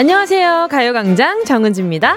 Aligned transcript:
안녕하세요. 0.00 0.68
가요광장 0.70 1.44
정은지입니다. 1.44 2.16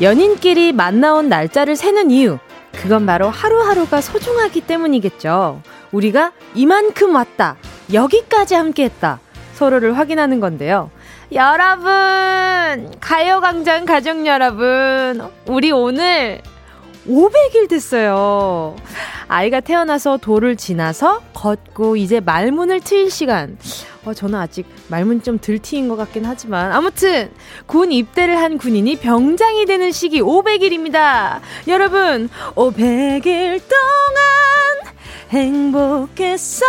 연인끼리 0.00 0.70
만나온 0.70 1.28
날짜를 1.28 1.74
세는 1.74 2.12
이유. 2.12 2.38
그건 2.70 3.04
바로 3.04 3.30
하루하루가 3.30 4.00
소중하기 4.00 4.60
때문이겠죠. 4.60 5.60
우리가 5.90 6.30
이만큼 6.54 7.16
왔다. 7.16 7.56
여기까지 7.92 8.54
함께 8.54 8.84
했다. 8.84 9.18
서로를 9.54 9.98
확인하는 9.98 10.38
건데요. 10.38 10.92
여러분! 11.32 12.94
가요광장 13.00 13.84
가족 13.84 14.24
여러분! 14.24 15.20
우리 15.46 15.72
오늘 15.72 16.40
500일 17.08 17.68
됐어요. 17.68 18.76
아이가 19.28 19.60
태어나서 19.60 20.18
돌을 20.18 20.56
지나서 20.56 21.22
걷고 21.34 21.96
이제 21.96 22.20
말문을 22.20 22.80
트일 22.80 23.10
시간. 23.10 23.58
어, 24.04 24.14
저는 24.14 24.38
아직 24.38 24.66
말문 24.88 25.22
좀 25.22 25.38
들티인 25.40 25.88
것 25.88 25.96
같긴 25.96 26.24
하지만 26.24 26.72
아무튼 26.72 27.30
군 27.66 27.92
입대를 27.92 28.38
한 28.38 28.56
군인이 28.58 28.96
병장이 29.00 29.66
되는 29.66 29.92
시기 29.92 30.20
500일입니다. 30.20 31.40
여러분 31.66 32.28
500일 32.54 33.60
동안 33.68 34.94
행복했었나요? 35.30 36.68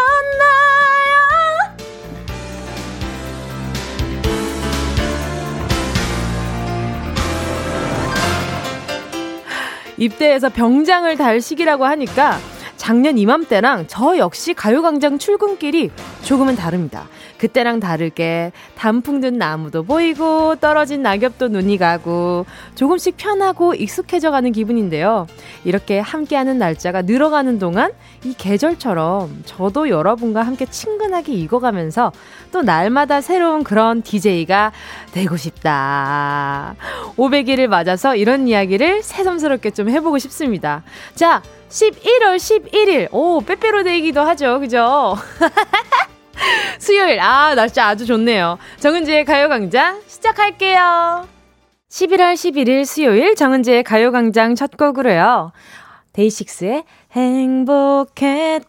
입대해서 9.99 10.49
병장을 10.49 11.15
달 11.17 11.41
시기라고 11.41 11.85
하니까 11.85 12.39
작년 12.77 13.17
이맘때랑 13.17 13.85
저 13.87 14.17
역시 14.17 14.53
가요광장 14.53 15.19
출근길이 15.19 15.91
조금은 16.23 16.55
다릅니다. 16.55 17.07
그때랑 17.40 17.79
다르게 17.79 18.51
단풍 18.76 19.21
든 19.21 19.37
나무도 19.37 19.84
보이고 19.84 20.55
떨어진 20.57 21.01
낙엽도 21.01 21.48
눈이 21.48 21.77
가고 21.77 22.45
조금씩 22.76 23.15
편하고 23.18 23.73
익숙해져 23.73 24.29
가는 24.29 24.51
기분인데요. 24.51 25.26
이렇게 25.63 25.99
함께하는 25.99 26.57
날짜가 26.60 27.04
늘어가는 27.04 27.57
동안 27.57 27.91
이 28.23 28.35
계절처럼 28.37 29.43
저도 29.45 29.90
여러분과 29.90 30.43
함께 30.43 30.65
친근하게 30.65 31.34
익어가면서 31.34 32.12
또 32.51 32.62
날마다 32.62 33.21
새로운 33.21 33.63
그런 33.63 34.01
DJ가 34.01 34.71
되고 35.13 35.37
싶다. 35.37 36.76
500일을 37.15 37.67
맞아서 37.67 38.15
이런 38.15 38.48
이야기를 38.48 39.01
새삼스럽게 39.04 39.71
좀 39.71 39.90
해보고 39.90 40.20
싶습니다. 40.20 40.84
자, 41.15 41.41
11월 41.70 42.35
11일. 42.35 43.07
오, 43.12 43.41
빼빼로 43.41 43.84
데이기도 43.84 44.21
하죠. 44.21 44.60
그죠? 44.60 45.15
수요일. 46.79 47.20
아, 47.20 47.55
날짜 47.55 47.87
아주 47.87 48.05
좋네요. 48.05 48.57
정은지의 48.79 49.26
가요광장 49.26 50.01
시작할게요. 50.07 51.27
11월 51.90 52.34
11일 52.35 52.85
수요일 52.85 53.35
정은지의 53.35 53.84
가요광장 53.84 54.55
첫 54.55 54.77
곡으로요. 54.77 55.51
데이식스의 56.13 56.84
행복했던 57.12 58.62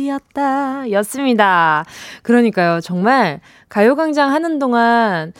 날들이었다. 0.00 0.90
였습니다. 0.92 1.84
그러니까요. 2.22 2.80
정말 2.80 3.40
가요광장 3.68 4.32
하는 4.32 4.58
동안, 4.58 5.32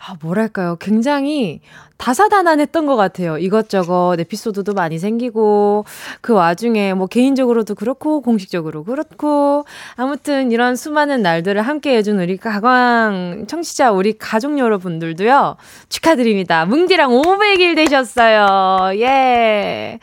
아, 0.00 0.14
뭐랄까요. 0.22 0.76
굉장히 0.76 1.60
다사다난했던 2.00 2.86
것 2.86 2.96
같아요. 2.96 3.36
이것저것 3.36 4.16
에피소드도 4.18 4.72
많이 4.72 4.98
생기고 4.98 5.84
그 6.22 6.32
와중에 6.32 6.94
뭐 6.94 7.06
개인적으로도 7.06 7.74
그렇고 7.74 8.22
공식적으로 8.22 8.84
그렇고 8.84 9.66
아무튼 9.96 10.50
이런 10.50 10.76
수많은 10.76 11.20
날들을 11.20 11.60
함께 11.60 11.96
해준 11.96 12.18
우리 12.18 12.38
가광 12.38 13.44
청취자 13.46 13.92
우리 13.92 14.14
가족 14.14 14.58
여러분들도요 14.58 15.56
축하드립니다. 15.90 16.64
뭉디랑 16.64 17.10
500일 17.10 17.76
되셨어요. 17.76 18.98
예. 18.98 19.98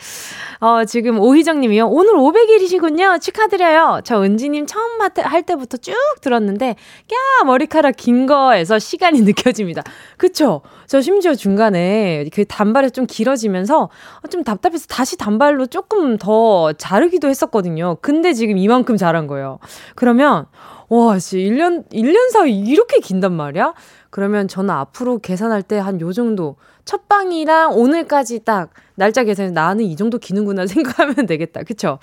어, 0.59 0.85
지금 0.85 1.19
오희정 1.19 1.59
님이요. 1.61 1.87
오늘 1.87 2.13
500일이시군요. 2.13 3.21
축하드려요. 3.21 4.01
저 4.03 4.23
은지님 4.23 4.65
처음 4.65 4.99
할 5.01 5.43
때부터 5.43 5.77
쭉 5.77 5.93
들었는데, 6.21 6.69
야, 6.69 7.43
머리카락 7.45 7.95
긴 7.95 8.25
거에서 8.25 8.79
시간이 8.79 9.21
느껴집니다. 9.27 9.83
그쵸? 10.17 10.61
저 10.87 11.01
심지어 11.01 11.35
중간에 11.35 11.86
그 12.33 12.45
단발이 12.45 12.91
좀 12.91 13.05
길어지면서 13.05 13.89
좀 14.29 14.43
답답해서 14.43 14.85
다시 14.87 15.17
단발로 15.17 15.67
조금 15.67 16.17
더 16.17 16.73
자르기도 16.73 17.27
했었거든요. 17.29 17.97
근데 18.01 18.33
지금 18.33 18.57
이만큼 18.57 18.97
자란 18.97 19.27
거예요. 19.27 19.59
그러면, 19.95 20.45
와, 20.89 21.19
씨, 21.19 21.37
1년, 21.37 21.89
1년 21.91 22.29
사이 22.31 22.57
이렇게 22.59 22.99
긴단 22.99 23.33
말이야? 23.33 23.73
그러면 24.09 24.47
저는 24.47 24.69
앞으로 24.71 25.19
계산할 25.19 25.61
때 25.63 25.77
한 25.79 25.99
요 26.01 26.13
정도 26.13 26.55
첫 26.85 27.07
방이랑 27.09 27.73
오늘까지 27.75 28.45
딱 28.45 28.69
날짜 28.95 29.23
계산해서 29.25 29.53
나는 29.53 29.83
이 29.83 29.95
정도 29.97 30.17
기는구나 30.17 30.65
생각하면 30.67 31.25
되겠다. 31.27 31.63
그쵸? 31.63 31.99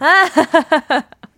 아, 0.00 0.26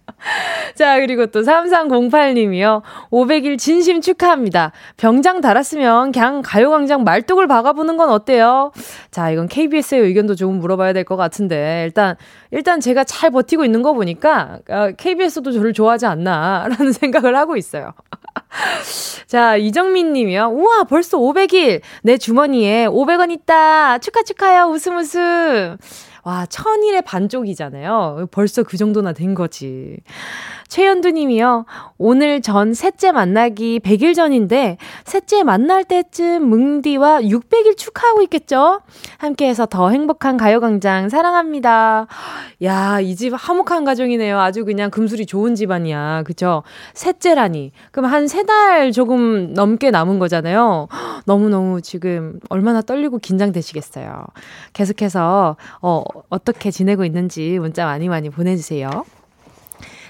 자, 0.75 0.99
그리고 1.01 1.27
또 1.27 1.43
3308님이요. 1.43 2.83
500일 3.11 3.59
진심 3.59 4.01
축하합니다. 4.01 4.73
병장 4.97 5.41
달았으면 5.41 6.13
그냥 6.13 6.43
가요광장 6.45 7.05
말뚝을 7.05 7.47
박아보는 7.47 7.97
건 7.97 8.11
어때요? 8.11 8.73
자, 9.11 9.31
이건 9.31 9.49
KBS의 9.49 10.01
의견도 10.03 10.35
조금 10.35 10.59
물어봐야 10.59 10.93
될 10.93 11.05
것 11.05 11.17
같은데, 11.17 11.83
일단, 11.85 12.17
일단 12.51 12.81
제가 12.81 13.05
잘 13.05 13.31
버티고 13.31 13.65
있는 13.65 13.83
거 13.83 13.95
보니까, 13.95 14.59
KBS도 14.97 15.53
저를 15.53 15.73
좋아하지 15.73 16.07
않나라는 16.07 16.93
생각을 16.93 17.37
하고 17.37 17.57
있어요. 17.57 17.93
자, 19.27 19.57
이정민 19.57 20.13
님이요. 20.13 20.49
우와, 20.53 20.85
벌써 20.85 21.19
500일. 21.19 21.81
내 22.03 22.17
주머니에 22.19 22.87
500원 22.87 23.31
있다. 23.31 23.99
축하, 23.99 24.23
축하요. 24.23 24.65
웃음, 24.67 24.97
웃음. 24.97 25.77
와, 26.25 26.47
천일의 26.47 27.03
반쪽이잖아요. 27.03 28.29
벌써 28.31 28.63
그 28.63 28.77
정도나 28.77 29.13
된 29.13 29.35
거지. 29.35 29.99
최현두 30.69 31.11
님이요. 31.11 31.65
오늘 31.97 32.41
전 32.43 32.75
셋째 32.75 33.11
만나기 33.11 33.81
100일 33.81 34.15
전인데, 34.15 34.77
셋째 35.05 35.43
만날 35.43 35.83
때쯤 35.85 36.43
뭉디와 36.49 37.23
600일 37.23 37.77
축하하고 37.77 38.23
있겠죠? 38.23 38.81
함께해서 39.19 39.67
더 39.67 39.91
행복한 39.91 40.37
가요광장 40.37 41.09
사랑합니다. 41.09 42.07
야, 42.63 43.01
이 43.01 43.15
집 43.17 43.33
화목한 43.37 43.85
가정이네요. 43.85 44.39
아주 44.39 44.65
그냥 44.65 44.91
금술이 44.91 45.27
좋은 45.27 45.55
집안이야. 45.57 46.23
그죠? 46.25 46.63
셋째라니. 46.95 47.73
그럼 47.91 48.11
한 48.13 48.25
세 48.29 48.45
달 48.45 48.93
조금 48.93 49.53
넘게 49.55 49.91
남은 49.91 50.19
거잖아요. 50.19 50.87
너무너무 51.25 51.81
지금 51.83 52.39
얼마나 52.49 52.81
떨리고 52.83 53.19
긴장되시겠어요. 53.19 54.25
계속해서, 54.73 55.57
어, 55.83 56.05
어떻게 56.29 56.71
지내고 56.71 57.05
있는지 57.05 57.59
문자 57.59 57.85
많이 57.87 58.09
많이 58.09 58.31
보내주세요. 58.31 59.05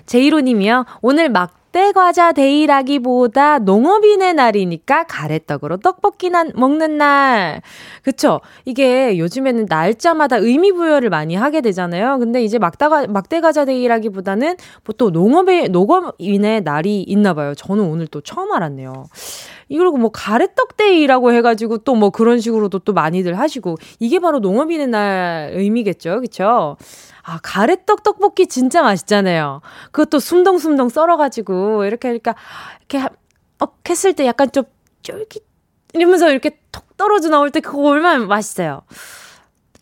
제이로님이요. 0.08 0.86
오늘 1.02 1.28
막대 1.28 1.92
과자 1.92 2.32
데이라기보다 2.32 3.58
농업인의 3.60 4.34
날이니까 4.34 5.04
가래떡으로 5.04 5.76
떡볶이 5.76 6.30
난, 6.30 6.50
먹는 6.54 6.96
날. 6.96 7.60
그쵸? 8.02 8.40
이게 8.64 9.18
요즘에는 9.18 9.66
날짜마다 9.68 10.38
의미 10.38 10.72
부여를 10.72 11.10
많이 11.10 11.34
하게 11.34 11.60
되잖아요. 11.60 12.18
근데 12.18 12.42
이제 12.42 12.58
막다가, 12.58 13.06
막대 13.06 13.40
과자 13.42 13.66
데이라기보다는 13.66 14.56
보통 14.82 15.12
농업의, 15.12 15.68
농업인의 15.68 16.62
날이 16.62 17.02
있나 17.02 17.34
봐요. 17.34 17.54
저는 17.54 17.84
오늘 17.84 18.06
또 18.06 18.22
처음 18.22 18.50
알았네요. 18.52 19.04
이러고 19.68 19.98
뭐 19.98 20.10
가래떡 20.10 20.78
데이라고 20.78 21.32
해가지고 21.32 21.78
또 21.78 21.98
뭐 21.98 22.10
그런 22.10 22.38
식으로도 22.40 22.78
또 22.80 22.92
많이들 22.92 23.36
하시고 23.38 23.76
이게 23.98 24.20
바로 24.20 24.38
농업인의 24.38 24.86
날 24.86 25.50
의미겠죠. 25.54 26.20
그쵸? 26.20 26.76
아, 27.28 27.38
가래떡 27.42 28.02
떡볶이 28.02 28.46
진짜 28.46 28.82
맛있잖아요. 28.82 29.60
그것도 29.92 30.18
숨덩숨덩 30.18 30.88
썰어가지고, 30.88 31.84
이렇게, 31.84 32.08
그러니까, 32.08 32.34
이렇게, 32.88 33.06
어, 33.60 33.66
했을 33.86 34.14
때 34.14 34.24
약간 34.24 34.50
좀 34.50 34.64
쫄깃, 35.02 35.44
이러면서 35.92 36.30
이렇게 36.30 36.58
톡 36.72 36.96
떨어져 36.96 37.28
나올 37.28 37.50
때 37.50 37.60
그거 37.60 37.82
얼마나 37.90 38.24
맛있어요. 38.24 38.80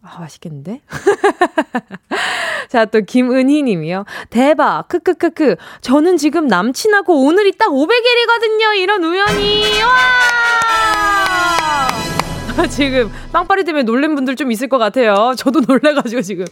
아, 0.03 0.19
맛있겠는데? 0.19 0.81
자, 2.69 2.85
또 2.87 3.01
김은희 3.01 3.63
님이요. 3.63 4.07
대박. 4.31 4.89
크크크크. 4.89 5.55
저는 5.83 6.17
지금 6.17 6.49
남친하고 6.49 7.27
오늘이 7.27 7.53
딱 7.57 7.69
500일이거든요. 7.69 8.77
이런 8.77 9.05
우연히. 9.05 9.83
와! 9.83 10.96
지금 12.71 13.11
빵빠리 13.33 13.65
때문에 13.65 13.83
놀란 13.85 14.15
분들 14.15 14.37
좀 14.37 14.51
있을 14.51 14.69
것 14.69 14.79
같아요. 14.79 15.35
저도 15.37 15.61
놀래가지고 15.69 16.23
지금. 16.23 16.47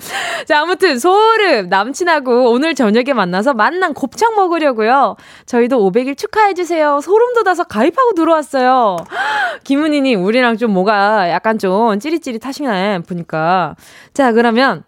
자, 0.47 0.61
아무튼 0.61 0.99
소름 0.99 1.69
남친하고 1.69 2.51
오늘 2.51 2.75
저녁에 2.75 3.13
만나서 3.15 3.55
만난 3.55 3.95
곱창 3.95 4.35
먹으려고요. 4.37 5.17
저희도 5.47 5.79
500일 5.79 6.17
축하해주세요. 6.17 7.01
소름 7.01 7.35
돋아서 7.35 7.65
가입하고 7.65 8.13
들어왔어요. 8.15 8.97
김은희님, 9.65 10.23
우리랑 10.25 10.57
좀 10.57 10.73
뭐가 10.73 11.31
약간 11.31 11.59
좀 11.59 11.99
찌릿찌릿하시네, 11.99 13.01
보니까. 13.01 13.77
자, 14.13 14.33
그러면 14.33 14.85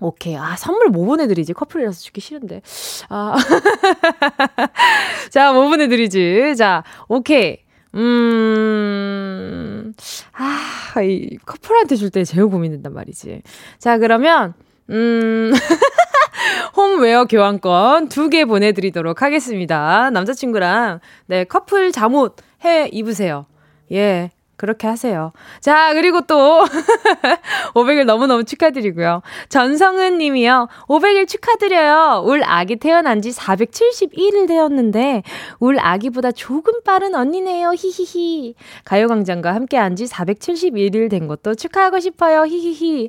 오케이. 0.00 0.36
아, 0.36 0.56
선물 0.56 0.88
뭐 0.88 1.06
보내드리지? 1.06 1.54
커플이라서 1.54 2.00
주기 2.00 2.20
싫은데. 2.20 2.62
아. 3.08 3.34
자, 5.30 5.52
뭐 5.52 5.68
보내드리지. 5.68 6.54
자, 6.56 6.84
오케이. 7.08 7.65
음, 7.96 9.92
아, 10.34 11.02
이 11.02 11.36
커플한테 11.44 11.96
줄 11.96 12.10
때 12.10 12.24
제일 12.24 12.46
고민된단 12.46 12.92
말이지. 12.94 13.42
자, 13.78 13.98
그러면, 13.98 14.54
음, 14.90 15.52
홈웨어 16.76 17.24
교환권 17.26 18.08
두 18.08 18.28
개 18.30 18.44
보내드리도록 18.44 19.22
하겠습니다. 19.22 20.10
남자친구랑, 20.10 21.00
네, 21.26 21.44
커플 21.44 21.92
잠옷 21.92 22.36
해 22.64 22.88
입으세요. 22.92 23.46
예. 23.92 24.30
그렇게 24.56 24.86
하세요. 24.86 25.32
자, 25.60 25.92
그리고 25.94 26.20
또, 26.22 26.64
500일 27.74 28.04
너무너무 28.04 28.44
축하드리고요. 28.44 29.22
전성은 29.48 30.18
님이요. 30.18 30.68
500일 30.88 31.28
축하드려요. 31.28 32.22
울 32.24 32.42
아기 32.44 32.76
태어난 32.76 33.20
지 33.22 33.30
471일 33.30 34.46
되었는데, 34.48 35.22
울 35.60 35.78
아기보다 35.78 36.32
조금 36.32 36.82
빠른 36.84 37.14
언니네요. 37.14 37.72
히히히. 37.74 38.54
가요 38.84 39.08
광장과 39.08 39.54
함께 39.54 39.76
한 39.76 39.96
지 39.96 40.04
471일 40.04 41.08
된 41.10 41.26
것도 41.26 41.54
축하하고 41.54 42.00
싶어요. 42.00 42.44
히히히. 42.44 43.08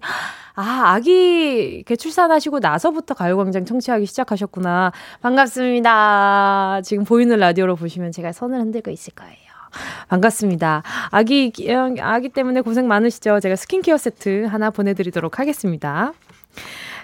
아, 0.55 0.93
아기 0.93 1.83
출산하시고 1.99 2.59
나서부터 2.59 3.13
가요광장 3.13 3.65
청취하기 3.65 4.05
시작하셨구나. 4.05 4.91
반갑습니다. 5.21 6.81
지금 6.83 7.03
보이는 7.03 7.37
라디오로 7.37 7.75
보시면 7.75 8.11
제가 8.11 8.31
손을 8.31 8.59
흔들고 8.59 8.89
있을 8.91 9.13
거예요. 9.13 9.46
반갑습니다. 10.09 10.83
아기, 11.11 11.51
아기 12.01 12.29
때문에 12.29 12.61
고생 12.61 12.87
많으시죠? 12.87 13.39
제가 13.39 13.55
스킨케어 13.55 13.97
세트 13.97 14.45
하나 14.45 14.69
보내드리도록 14.69 15.39
하겠습니다. 15.39 16.13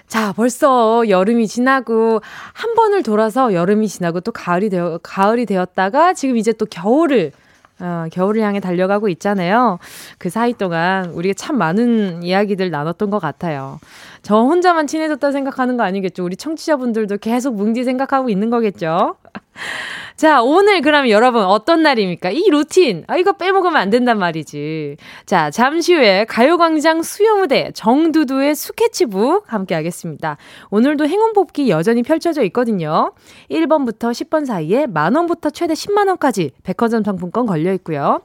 자, 0.06 0.32
벌써 0.32 1.08
여름이 1.08 1.48
지나고 1.48 2.20
한 2.52 2.74
번을 2.74 3.02
돌아서 3.02 3.52
여름이 3.54 3.88
지나고 3.88 4.20
또 4.20 4.32
가을이 4.32 4.68
되어 4.68 4.98
가을이 5.02 5.46
되었다가 5.46 6.12
지금 6.12 6.36
이제 6.36 6.52
또 6.52 6.66
겨울을 6.66 7.32
어, 7.80 8.06
겨울을 8.12 8.40
향해 8.42 8.60
달려가고 8.60 9.08
있잖아요. 9.08 9.78
그 10.18 10.30
사이 10.30 10.52
동안 10.54 11.06
우리가 11.10 11.34
참 11.36 11.58
많은 11.58 12.22
이야기들 12.22 12.70
나눴던 12.70 13.10
것 13.10 13.18
같아요. 13.18 13.80
저 14.24 14.40
혼자만 14.40 14.86
친해졌다 14.86 15.32
생각하는 15.32 15.76
거 15.76 15.82
아니겠죠? 15.82 16.24
우리 16.24 16.34
청취자분들도 16.34 17.18
계속 17.18 17.56
뭉디 17.56 17.84
생각하고 17.84 18.30
있는 18.30 18.48
거겠죠? 18.48 19.16
자, 20.16 20.42
오늘 20.42 20.80
그럼 20.80 21.10
여러분 21.10 21.44
어떤 21.44 21.82
날입니까? 21.82 22.30
이 22.30 22.48
루틴. 22.48 23.04
아, 23.06 23.18
이거 23.18 23.32
빼먹으면 23.32 23.76
안 23.76 23.90
된단 23.90 24.18
말이지. 24.18 24.96
자, 25.26 25.50
잠시 25.50 25.92
후에 25.92 26.24
가요광장 26.24 27.02
수요무대 27.02 27.72
정두두의 27.74 28.54
스케치북 28.54 29.52
함께 29.52 29.74
하겠습니다. 29.74 30.38
오늘도 30.70 31.06
행운 31.06 31.34
뽑기 31.34 31.68
여전히 31.68 32.02
펼쳐져 32.02 32.44
있거든요. 32.44 33.12
1번부터 33.50 34.12
10번 34.12 34.46
사이에 34.46 34.86
만원부터 34.86 35.50
최대 35.50 35.74
10만원까지 35.74 36.52
백화점 36.62 37.04
상품권 37.04 37.44
걸려 37.44 37.74
있고요. 37.74 38.22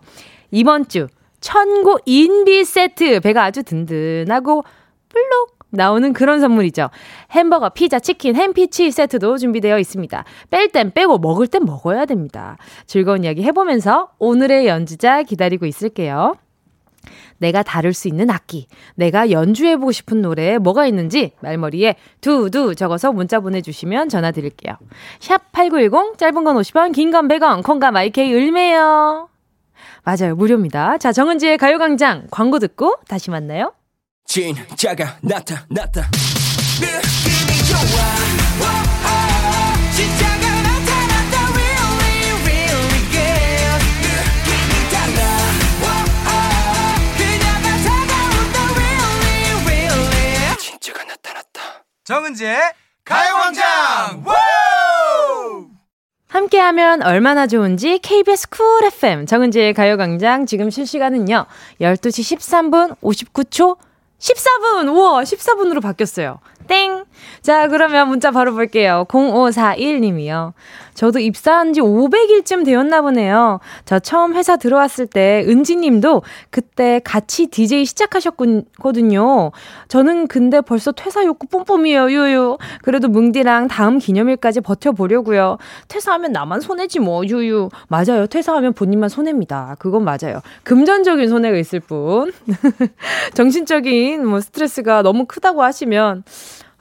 이번 0.51 0.87
주 0.87 1.07
천고 1.41 1.97
인비 2.05 2.63
세트 2.63 3.19
배가 3.19 3.43
아주 3.43 3.63
든든하고 3.63 4.63
블록 5.09 5.58
나오는 5.71 6.13
그런 6.13 6.39
선물이죠. 6.39 6.89
햄버거, 7.31 7.69
피자, 7.69 7.99
치킨, 7.99 8.35
햄피치 8.35 8.91
세트도 8.91 9.37
준비되어 9.37 9.77
있습니다. 9.79 10.23
뺄 10.49 10.69
땐 10.69 10.91
빼고 10.91 11.19
먹을 11.19 11.47
땐 11.47 11.65
먹어야 11.65 12.05
됩니다. 12.05 12.57
즐거운 12.87 13.23
이야기 13.23 13.43
해보면서 13.43 14.09
오늘의 14.19 14.67
연주자 14.67 15.23
기다리고 15.23 15.65
있을게요. 15.65 16.35
내가 17.37 17.63
다룰 17.63 17.93
수 17.93 18.09
있는 18.09 18.29
악기, 18.29 18.67
내가 18.95 19.31
연주해보고 19.31 19.93
싶은 19.93 20.21
노래에 20.21 20.57
뭐가 20.57 20.85
있는지 20.85 21.31
말머리에 21.39 21.95
두두 22.19 22.75
적어서 22.75 23.13
문자 23.13 23.39
보내주시면 23.39 24.09
전화 24.09 24.31
드릴게요. 24.31 24.75
샵 25.19 25.49
8910, 25.53 26.17
짧은 26.17 26.43
건 26.43 26.57
50원, 26.57 26.93
긴 26.93 27.11
건 27.11 27.29
100원, 27.29 27.63
콩과 27.63 27.91
마이케이 27.91 28.33
을매요. 28.33 29.29
맞아요, 30.03 30.35
무료입니다. 30.35 30.97
자, 30.97 31.13
정은지의 31.13 31.57
가요광장 31.57 32.27
광고 32.29 32.59
듣고 32.59 32.97
다시 33.07 33.29
만나요. 33.31 33.71
진짜가 34.29 35.17
나타났다 35.21 36.07
느낌이 36.79 37.65
좋아. 37.65 37.79
진짜가 39.91 40.45
나타났다. 40.61 41.35
Really 41.49 42.29
really 42.45 43.01
good. 43.09 43.81
느낌이 44.05 44.73
달라. 44.93 45.19
그녀가 47.17 47.67
다가온다. 47.87 48.57
Really 48.77 49.65
really. 49.65 50.57
진짜가 50.59 51.03
나타났다. 51.05 51.59
정은지의 52.03 52.55
가요광장. 53.03 54.23
함께하면 56.27 57.01
얼마나 57.01 57.47
좋은지 57.47 57.97
KBS 57.97 58.49
쿨 58.49 58.85
FM 58.85 59.25
정은지의 59.25 59.73
가요광장 59.73 60.45
지금 60.45 60.69
실시간은요 60.69 61.47
12시 61.81 62.37
13분 62.37 62.95
59초 62.99 63.77
14분! 64.19 64.93
우와, 64.93 65.23
14분으로 65.23 65.81
바뀌었어요. 65.81 66.39
땡! 66.69 67.03
자, 67.41 67.67
그러면 67.67 68.09
문자 68.09 68.29
바로 68.29 68.53
볼게요. 68.53 69.05
0541님이요. 69.09 70.53
저도 70.93 71.19
입사한 71.19 71.71
지 71.71 71.79
500일쯤 71.79 72.65
되었나 72.65 73.01
보네요. 73.01 73.61
저 73.85 73.99
처음 73.99 74.35
회사 74.35 74.57
들어왔을 74.57 75.07
때 75.07 75.45
은지님도 75.47 76.23
그때 76.49 76.99
같이 77.03 77.47
DJ 77.47 77.85
시작하셨거든요. 77.85 79.51
저는 79.87 80.27
근데 80.27 80.59
벌써 80.59 80.91
퇴사 80.91 81.23
욕구 81.23 81.47
뿜뿜이에요, 81.47 82.11
유유. 82.11 82.57
그래도 82.83 83.07
뭉디랑 83.07 83.69
다음 83.69 83.97
기념일까지 83.97 84.59
버텨보려고요. 84.59 85.57
퇴사하면 85.87 86.33
나만 86.33 86.59
손해지 86.59 86.99
뭐, 86.99 87.25
유유. 87.25 87.69
맞아요. 87.87 88.27
퇴사하면 88.27 88.73
본인만 88.73 89.07
손해입니다. 89.09 89.77
그건 89.79 90.03
맞아요. 90.03 90.41
금전적인 90.63 91.29
손해가 91.29 91.57
있을 91.57 91.79
뿐. 91.79 92.33
정신적인 93.33 94.25
뭐 94.27 94.41
스트레스가 94.41 95.01
너무 95.01 95.25
크다고 95.25 95.63
하시면 95.63 96.25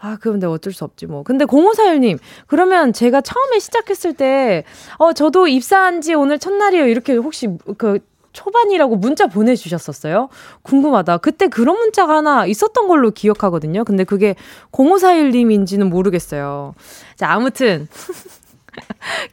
아, 0.01 0.17
그런데 0.21 0.47
어쩔 0.47 0.73
수 0.73 0.85
없지 0.85 1.07
뭐. 1.07 1.23
근데 1.23 1.45
0541님, 1.45 2.19
그러면 2.47 2.93
제가 2.93 3.21
처음에 3.21 3.59
시작했을 3.59 4.15
때, 4.15 4.65
어, 4.99 5.13
저도 5.13 5.49
입사한 5.49 6.01
지 6.01 6.15
오늘 6.15 6.39
첫날이에요. 6.39 6.87
이렇게 6.87 7.15
혹시 7.15 7.49
그 7.77 7.99
초반이라고 8.33 8.97
문자 8.97 9.27
보내주셨었어요? 9.27 10.29
궁금하다. 10.63 11.19
그때 11.19 11.49
그런 11.49 11.77
문자가 11.79 12.19
하나 12.19 12.47
있었던 12.47 12.87
걸로 12.87 13.11
기억하거든요. 13.11 13.85
근데 13.85 14.05
그게 14.05 14.37
0541님인지는 14.71 15.89
모르겠어요. 15.89 16.75
자, 17.17 17.31
아무튼. 17.31 17.89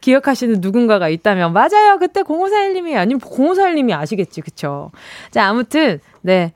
기억하시는 0.00 0.60
누군가가 0.60 1.08
있다면, 1.08 1.52
맞아요. 1.52 1.98
그때 2.00 2.22
0541님이 2.22 2.96
아니면 2.96 3.20
0541님이 3.20 3.96
아시겠지. 3.96 4.40
그쵸? 4.40 4.90
자, 5.30 5.46
아무튼, 5.46 6.00
네. 6.22 6.52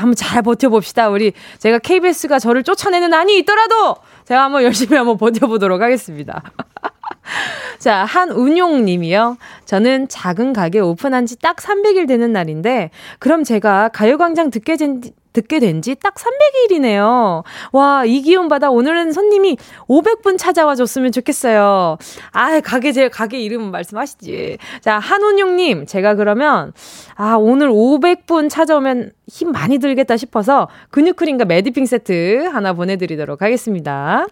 한번 0.00 0.14
잘 0.16 0.42
버텨봅시다. 0.42 1.08
우리 1.08 1.32
제가 1.58 1.78
KBS가 1.78 2.38
저를 2.38 2.62
쫓아내는 2.64 3.14
안이 3.14 3.38
있더라도 3.38 3.96
제가 4.24 4.44
한번 4.44 4.64
열심히 4.64 4.96
한번 4.96 5.16
버텨보도록 5.16 5.80
하겠습니다. 5.80 6.42
자, 7.78 8.04
한운용 8.04 8.84
님이요. 8.84 9.36
저는 9.64 10.08
작은 10.08 10.52
가게 10.52 10.80
오픈한 10.80 11.26
지 11.26 11.36
딱 11.46 11.58
300일 11.58 12.08
되는 12.08 12.32
날인데, 12.32 12.90
그럼 13.20 13.44
제가 13.44 13.90
가요광장 13.90 14.50
듣게 14.50 14.76
된, 14.76 15.00
듣게 15.36 15.60
된 15.60 15.80
지 15.82 15.94
딱 15.94 16.14
300일이네요. 16.14 17.42
와, 17.72 18.04
이 18.04 18.20
기운 18.22 18.48
받아 18.48 18.70
오늘은 18.70 19.12
손님이 19.12 19.56
500분 19.88 20.38
찾아와 20.38 20.74
줬으면 20.74 21.12
좋겠어요. 21.12 21.98
아, 22.32 22.60
가게, 22.60 22.92
제 22.92 23.08
가게 23.08 23.38
이름 23.40 23.70
말씀하시지. 23.70 24.58
자, 24.80 24.98
한운용님, 24.98 25.86
제가 25.86 26.14
그러면, 26.14 26.72
아, 27.14 27.34
오늘 27.34 27.68
500분 27.70 28.48
찾아오면 28.50 29.12
힘 29.28 29.52
많이 29.52 29.78
들겠다 29.78 30.16
싶어서 30.16 30.68
근육크림과 30.90 31.44
매디핑 31.44 31.86
세트 31.86 32.48
하나 32.52 32.72
보내 32.72 32.96
드리도록 32.96 33.42
하겠습니다. 33.42 34.26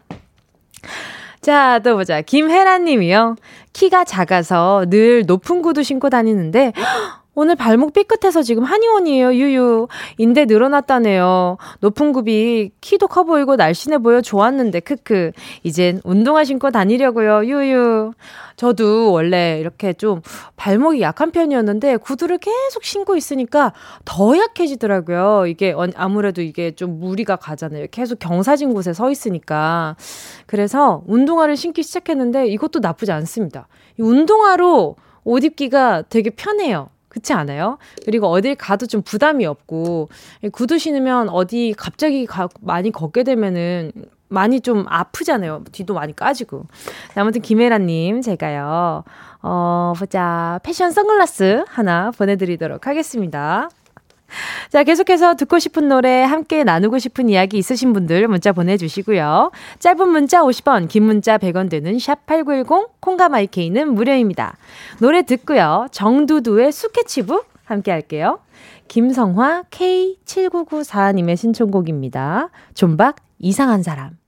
자, 1.40 1.78
또 1.80 1.96
보자. 1.96 2.22
김혜란 2.22 2.84
님이요. 2.84 3.36
키가 3.74 4.04
작아서 4.04 4.86
늘 4.88 5.24
높은 5.26 5.60
구두 5.62 5.82
신고 5.82 6.08
다니는데, 6.08 6.72
오늘 7.36 7.56
발목 7.56 7.92
삐끗해서 7.92 8.42
지금 8.42 8.62
한의원이에요, 8.62 9.34
유유. 9.34 9.88
인대 10.18 10.44
늘어났다네요. 10.44 11.56
높은 11.80 12.12
굽이 12.12 12.70
키도 12.80 13.08
커 13.08 13.24
보이고 13.24 13.56
날씬해 13.56 13.98
보여 13.98 14.20
좋았는데, 14.20 14.80
크크. 14.80 15.32
이젠 15.64 16.00
운동화 16.04 16.44
신고 16.44 16.70
다니려고요, 16.70 17.44
유유. 17.44 18.12
저도 18.56 19.10
원래 19.10 19.58
이렇게 19.58 19.92
좀 19.92 20.22
발목이 20.56 21.00
약한 21.00 21.32
편이었는데, 21.32 21.96
구두를 21.96 22.38
계속 22.38 22.84
신고 22.84 23.16
있으니까 23.16 23.72
더 24.04 24.38
약해지더라고요. 24.38 25.46
이게 25.48 25.74
아무래도 25.96 26.40
이게 26.40 26.70
좀 26.70 27.00
무리가 27.00 27.34
가잖아요. 27.34 27.86
계속 27.90 28.20
경사진 28.20 28.72
곳에 28.74 28.92
서 28.92 29.10
있으니까. 29.10 29.96
그래서 30.46 31.02
운동화를 31.08 31.56
신기 31.56 31.82
시작했는데, 31.82 32.46
이것도 32.46 32.78
나쁘지 32.78 33.10
않습니다. 33.10 33.66
이 33.98 34.02
운동화로 34.02 34.94
옷 35.24 35.42
입기가 35.42 36.02
되게 36.08 36.30
편해요. 36.30 36.90
그렇지 37.14 37.32
않아요? 37.32 37.78
그리고 38.04 38.26
어딜 38.26 38.56
가도 38.56 38.86
좀 38.86 39.02
부담이 39.02 39.46
없고 39.46 40.08
구두 40.52 40.78
신으면 40.78 41.28
어디 41.28 41.72
갑자기 41.76 42.26
가, 42.26 42.48
많이 42.60 42.90
걷게 42.90 43.22
되면은 43.22 43.92
많이 44.28 44.60
좀 44.60 44.84
아프잖아요. 44.88 45.62
뒤도 45.70 45.94
많이 45.94 46.16
까지고. 46.16 46.66
아무튼 47.14 47.40
김혜라님, 47.40 48.20
제가요, 48.20 49.04
어, 49.42 49.92
보자. 49.96 50.58
패션 50.64 50.90
선글라스 50.90 51.64
하나 51.68 52.10
보내드리도록 52.10 52.88
하겠습니다. 52.88 53.68
자, 54.70 54.82
계속해서 54.82 55.34
듣고 55.36 55.58
싶은 55.58 55.88
노래, 55.88 56.22
함께 56.22 56.64
나누고 56.64 56.98
싶은 56.98 57.28
이야기 57.28 57.58
있으신 57.58 57.92
분들 57.92 58.28
문자 58.28 58.52
보내주시고요. 58.52 59.50
짧은 59.78 60.08
문자 60.08 60.42
50원, 60.42 60.88
긴 60.88 61.04
문자 61.04 61.38
100원 61.38 61.70
되는 61.70 61.96
샵8910, 61.96 62.90
콩과 63.00 63.28
마이케이는 63.28 63.94
무료입니다. 63.94 64.56
노래 65.00 65.22
듣고요. 65.22 65.86
정두두의 65.92 66.72
스케치북 66.72 67.48
함께 67.64 67.90
할게요. 67.90 68.40
김성화 68.88 69.64
K7994님의 69.70 71.36
신청곡입니다. 71.36 72.50
존박 72.74 73.16
이상한 73.38 73.82
사람. 73.82 74.18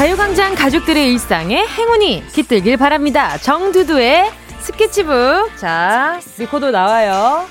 가요광장 0.00 0.54
가족들의 0.54 1.12
일상에 1.12 1.62
행운이 1.66 2.24
깃들길 2.28 2.78
바랍니다. 2.78 3.36
정두두의 3.36 4.30
스케치북. 4.60 5.54
자, 5.58 6.18
리코더 6.38 6.70
나와요. 6.70 7.44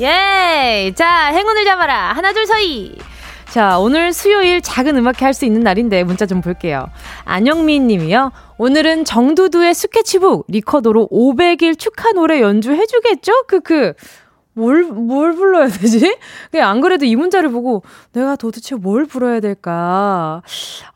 예! 0.00 0.90
자, 0.96 1.26
행운을 1.26 1.66
잡아라. 1.66 2.14
하나, 2.14 2.32
둘, 2.32 2.46
서이. 2.46 2.96
자, 3.50 3.78
오늘 3.78 4.14
수요일 4.14 4.62
작은 4.62 4.96
음악회 4.96 5.26
할 5.26 5.34
수 5.34 5.44
있는 5.44 5.60
날인데 5.60 6.04
문자 6.04 6.24
좀 6.24 6.40
볼게요. 6.40 6.86
안영민 7.26 7.86
님이요. 7.86 8.32
오늘은 8.56 9.04
정두두의 9.04 9.74
스케치북 9.74 10.46
리코더로 10.48 11.10
500일 11.12 11.78
축하 11.78 12.12
노래 12.12 12.40
연주해주겠죠? 12.40 13.44
크크. 13.46 13.92
뭘, 14.58 14.82
뭘 14.84 15.34
불러야 15.34 15.68
되지? 15.68 16.16
그냥 16.50 16.68
안 16.70 16.80
그래도 16.80 17.04
이 17.04 17.14
문자를 17.14 17.50
보고 17.50 17.82
내가 18.12 18.34
도대체 18.34 18.74
뭘 18.74 19.06
불러야 19.06 19.38
될까? 19.40 20.42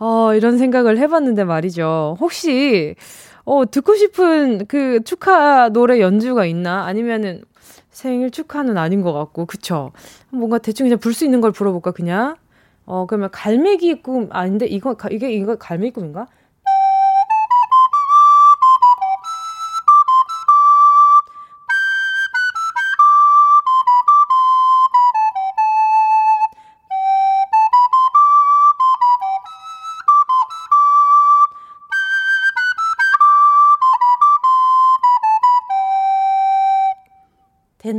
어, 0.00 0.34
이런 0.34 0.58
생각을 0.58 0.98
해봤는데 0.98 1.44
말이죠. 1.44 2.16
혹시, 2.20 2.96
어, 3.44 3.64
듣고 3.70 3.94
싶은 3.94 4.66
그 4.66 5.00
축하 5.04 5.68
노래 5.68 6.00
연주가 6.00 6.44
있나? 6.44 6.84
아니면은 6.86 7.42
생일 7.90 8.30
축하는 8.30 8.76
아닌 8.78 9.00
것 9.02 9.12
같고, 9.12 9.46
그쵸? 9.46 9.92
뭔가 10.30 10.58
대충 10.58 10.86
그냥 10.86 10.98
불 10.98 11.14
수 11.14 11.24
있는 11.24 11.40
걸 11.40 11.52
불러볼까, 11.52 11.92
그냥? 11.92 12.36
어, 12.84 13.06
그러면 13.06 13.30
갈매기 13.30 14.02
꿈, 14.02 14.28
아닌데, 14.32 14.66
이거, 14.66 14.96
이게, 15.10 15.30
이거 15.32 15.54
갈매기 15.56 15.92
꿈인가? 15.92 16.26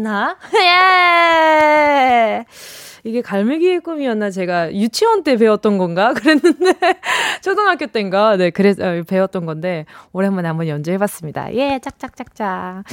됐나? 0.04 0.36
예! 0.54 2.46
이게 3.06 3.22
갈매기의 3.22 3.82
꿈이었나 3.82 4.30
제가 4.30 4.74
유치원 4.74 5.24
때 5.24 5.36
배웠던 5.36 5.78
건가 5.78 6.14
그랬는데 6.16 6.74
초등학교 7.42 7.88
때인가 7.88 8.38
네 8.38 8.50
그래서 8.50 8.84
어, 8.86 9.04
배웠던 9.06 9.46
건데 9.46 9.86
오랜만에 10.14 10.48
한번 10.48 10.68
연주해봤습니다. 10.70 11.54
예 11.56 11.80
짝짝짝짝 11.82 12.84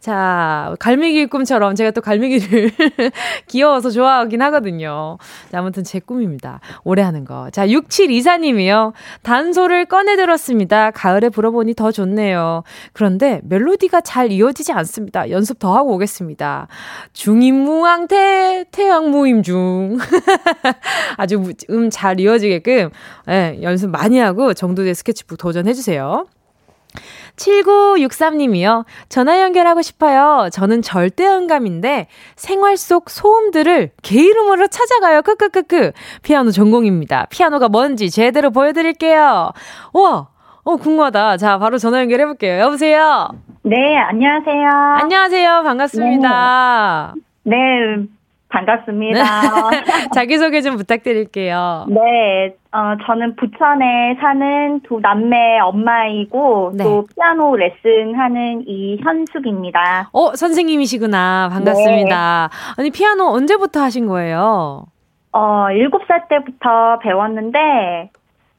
자 0.00 0.74
갈매기의 0.78 1.26
꿈처럼 1.26 1.74
제가 1.74 1.90
또 1.90 2.00
갈매기를 2.00 2.70
귀여워서 3.48 3.90
좋아하긴 3.90 4.40
하거든요. 4.42 5.18
자, 5.52 5.58
아무튼 5.58 5.84
제 5.84 6.00
꿈입니다. 6.00 6.60
오래 6.84 7.02
하는 7.02 7.26
거. 7.26 7.50
자 7.50 7.66
6724님이요 7.66 8.94
단소를 9.22 9.84
꺼내 9.84 10.16
들었습니다. 10.16 10.90
가을에 10.92 11.28
불어보니 11.28 11.74
더 11.74 11.92
좋네요. 11.92 12.62
그런데 12.94 13.42
멜로디가 13.44 14.00
잘 14.00 14.32
이어지지 14.32 14.72
않습니다. 14.72 15.28
연습 15.30 15.58
더 15.58 15.76
하고 15.76 15.94
오겠습니다. 15.94 16.68
중임무왕태 17.12 18.66
태양 18.70 19.10
모임 19.10 19.42
중 19.42 19.57
중. 19.58 19.98
아주 21.16 21.42
음 21.70 21.90
잘 21.90 22.20
이어지게끔 22.20 22.90
예, 23.28 23.58
연습 23.62 23.90
많이 23.90 24.18
하고 24.18 24.54
정도의 24.54 24.94
스케치북 24.94 25.38
도전해주세요. 25.38 26.26
7963님이요. 27.36 28.84
전화 29.08 29.40
연결하고 29.40 29.82
싶어요. 29.82 30.48
저는 30.50 30.82
절대 30.82 31.26
음감인데 31.26 32.08
생활 32.36 32.76
속 32.76 33.10
소음들을 33.10 33.90
개 34.02 34.20
이름으로 34.20 34.66
찾아가요. 34.68 35.22
크크크크. 35.22 35.92
피아노 36.22 36.50
전공입니다. 36.50 37.26
피아노가 37.30 37.68
뭔지 37.68 38.10
제대로 38.10 38.50
보여드릴게요. 38.50 39.52
우와! 39.92 40.28
어, 40.64 40.76
궁금하다. 40.76 41.36
자, 41.38 41.58
바로 41.58 41.78
전화 41.78 42.00
연결해볼게요. 42.00 42.58
여보세요? 42.58 43.28
네, 43.62 43.76
안녕하세요. 44.10 44.68
안녕하세요. 45.00 45.62
반갑습니다. 45.62 47.14
네, 47.44 47.56
네 47.56 48.17
반갑습니다. 48.48 49.20
자기소개 50.14 50.62
좀 50.62 50.76
부탁드릴게요. 50.76 51.86
네, 51.88 52.54
어, 52.72 52.96
저는 53.06 53.36
부천에 53.36 54.16
사는 54.20 54.80
두 54.80 55.00
남매 55.00 55.58
엄마이고, 55.60 56.72
네. 56.74 56.84
또 56.84 57.06
피아노 57.14 57.56
레슨 57.56 58.14
하는 58.14 58.64
이현숙입니다. 58.66 60.10
어, 60.12 60.34
선생님이시구나. 60.34 61.50
반갑습니다. 61.52 62.50
네. 62.50 62.82
아니, 62.82 62.90
피아노 62.90 63.26
언제부터 63.26 63.80
하신 63.80 64.06
거예요? 64.06 64.86
어, 65.32 65.66
7살 65.70 66.28
때부터 66.28 66.98
배웠는데, 67.00 68.10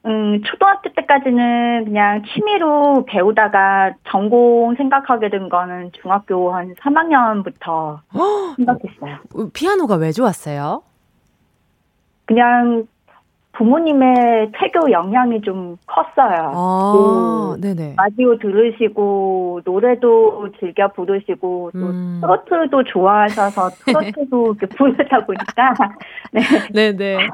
음, 0.05 0.41
초등학교 0.43 0.93
때까지는 0.93 1.85
그냥 1.85 2.23
취미로 2.23 3.03
배우다가 3.05 3.93
전공 4.09 4.75
생각하게 4.75 5.29
된 5.29 5.49
거는 5.49 5.91
중학교 6.01 6.53
한 6.53 6.73
3학년부터 6.75 7.99
생각했어요. 8.55 9.17
어, 9.35 9.49
피아노가 9.53 9.95
왜 9.95 10.11
좋았어요? 10.11 10.83
그냥 12.25 12.87
부모님의 13.53 14.51
태교 14.53 14.89
영향이 14.91 15.41
좀 15.41 15.75
컸어요. 15.85 16.53
아, 16.55 16.91
그 16.93 17.59
네네. 17.59 17.95
라디오 17.97 18.37
들으시고 18.37 19.61
노래도 19.65 20.49
즐겨 20.59 20.87
부르시고 20.93 21.71
또 21.73 21.79
음. 21.79 22.21
트로트도 22.21 22.83
좋아하셔서 22.85 23.69
트로트도 23.85 24.55
이렇게 24.57 24.65
부르다 24.77 25.25
보니까 25.25 25.73
네, 26.31 26.41
네네. 26.93 27.27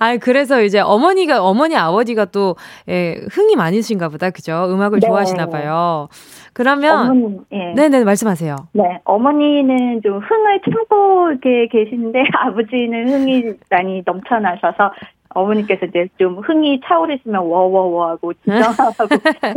아 0.00 0.16
그래서 0.16 0.62
이제 0.62 0.80
어머니가 0.80 1.42
어머니 1.42 1.76
아버지가 1.76 2.26
또 2.26 2.56
예, 2.88 3.20
흥이 3.30 3.56
많으신가 3.56 4.08
보다 4.08 4.30
그죠? 4.30 4.66
음악을 4.68 5.00
네. 5.00 5.06
좋아하시나 5.06 5.46
봐요. 5.46 6.08
그러면 6.52 7.10
어머니, 7.10 7.38
예. 7.52 7.72
네네 7.74 8.04
말씀하세요. 8.04 8.56
네 8.72 9.00
어머니는 9.04 10.02
좀 10.02 10.18
흥을 10.18 10.60
참고 10.64 11.28
계시는데 11.70 12.22
아버지는 12.38 13.08
흥이 13.08 13.54
많이 13.70 14.02
넘쳐나셔서 14.04 14.92
어머니께서 15.34 15.86
이제 15.86 16.08
좀 16.18 16.38
흥이 16.38 16.80
차오르시면 16.86 17.42
워워워 17.42 18.08
하고 18.08 18.32
진정하고. 18.34 19.08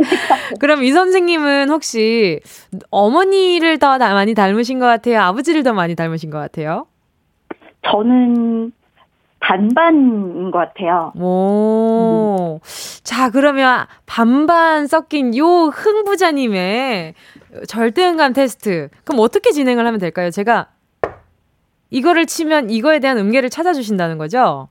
그럼 0.60 0.82
이 0.82 0.90
선생님은 0.90 1.70
혹시 1.70 2.40
어머니를 2.90 3.78
더 3.78 3.96
많이 3.98 4.34
닮으신 4.34 4.80
것 4.80 4.86
같아요? 4.86 5.20
아버지를 5.20 5.62
더 5.62 5.72
많이 5.72 5.94
닮으신 5.94 6.30
것 6.30 6.38
같아요? 6.38 6.86
저는 7.82 8.72
반반인 9.40 10.50
것 10.50 10.58
같아요. 10.58 11.12
오. 11.18 12.60
음. 12.62 13.00
자, 13.02 13.30
그러면 13.30 13.86
반반 14.06 14.86
섞인 14.86 15.36
요 15.36 15.46
흥부자님의 15.66 17.14
절대음감 17.66 18.32
테스트. 18.32 18.88
그럼 19.04 19.20
어떻게 19.20 19.50
진행을 19.52 19.86
하면 19.86 20.00
될까요? 20.00 20.30
제가 20.30 20.68
이거를 21.90 22.26
치면 22.26 22.70
이거에 22.70 22.98
대한 22.98 23.18
음계를 23.18 23.48
찾아주신다는 23.50 24.18
거죠? 24.18 24.68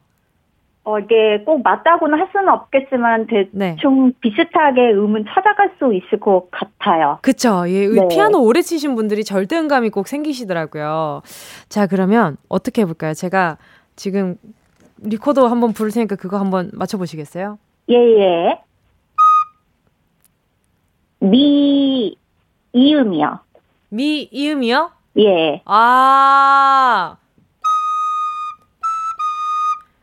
어, 0.83 0.99
이게 0.99 1.43
꼭 1.45 1.63
맞다고는 1.63 2.17
할 2.17 2.29
수는 2.31 2.47
없겠지만 2.47 3.27
대충 3.27 4.07
네. 4.07 4.11
비슷하게 4.21 4.93
음은 4.93 5.25
찾아갈 5.27 5.71
수 5.77 5.93
있을 5.93 6.17
것 6.19 6.49
같아요. 6.49 7.19
그쵸. 7.21 7.65
예, 7.67 7.87
네. 7.87 8.07
피아노 8.09 8.41
오래 8.41 8.61
치신 8.61 8.95
분들이 8.95 9.25
절대음감이 9.25 9.89
꼭 9.89 10.07
생기시더라고요. 10.07 11.23
자, 11.67 11.87
그러면 11.87 12.37
어떻게 12.47 12.83
해볼까요? 12.83 13.13
제가 13.13 13.57
지금 13.97 14.37
리코더 15.01 15.47
한번 15.47 15.73
부를 15.73 15.91
테니까 15.91 16.15
그거 16.15 16.37
한번 16.39 16.71
맞춰보시겠어요? 16.73 17.57
예, 17.89 17.95
예. 17.95 18.59
미, 21.19 22.15
이 22.73 22.82
음이요. 22.82 23.39
미, 23.89 24.27
이 24.31 24.39
음이요? 24.39 24.91
예. 25.19 25.61
아. 25.65 27.17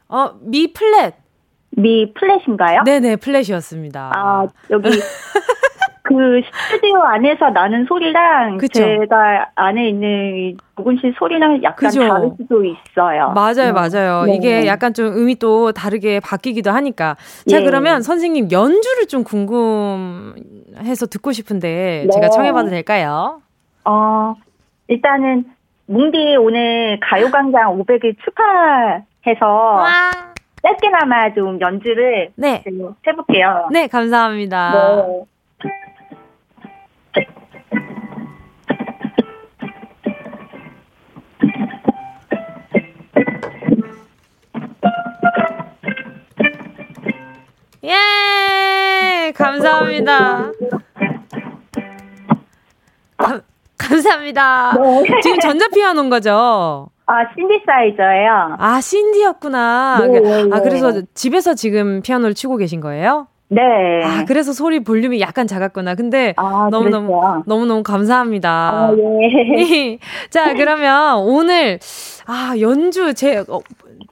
어, 0.08 0.30
미 0.40 0.72
플랫. 0.72 1.14
미 1.76 2.12
플랫인가요? 2.14 2.82
네네, 2.84 3.16
플랫이었습니다. 3.16 4.12
아, 4.14 4.46
여기 4.70 4.88
그 6.04 6.42
스튜디오 6.68 6.98
안에서 6.98 7.48
나는 7.48 7.86
소리랑 7.86 8.58
그쵸? 8.58 8.78
제가 8.78 9.48
안에 9.54 9.88
있는 9.88 10.54
녹음실 10.76 11.14
소리랑 11.18 11.62
약간 11.62 11.88
그죠? 11.88 12.06
다를 12.06 12.30
수도 12.36 12.62
있어요. 12.62 13.30
맞아요, 13.30 13.54
네. 13.54 13.72
맞아요. 13.72 14.24
네. 14.26 14.34
이게 14.36 14.66
약간 14.66 14.92
좀 14.92 15.06
음이 15.06 15.36
또 15.36 15.72
다르게 15.72 16.20
바뀌기도 16.20 16.70
하니까. 16.70 17.16
자, 17.50 17.58
예. 17.58 17.64
그러면 17.64 18.02
선생님 18.02 18.50
연주를 18.52 19.06
좀 19.08 19.24
궁금해서 19.24 21.06
듣고 21.06 21.32
싶은데 21.32 22.04
네. 22.04 22.10
제가 22.12 22.28
청해봐도 22.28 22.68
될까요? 22.68 23.40
어, 23.86 24.34
일단은 24.88 25.46
뭉디 25.86 26.36
오늘 26.36 27.00
가요광장 27.00 27.78
500일 27.78 28.16
축하해서 28.24 29.46
와. 29.46 30.10
짧게나마 30.62 31.32
좀 31.32 31.58
연주를 31.62 32.28
네. 32.36 32.62
해볼게요. 33.06 33.68
네, 33.72 33.86
감사합니다. 33.86 34.72
네. 35.06 35.24
예! 47.84 49.32
감사합니다. 49.32 50.50
가, 53.16 53.40
감사합니다. 53.76 54.72
네. 54.80 55.20
지금 55.22 55.38
전자피아노인 55.40 56.08
거죠? 56.10 56.88
아, 57.06 57.14
신디사이저예요. 57.34 58.56
아, 58.58 58.80
신디였구나. 58.80 60.06
네, 60.06 60.20
네, 60.20 60.48
아, 60.50 60.60
그래서 60.60 61.02
집에서 61.12 61.54
지금 61.54 62.00
피아노를 62.00 62.34
치고 62.34 62.56
계신 62.56 62.80
거예요? 62.80 63.26
네. 63.54 64.04
아, 64.04 64.24
그래서 64.26 64.52
소리 64.52 64.80
볼륨이 64.80 65.20
약간 65.20 65.46
작았구나. 65.46 65.94
근데 65.94 66.34
아, 66.36 66.68
너무너무 66.70 67.42
너무너무 67.46 67.82
감사합니다. 67.82 68.50
아, 68.50 68.96
예. 68.96 69.98
자, 70.30 70.54
그러면 70.54 71.18
오늘 71.18 71.78
아, 72.26 72.54
연주 72.60 73.14
제 73.14 73.44
어, 73.48 73.60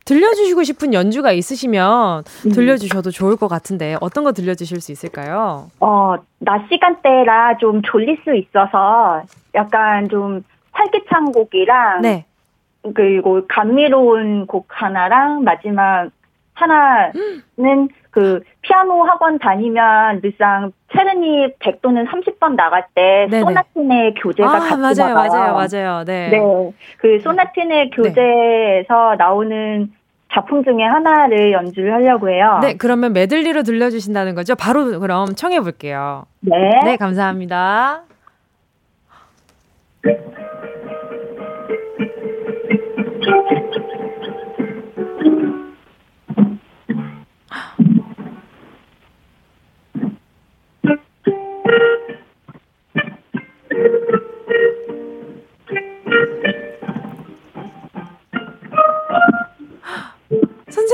들려주시고 0.04 0.62
싶은 0.64 0.94
연주가 0.94 1.32
있으시면 1.32 2.24
음. 2.46 2.50
들려주셔도 2.50 3.10
좋을 3.10 3.36
것 3.36 3.48
같은데 3.48 3.96
어떤 4.00 4.24
거 4.24 4.32
들려주실 4.32 4.80
수 4.80 4.92
있을까요? 4.92 5.68
어, 5.80 6.16
낮 6.38 6.66
시간대라 6.68 7.58
좀 7.58 7.82
졸릴 7.82 8.18
수 8.24 8.34
있어서 8.34 9.22
약간 9.54 10.08
좀 10.08 10.42
활기찬 10.72 11.32
곡이랑 11.32 12.00
네. 12.02 12.24
그리고 12.94 13.46
감미로운 13.48 14.46
곡 14.46 14.66
하나랑 14.68 15.44
마지막 15.44 16.10
하나는 16.54 17.88
그 18.12 18.40
피아노 18.60 19.02
학원 19.04 19.38
다니면 19.38 20.20
늘상 20.20 20.70
체르니 20.92 21.54
100 21.58 21.80
또는 21.80 22.06
30번 22.06 22.54
나갈 22.54 22.84
때 22.94 23.26
네네. 23.30 23.40
소나틴의 23.40 24.14
교재가 24.22 24.48
아, 24.48 24.58
같이 24.58 24.76
맞아요, 24.76 25.14
맞아요, 25.14 25.54
맞아요. 25.54 26.04
네. 26.04 26.28
네. 26.28 26.38
그 26.98 27.18
소나틴의 27.20 27.84
네. 27.84 27.90
교재에서 27.90 29.12
네. 29.12 29.16
나오는 29.16 29.90
작품 30.30 30.62
중에 30.62 30.82
하나를 30.84 31.52
연주를 31.52 31.92
하려고 31.94 32.28
해요. 32.28 32.58
네, 32.62 32.74
그러면 32.76 33.14
메들리로 33.14 33.62
들려주신다는 33.62 34.34
거죠? 34.34 34.54
바로 34.56 35.00
그럼 35.00 35.34
청해 35.34 35.60
볼게요. 35.60 36.24
네. 36.40 36.80
네, 36.84 36.96
감사합니다. 36.96 38.02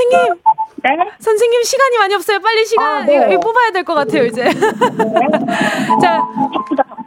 선생님. 0.09 0.35
네? 0.81 1.11
선생님 1.19 1.63
시간이 1.63 1.97
많이 1.97 2.13
없어요. 2.15 2.39
빨리 2.39 2.65
시간 2.65 2.85
아, 2.85 3.05
네. 3.05 3.15
이거, 3.31 3.39
뽑아야 3.39 3.71
될 3.71 3.83
것 3.83 3.93
같아요 3.95 4.25
이제. 4.25 4.43
네. 4.43 4.51
자, 6.01 6.19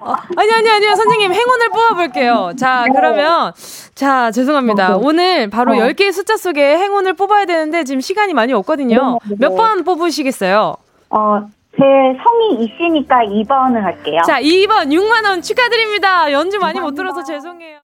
어, 0.01 0.15
아니 0.37 0.53
아니 0.53 0.71
아니요 0.71 0.95
선생님 0.95 1.33
행운을 1.33 1.69
뽑아볼게요. 1.71 2.53
자 2.59 2.85
네. 2.87 2.93
그러면 2.95 3.53
자 3.95 4.31
죄송합니다. 4.31 4.97
오늘 4.97 5.49
바로 5.49 5.73
어. 5.73 5.77
10개의 5.77 6.13
숫자 6.13 6.37
속에 6.37 6.77
행운을 6.77 7.15
뽑아야 7.15 7.45
되는데 7.47 7.85
지금 7.85 8.01
시간이 8.01 8.35
많이 8.35 8.53
없거든요. 8.53 9.19
네, 9.25 9.35
네, 9.39 9.49
몇번 9.49 9.85
뽑으시겠어요? 9.85 10.77
어. 11.11 11.41
제 11.75 11.79
성이 12.23 12.65
이씨니까 12.65 13.21
2번을 13.25 13.81
할게요. 13.81 14.21
자, 14.27 14.39
2번 14.43 14.93
6만 14.93 15.25
원 15.27 15.41
축하드립니다. 15.41 16.31
연주 16.31 16.59
많이 16.59 16.79
못 16.79 16.95
들어서 16.95 17.25
죄송해요. 17.25 17.79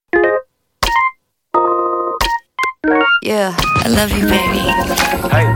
Yeah, 3.21 3.53
I 3.83 3.89
love 3.89 4.09
you, 4.15 4.25
baby. 4.25 4.63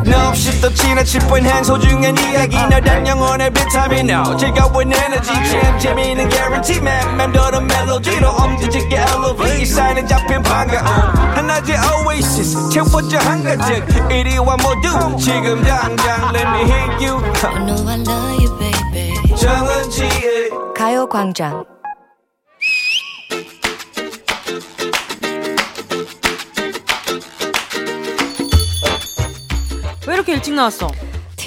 No, 0.06 0.28
없이 0.28 0.60
또 0.60 0.70
지나칠 0.74 1.22
뻔한 1.22 1.64
소중한 1.64 2.18
이야기. 2.18 2.58
너란 2.58 3.08
영혼의 3.08 3.50
비타민 3.52 4.10
No 4.10 4.36
즐거운 4.36 4.92
에너지 4.92 5.32
참 5.32 5.80
재미있는 5.80 6.30
guarantee 6.30 6.82
man. 6.82 7.16
맘대로 7.16 7.62
멜로디로 7.62 8.30
엄지짓게 8.30 8.96
elevate. 8.98 9.62
이 9.62 9.66
사인은 9.66 10.06
잡힌 10.06 10.44
반가움. 10.44 10.86
하나의 10.86 11.78
oasis. 12.06 12.70
채워져 12.70 13.18
한가득. 13.20 14.12
이리와 14.12 14.58
모두 14.58 15.18
지금 15.18 15.64
당장 15.64 16.36
let 16.36 16.46
me 16.46 16.64
hit 16.70 17.08
you. 17.08 17.24
I 17.42 17.66
know 17.66 17.88
I 17.88 18.00
love 18.02 18.44
you, 18.44 18.60
baby. 18.60 19.36
정은지의 19.38 20.50
가요광장 20.76 21.64
왜 30.14 30.18
이렇게 30.18 30.34
일찍 30.34 30.54
나왔어? 30.54 30.92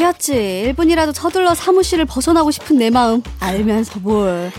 튀었지. 0.01 0.75
1분이라도 0.77 1.15
서둘러 1.15 1.55
사무실을 1.55 2.05
벗어나고 2.05 2.51
싶은 2.51 2.77
내 2.77 2.91
마음 2.91 3.23
알면서 3.41 3.99
뭘. 4.01 4.53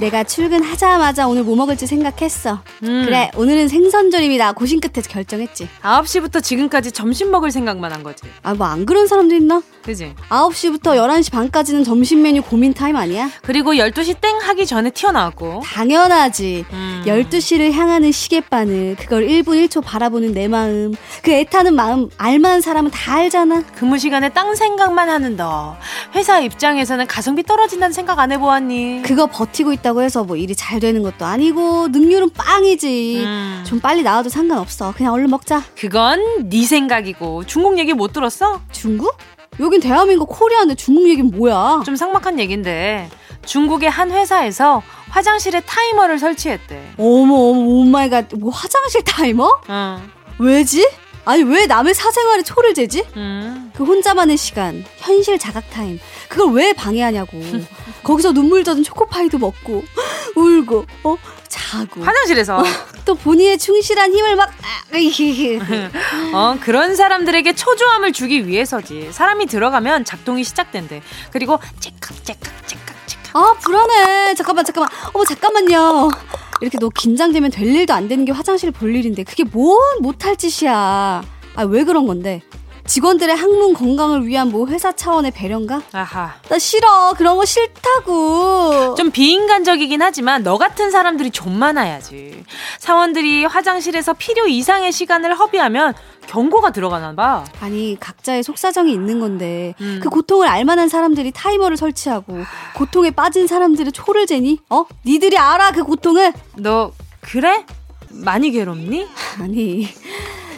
내가 0.00 0.24
출근하자마자 0.24 1.28
오늘 1.28 1.44
뭐 1.44 1.54
먹을지 1.54 1.86
생각했어. 1.86 2.58
음. 2.82 3.02
그래, 3.04 3.30
오늘은 3.36 3.68
생선절임이다. 3.68 4.52
고심 4.52 4.80
끝에 4.80 5.00
결정했지. 5.08 5.68
9시부터 5.82 6.42
지금까지 6.42 6.90
점심 6.90 7.30
먹을 7.30 7.52
생각만 7.52 7.92
한 7.92 8.02
거지. 8.02 8.24
아, 8.42 8.54
뭐 8.54 8.66
안 8.72 8.84
그런 8.86 9.06
사람도 9.06 9.34
있나? 9.36 9.62
그지? 9.84 10.14
9시부터 10.30 10.96
11시 10.96 11.30
반까지는 11.30 11.84
점심 11.84 12.22
메뉴 12.22 12.42
고민 12.42 12.72
타임 12.74 12.96
아니야? 12.96 13.30
그리고 13.42 13.74
12시 13.74 14.20
땡 14.20 14.38
하기 14.40 14.66
전에 14.66 14.90
튀어나왔고. 14.90 15.62
당연하지. 15.64 16.64
음. 16.72 17.02
12시를 17.06 17.70
향하는 17.72 18.10
시계바늘, 18.10 18.96
그걸 18.98 19.26
1분 19.28 19.64
1초 19.68 19.82
바라보는 19.84 20.32
내 20.32 20.48
마음. 20.48 20.94
그 21.22 21.30
애타는 21.32 21.74
마음, 21.76 22.08
알만한 22.16 22.60
사람은 22.62 22.90
다 22.90 23.14
알잖아. 23.14 23.62
근무 23.76 23.98
시간에 23.98 24.28
딴생각만 24.30 25.08
하는 25.08 25.36
너. 25.36 25.76
회사 26.14 26.40
입장에서는 26.40 27.06
가성비 27.06 27.42
떨어진다는 27.42 27.92
생각 27.92 28.18
안 28.18 28.32
해보았니? 28.32 29.02
그거 29.02 29.26
버티고 29.26 29.72
있다고 29.72 30.02
해서 30.02 30.24
뭐 30.24 30.36
일이 30.36 30.54
잘 30.54 30.80
되는 30.80 31.02
것도 31.02 31.24
아니고 31.24 31.88
능률은 31.88 32.30
빵이지. 32.30 33.22
음. 33.24 33.64
좀 33.66 33.80
빨리 33.80 34.02
나와도 34.02 34.28
상관없어. 34.28 34.92
그냥 34.96 35.12
얼른 35.12 35.30
먹자. 35.30 35.62
그건 35.78 36.48
네 36.48 36.64
생각이고 36.64 37.44
중국 37.44 37.78
얘기 37.78 37.92
못 37.92 38.12
들었어? 38.12 38.60
중국? 38.72 39.16
여긴 39.60 39.80
대한민국 39.80 40.26
코리아인데 40.26 40.74
중국 40.76 41.08
얘기는 41.08 41.30
뭐야? 41.30 41.82
좀 41.84 41.94
삭막한 41.94 42.40
얘긴데 42.40 43.10
중국의 43.44 43.90
한 43.90 44.10
회사에서 44.10 44.82
화장실에 45.10 45.60
타이머를 45.60 46.18
설치했대. 46.18 46.92
어머 46.98 47.34
어머 47.34 47.60
oh 47.60 47.79
my 47.79 47.99
god 47.99 48.28
뭐 48.38 48.50
화장실 48.50 49.02
타이머? 49.04 49.60
응. 49.68 49.98
왜지? 50.38 50.88
아니 51.24 51.42
왜 51.44 51.66
남의 51.66 51.94
사생활에 51.94 52.42
초를 52.42 52.74
재지? 52.74 53.04
음. 53.16 53.70
그 53.74 53.84
혼자만의 53.84 54.36
시간, 54.36 54.84
현실 54.98 55.38
자각 55.38 55.70
타임. 55.70 56.00
그걸 56.28 56.52
왜 56.52 56.72
방해하냐고. 56.72 57.40
거기서 58.02 58.32
눈물 58.32 58.64
젖은 58.64 58.82
초코파이도 58.82 59.38
먹고 59.38 59.84
울고 60.34 60.86
어 61.04 61.16
자고 61.46 62.02
화장실에서 62.02 62.58
어, 62.58 62.64
또 63.04 63.14
본인의 63.14 63.58
충실한 63.58 64.12
힘을 64.12 64.34
막 64.34 64.50
아, 64.50 64.96
어, 66.34 66.56
그런 66.60 66.96
사람들에게 66.96 67.54
초조함을 67.54 68.12
주기 68.12 68.46
위해서지. 68.48 69.10
사람이 69.12 69.46
들어가면 69.46 70.04
작동이 70.04 70.42
시작된대. 70.42 71.02
그리고 71.30 71.58
째깍 71.78 72.24
째깍 72.24 72.66
째깍 72.66 72.68
째깍. 72.68 72.71
아 73.34 73.54
불안해. 73.60 74.34
잠깐만 74.34 74.64
잠깐만. 74.64 74.90
어머 75.12 75.24
잠깐만요. 75.24 76.10
이렇게 76.60 76.78
너 76.78 76.88
긴장되면 76.90 77.50
될 77.50 77.66
일도 77.66 77.92
안 77.92 78.08
되는 78.08 78.24
게 78.24 78.32
화장실 78.32 78.70
볼 78.70 78.94
일인데 78.94 79.24
그게 79.24 79.44
뭔 79.44 79.78
못할 80.00 80.36
짓이야. 80.36 81.22
아 81.54 81.62
왜 81.64 81.84
그런 81.84 82.06
건데? 82.06 82.40
직원들의 82.92 83.34
학문 83.34 83.72
건강을 83.72 84.26
위한 84.26 84.50
뭐 84.50 84.66
회사 84.66 84.92
차원의 84.92 85.30
배려인가? 85.30 85.80
아하. 85.92 86.34
나 86.50 86.58
싫어. 86.58 87.14
그런 87.16 87.38
거 87.38 87.46
싫다고. 87.46 88.96
좀 88.96 89.10
비인간적이긴 89.10 90.02
하지만 90.02 90.42
너 90.42 90.58
같은 90.58 90.90
사람들이 90.90 91.30
좀 91.30 91.58
많아야지. 91.58 92.44
사원들이 92.80 93.46
화장실에서 93.46 94.12
필요 94.12 94.46
이상의 94.46 94.92
시간을 94.92 95.38
허비하면 95.38 95.94
경고가 96.26 96.70
들어가나 96.72 97.14
봐. 97.14 97.46
아니 97.60 97.96
각자의 97.98 98.42
속사정이 98.42 98.92
있는 98.92 99.20
건데 99.20 99.74
음. 99.80 100.00
그 100.02 100.10
고통을 100.10 100.46
알만한 100.46 100.90
사람들이 100.90 101.32
타이머를 101.32 101.78
설치하고 101.78 102.44
고통에 102.74 103.10
빠진 103.10 103.46
사람들의 103.46 103.92
초를 103.92 104.26
재니? 104.26 104.58
어? 104.68 104.84
니들이 105.06 105.38
알아 105.38 105.70
그 105.70 105.82
고통을? 105.82 106.34
너 106.56 106.92
그래? 107.22 107.64
많이 108.10 108.50
괴롭니? 108.50 109.08
아니 109.40 109.88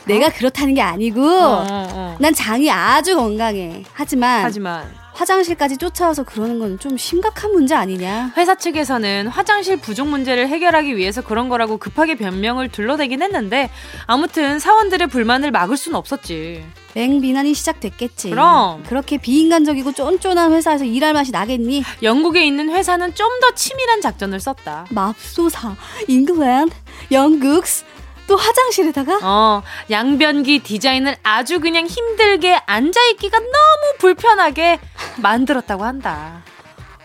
내가 0.07 0.29
그렇다는 0.31 0.75
게 0.75 0.81
아니고 0.83 1.23
어. 1.27 2.17
난 2.19 2.35
장이 2.35 2.71
아주 2.71 3.17
건강해. 3.17 3.83
하지만 3.93 4.45
하지만 4.45 4.85
화장실까지 5.15 5.77
쫓아와서 5.77 6.25
그러는 6.25 6.59
건 6.59 6.79
좀 6.81 6.97
심각한 6.99 7.53
문제 7.53 7.75
아니냐? 7.75 8.33
회사 8.37 8.57
측에서는 8.57 9.29
화장실 9.29 9.77
부족 9.77 10.09
문제를 10.09 10.49
해결하기 10.49 10.97
위해서 10.97 11.23
그런 11.23 11.49
거라고 11.49 11.77
급하게 11.79 12.17
변명을 12.17 12.69
둘러대긴 12.71 13.23
했는데 13.23 13.71
아무튼 14.07 14.59
사원들의 14.59 15.07
불만을 15.07 15.53
막을 15.53 15.77
순 15.77 15.95
없었지. 15.95 16.65
맹비난이 16.95 17.55
시작됐겠지. 17.55 18.31
그럼 18.31 18.83
그렇게 18.89 19.17
비인간적이고 19.19 19.93
쫀쫀한 19.93 20.53
회사에서 20.53 20.85
일할 20.85 21.13
맛이 21.13 21.31
나겠니? 21.33 21.85
영국에 22.03 22.45
있는 22.45 22.71
회사는 22.71 23.15
좀 23.15 23.29
더 23.41 23.53
치밀한 23.55 24.01
작전을 24.01 24.41
썼다. 24.41 24.87
맙소사, 24.91 25.75
잉글랜드, 26.09 26.75
영국, 27.13 27.65
또 28.27 28.37
화장실에다가? 28.37 29.19
어, 29.23 29.63
양변기 29.91 30.61
디자인을 30.61 31.17
아주 31.23 31.61
그냥 31.61 31.87
힘들게 31.87 32.61
앉아있기가 32.67 33.39
너무 33.39 33.99
불편하게 33.99 34.81
만들었다고 35.19 35.85
한다. 35.85 36.43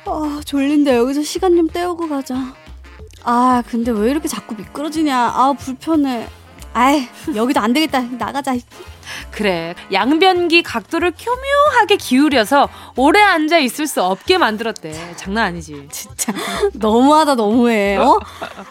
아, 0.06 0.42
졸린데 0.46 0.96
여기서 0.96 1.24
시간 1.24 1.56
좀 1.56 1.68
때우고 1.68 2.08
가자. 2.08 2.36
아, 3.24 3.62
근데 3.68 3.92
왜 3.92 4.12
이렇게 4.12 4.28
자꾸 4.28 4.56
미끄러지냐. 4.56 5.18
아, 5.18 5.54
불편해. 5.58 6.28
아이, 6.74 7.08
여기도 7.36 7.60
안 7.60 7.74
되겠다. 7.74 8.00
나가자. 8.02 8.56
그래. 9.32 9.76
양변기 9.92 10.64
각도를 10.64 11.14
교묘하게 11.18 11.98
기울여서 11.98 12.70
오래 12.96 13.22
앉아 13.22 13.58
있을 13.60 13.88
수 13.88 14.04
없게 14.04 14.38
만들었대. 14.38 15.16
장난 15.16 15.46
아니지. 15.46 15.88
진짜 15.92 16.34
너무하다 16.74 17.36
너무해. 17.36 17.98
어? 17.98 18.20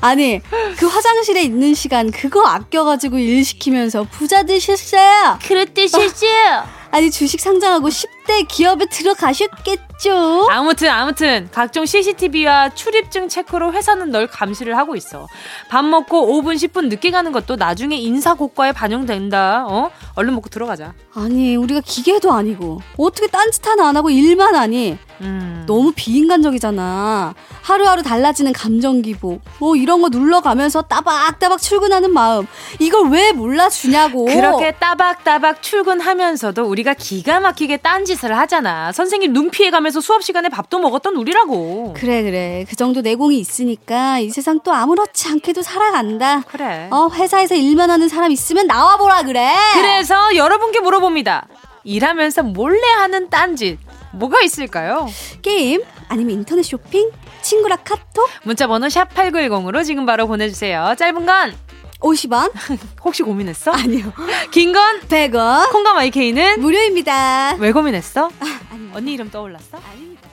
아니, 0.00 0.40
그 0.78 0.86
화장실에 0.86 1.42
있는 1.42 1.74
시간 1.74 2.10
그거 2.10 2.46
아껴 2.46 2.84
가지고 2.84 3.18
일 3.18 3.44
시키면서 3.44 4.04
부자 4.04 4.42
되셨어요. 4.42 5.38
실수요. 5.98 6.30
아니 6.90 7.10
주식 7.10 7.38
상장하고 7.40 7.88
10대 7.90 8.48
기업에 8.48 8.86
들어가셨겠죠? 8.86 10.48
아무튼 10.50 10.88
아무튼 10.88 11.48
각종 11.52 11.84
CCTV와 11.84 12.70
출입증 12.70 13.28
체크로 13.28 13.72
회사는 13.72 14.10
널 14.10 14.26
감시를 14.26 14.76
하고 14.76 14.96
있어. 14.96 15.26
밥 15.68 15.84
먹고 15.84 16.40
5분 16.40 16.54
10분 16.54 16.88
늦게 16.88 17.10
가는 17.10 17.30
것도 17.32 17.56
나중에 17.56 17.96
인사 17.96 18.34
고과에 18.34 18.72
반영된다. 18.72 19.66
어? 19.68 19.90
얼른 20.28 20.34
먹고 20.34 20.48
들어가자. 20.50 20.94
아니 21.14 21.56
우리가 21.56 21.80
기계도 21.80 22.32
아니고 22.32 22.80
어떻게 22.98 23.26
딴짓 23.26 23.66
하나 23.66 23.88
안 23.88 23.96
하고 23.96 24.10
일만 24.10 24.54
하니? 24.54 24.98
음. 25.20 25.64
너무 25.66 25.92
비인간적이잖아. 25.94 27.34
하루하루 27.62 28.02
달라지는 28.02 28.52
감정 28.52 29.02
기복. 29.02 29.42
뭐 29.58 29.76
이런 29.76 30.00
거 30.00 30.08
눌러가면서 30.08 30.82
따박따박 30.82 31.60
출근하는 31.60 32.12
마음. 32.12 32.46
이걸 32.78 33.10
왜 33.10 33.32
몰라주냐고. 33.32 34.26
그렇게 34.26 34.72
따박따박 34.72 35.62
출근하면서도 35.62 36.64
우리가 36.64 36.94
기가 36.94 37.40
막히게 37.40 37.78
딴짓을 37.78 38.36
하잖아. 38.36 38.92
선생님 38.92 39.32
눈 39.32 39.50
피해가면서 39.50 40.00
수업 40.00 40.22
시간에 40.22 40.48
밥도 40.48 40.78
먹었던 40.78 41.16
우리라고. 41.16 41.94
그래 41.96 42.22
그래. 42.22 42.64
그 42.68 42.76
정도 42.76 43.00
내공이 43.00 43.38
있으니까 43.38 44.18
이 44.20 44.30
세상 44.30 44.60
또 44.64 44.72
아무렇지 44.72 45.28
않게도 45.28 45.62
살아간다. 45.62 46.42
그래. 46.42 46.88
어 46.90 47.08
회사에서 47.12 47.54
일만 47.54 47.90
하는 47.90 48.08
사람 48.08 48.30
있으면 48.30 48.66
나와보라 48.66 49.22
그래. 49.22 49.52
그래서 49.74 50.36
여러분께 50.36 50.80
물어봅니다. 50.80 51.46
일하면서 51.84 52.42
몰래 52.42 52.86
하는 52.98 53.30
딴짓. 53.30 53.78
뭐가 54.12 54.40
있을까요? 54.42 55.06
게임? 55.42 55.82
아니면 56.08 56.32
인터넷 56.36 56.62
쇼핑? 56.62 57.10
친구랑 57.42 57.78
카톡? 57.84 58.28
문자 58.44 58.66
번호 58.66 58.88
샵 58.88 59.12
8910으로 59.14 59.84
지금 59.84 60.06
바로 60.06 60.26
보내주세요. 60.26 60.94
짧은 60.98 61.26
건 61.26 61.54
50원? 62.00 62.52
혹시 63.04 63.22
고민했어? 63.22 63.72
아니요. 63.72 64.12
긴 64.50 64.72
건 64.72 65.00
100원. 65.00 65.70
콩감 65.72 65.96
IK는 65.98 66.60
무료입니다. 66.60 67.56
왜 67.58 67.72
고민했어? 67.72 68.30
아, 68.40 68.60
언니 68.94 69.14
이름 69.14 69.30
떠올랐어? 69.30 69.78
아닙니다. 69.90 70.28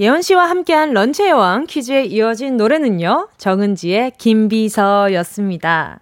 예원 0.00 0.22
씨와 0.22 0.50
함께한 0.50 0.92
런치의 0.92 1.32
왕 1.32 1.66
퀴즈에 1.66 2.04
이어진 2.06 2.56
노래는요. 2.56 3.28
정은지의 3.38 4.12
김비서였습니다. 4.18 6.00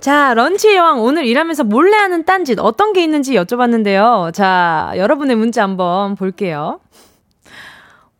자, 0.00 0.32
런치 0.34 0.76
여왕 0.76 1.00
오늘 1.00 1.26
일하면서 1.26 1.64
몰래 1.64 1.96
하는 1.96 2.24
딴짓 2.24 2.60
어떤 2.60 2.92
게 2.92 3.02
있는지 3.02 3.34
여쭤봤는데요. 3.34 4.32
자, 4.32 4.92
여러분의 4.96 5.34
문자 5.34 5.64
한번 5.64 6.14
볼게요. 6.14 6.80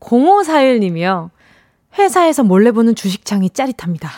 0541님이요. 0.00 1.30
회사에서 1.96 2.42
몰래 2.42 2.72
보는 2.72 2.96
주식창이 2.96 3.50
짜릿합니다. 3.50 4.10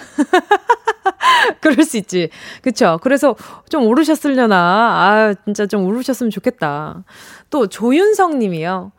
그럴 1.60 1.84
수 1.84 1.98
있지. 1.98 2.30
그쵸? 2.62 2.98
그래서 3.02 3.36
좀 3.68 3.84
오르셨으려나. 3.84 4.56
아, 4.56 5.34
진짜 5.44 5.66
좀 5.66 5.86
오르셨으면 5.86 6.30
좋겠다. 6.30 7.04
또 7.50 7.66
조윤성 7.66 8.38
님이요. 8.38 8.92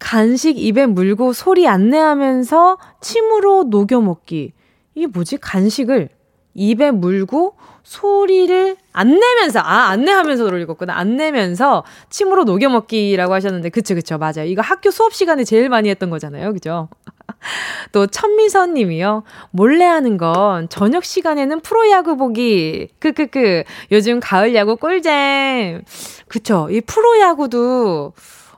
간식 0.00 0.58
입에 0.58 0.86
물고 0.86 1.32
소리 1.32 1.68
안 1.68 1.90
내하면서 1.90 2.78
침으로 3.00 3.64
녹여 3.64 4.00
먹기. 4.00 4.52
이게 4.96 5.06
뭐지? 5.06 5.38
간식을 5.38 6.08
입에 6.54 6.90
물고 6.90 7.56
소리를 7.82 8.76
안 8.92 9.18
내면서 9.18 9.60
아 9.60 9.88
안내하면서를 9.88 10.60
읽었구나. 10.62 10.94
안 10.96 11.16
내면서 11.16 11.84
침으로 12.10 12.44
녹여 12.44 12.68
먹기라고 12.68 13.34
하셨는데 13.34 13.70
그쵸 13.70 13.94
그쵸. 13.94 14.18
맞아요. 14.18 14.44
이거 14.46 14.62
학교 14.62 14.90
수업 14.90 15.14
시간에 15.14 15.44
제일 15.44 15.68
많이 15.68 15.88
했던 15.88 16.10
거잖아요. 16.10 16.52
그죠? 16.52 16.88
또 17.92 18.06
천미선 18.06 18.74
님이요. 18.74 19.24
몰래 19.50 19.84
하는 19.84 20.16
건 20.16 20.68
저녁 20.68 21.04
시간에는 21.04 21.60
프로야구 21.60 22.16
보기. 22.16 22.88
크크크. 23.00 23.64
요즘 23.90 24.20
가을 24.20 24.54
야구 24.54 24.76
꿀잼. 24.76 25.82
그쵸. 26.28 26.68
이 26.70 26.80
프로야구도 26.80 28.12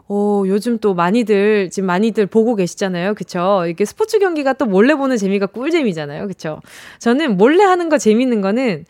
오, 0.07 0.45
요즘 0.47 0.79
또 0.79 0.93
많이들, 0.93 1.71
지금 1.71 1.87
많이들 1.87 2.27
보고 2.27 2.55
계시잖아요. 2.57 3.15
그쵸? 3.15 3.65
이게 3.67 3.87
스포츠 3.87 4.19
경기가 4.19 4.53
또 4.53 4.67
몰래 4.67 4.95
보는 4.95 5.17
재미가 5.17 5.47
꿀잼이잖아요. 5.47 6.29
그쵸? 6.29 6.61
저는 6.99 7.39
몰래 7.39 7.65
하는 7.65 7.89
거 7.89 7.97
재밌는 7.97 8.43
거는 8.43 8.85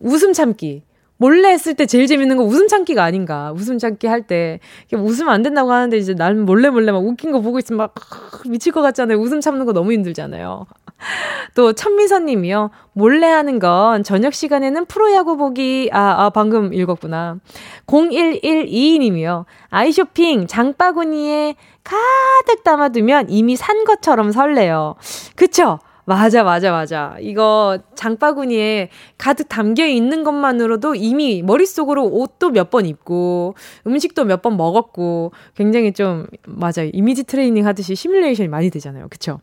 웃음 0.00 0.32
참기. 0.32 0.82
몰래 1.20 1.50
했을 1.50 1.74
때 1.74 1.84
제일 1.84 2.06
재밌는 2.06 2.36
거 2.36 2.44
웃음 2.44 2.68
참기가 2.68 3.02
아닌가. 3.02 3.52
웃음 3.52 3.78
참기 3.78 4.06
할 4.06 4.22
때. 4.22 4.60
웃으면 4.92 5.32
안 5.34 5.42
된다고 5.42 5.72
하는데 5.72 5.96
이제 5.96 6.14
난 6.14 6.44
몰래 6.44 6.70
몰래 6.70 6.92
막 6.92 7.04
웃긴 7.04 7.32
거 7.32 7.40
보고 7.40 7.58
있으면 7.58 7.78
막 7.78 7.94
미칠 8.48 8.72
것 8.72 8.82
같잖아요. 8.82 9.18
웃음 9.18 9.40
참는 9.40 9.66
거 9.66 9.72
너무 9.72 9.92
힘들잖아요. 9.92 10.66
또 11.54 11.72
천미선 11.72 12.26
님이요. 12.26 12.70
몰래 12.92 13.26
하는 13.26 13.58
건 13.58 14.04
저녁 14.04 14.32
시간에는 14.32 14.86
프로야구 14.86 15.36
보기. 15.36 15.90
아, 15.92 16.24
아 16.24 16.30
방금 16.30 16.72
읽었구나. 16.72 17.38
0112 17.86 18.98
님이요. 19.00 19.44
아이쇼핑 19.70 20.46
장바구니에 20.46 21.56
가득 21.82 22.62
담아두면 22.62 23.30
이미 23.30 23.56
산 23.56 23.84
것처럼 23.84 24.30
설레요. 24.30 24.94
그쵸? 25.34 25.80
맞아, 26.08 26.42
맞아, 26.42 26.72
맞아. 26.72 27.16
이거 27.20 27.78
장바구니에 27.94 28.88
가득 29.18 29.48
담겨 29.48 29.84
있는 29.86 30.24
것만으로도 30.24 30.94
이미 30.94 31.42
머릿속으로 31.42 32.06
옷도 32.06 32.50
몇 32.50 32.70
번 32.70 32.86
입고, 32.86 33.54
음식도 33.86 34.24
몇 34.24 34.40
번 34.42 34.56
먹었고, 34.56 35.32
굉장히 35.54 35.92
좀, 35.92 36.26
맞아요. 36.46 36.90
이미지 36.92 37.24
트레이닝 37.24 37.66
하듯이 37.66 37.94
시뮬레이션이 37.94 38.48
많이 38.48 38.70
되잖아요. 38.70 39.08
그쵸? 39.10 39.40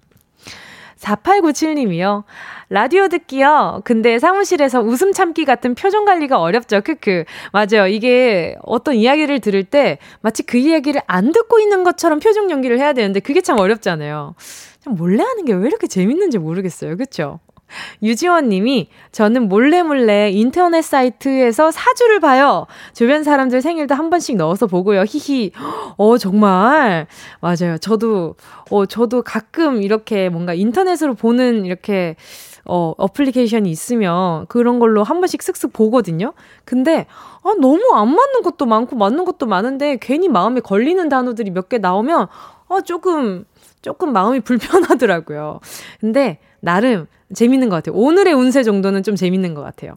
4897님이요. 1.00 2.24
라디오 2.70 3.08
듣기요. 3.10 3.82
근데 3.84 4.18
사무실에서 4.18 4.82
웃음 4.82 5.12
참기 5.12 5.46
같은 5.46 5.76
표정 5.76 6.06
관리가 6.06 6.40
어렵죠. 6.40 6.82
크크. 6.82 7.26
맞아요. 7.52 7.88
이게 7.88 8.56
어떤 8.64 8.96
이야기를 8.96 9.40
들을 9.40 9.64
때 9.64 10.00
마치 10.22 10.42
그 10.44 10.58
이야기를 10.58 11.02
안 11.06 11.32
듣고 11.32 11.60
있는 11.60 11.84
것처럼 11.84 12.20
표정 12.20 12.50
연기를 12.50 12.80
해야 12.80 12.94
되는데 12.94 13.20
그게 13.20 13.42
참 13.42 13.60
어렵잖아요. 13.60 14.36
몰래 14.90 15.24
하는 15.24 15.46
게 15.46 15.54
왜 15.54 15.68
이렇게 15.68 15.88
재밌는지 15.88 16.38
모르겠어요. 16.38 16.98
그쵸? 16.98 17.40
유지원 18.04 18.50
님이 18.50 18.90
저는 19.12 19.50
몰래 19.50 19.82
몰래 19.82 20.30
인터넷 20.30 20.84
사이트에서 20.84 21.72
사주를 21.72 22.20
봐요. 22.20 22.68
주변 22.94 23.24
사람들 23.24 23.62
생일도 23.62 23.96
한 23.96 24.10
번씩 24.12 24.38
넣어서 24.38 24.68
보고요. 24.68 25.04
히히. 25.08 25.52
어, 25.98 26.18
정말. 26.20 27.08
맞아요. 27.42 27.78
저도, 27.80 28.36
어, 28.70 28.86
저도 28.86 29.24
가끔 29.24 29.82
이렇게 29.82 30.30
뭔가 30.30 30.54
인터넷으로 30.54 31.16
보는 31.16 31.66
이렇게 31.66 32.16
어, 32.68 32.94
어플리케이션이 32.98 33.70
있으면 33.70 34.46
그런 34.48 34.80
걸로 34.80 35.04
한 35.04 35.20
번씩 35.20 35.40
쓱쓱 35.42 35.74
보거든요. 35.74 36.34
근데, 36.66 37.06
아, 37.44 37.54
너무 37.60 37.80
안 37.94 38.08
맞는 38.10 38.42
것도 38.44 38.66
많고 38.66 38.96
맞는 38.96 39.24
것도 39.26 39.46
많은데 39.46 39.98
괜히 40.02 40.30
마음에 40.30 40.62
걸리는 40.62 41.08
단어들이 41.10 41.52
몇 41.52 41.70
개 41.70 41.78
나오면, 41.78 42.28
아, 42.70 42.82
조금, 42.82 43.46
조금 43.86 44.14
마음이 44.14 44.40
불편하더라고요. 44.42 45.60
근데, 46.00 46.40
나름 46.60 47.06
재밌는 47.36 47.70
것 47.70 47.76
같아요. 47.76 47.96
오늘의 47.96 48.34
운세 48.34 48.64
정도는 48.64 49.04
좀 49.04 49.16
재밌는 49.16 49.54
것 49.54 49.62
같아요. 49.62 49.94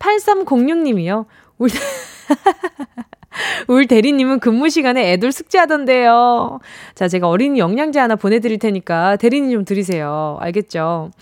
8306님이요. 0.00 1.26
우리, 1.56 1.72
울 3.68 3.86
대리님은 3.86 4.40
근무 4.40 4.68
시간에 4.68 5.12
애들 5.12 5.30
숙제하던데요. 5.30 6.58
자, 6.96 7.06
제가 7.06 7.28
어린이 7.28 7.60
영양제 7.60 8.00
하나 8.00 8.16
보내드릴 8.16 8.58
테니까 8.58 9.14
대리님 9.16 9.52
좀 9.52 9.64
드리세요. 9.64 10.36
알겠죠? 10.40 11.12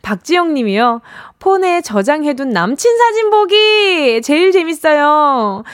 박지영 0.00 0.54
님이요. 0.54 1.02
폰에 1.38 1.82
저장해둔 1.82 2.48
남친 2.48 2.96
사진 2.96 3.28
보기! 3.28 4.22
제일 4.22 4.52
재밌어요. 4.52 5.64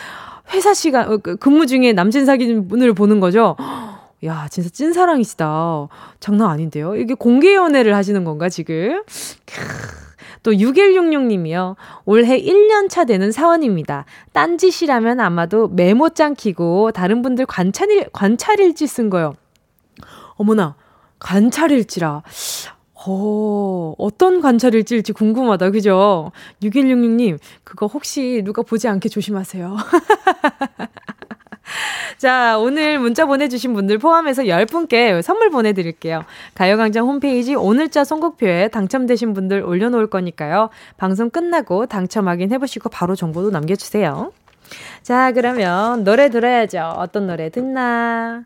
회사 0.53 0.75
시간, 0.75 1.09
어, 1.09 1.19
그 1.19 1.37
근무 1.37 1.67
중에 1.67 1.93
남친 1.93 2.27
사진을 2.27 2.95
보는 2.95 3.21
거죠? 3.21 3.57
야, 4.25 4.49
진짜 4.51 4.69
찐사랑이시다. 4.71 5.89
장난 6.21 6.51
아닌데요? 6.51 6.97
이게 6.97 7.15
공개 7.15 7.55
연애를 7.55 7.95
하시는 7.95 8.25
건가, 8.25 8.49
지금? 8.49 9.03
또 10.43 10.53
6166님이요. 10.53 11.77
올해 12.05 12.39
1년 12.41 12.89
차 12.89 13.05
되는 13.05 13.33
사원입니다. 13.33 14.05
딴짓이라면 14.33 15.21
아마도 15.21 15.69
메모장 15.69 16.35
키고 16.35 16.93
다른 16.93 17.23
분들 17.23 17.47
관찰일, 17.47 18.09
관찰일지 18.13 18.87
쓴 18.87 19.11
거요. 19.11 19.35
어머나, 20.35 20.77
관찰일지라. 21.19 22.23
어, 23.07 23.95
어떤 23.99 24.41
관찰일지일지 24.41 25.13
궁금하다. 25.13 25.71
그죠? 25.71 26.33
6166님, 26.63 27.39
그거 27.63 27.87
혹시 27.87 28.43
누가 28.45 28.63
보지 28.63 28.89
않게 28.89 29.09
조심하세요. 29.09 29.77
자, 32.19 32.59
오늘 32.59 32.99
문자 32.99 33.27
보내주신 33.27 33.75
분들 33.75 33.99
포함해서 33.99 34.45
10분께 34.45 35.23
선물 35.23 35.51
보내드릴게요. 35.51 36.25
가요광장 36.55 37.07
홈페이지 37.07 37.55
오늘자 37.55 38.05
선곡표에 38.05 38.69
당첨되신 38.69 39.35
분들 39.35 39.63
올려놓을 39.63 40.09
거니까요. 40.09 40.71
방송 40.97 41.31
끝나고 41.31 41.87
당첨 41.87 42.29
확인해보시고 42.29 42.89
바로 42.89 43.15
정보도 43.15 43.51
남겨주세요. 43.51 44.33
자, 45.03 45.33
그러면 45.33 46.05
노래 46.05 46.31
들어야죠. 46.31 46.95
어떤 46.97 47.27
노래 47.27 47.51
듣나? 47.51 48.45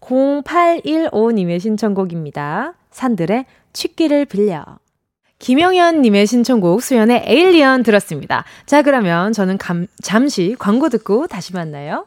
0815님의 0.00 1.60
신청곡입니다. 1.60 2.74
산들의 2.90 3.44
취기를 3.72 4.24
빌려. 4.24 4.64
김영현님의 5.38 6.26
신청곡 6.26 6.82
수연의 6.82 7.22
에일리언 7.26 7.84
들었습니다. 7.84 8.44
자, 8.66 8.82
그러면 8.82 9.32
저는 9.32 9.58
감, 9.58 9.86
잠시 10.02 10.56
광고 10.58 10.88
듣고 10.88 11.28
다시 11.28 11.52
만나요. 11.52 12.06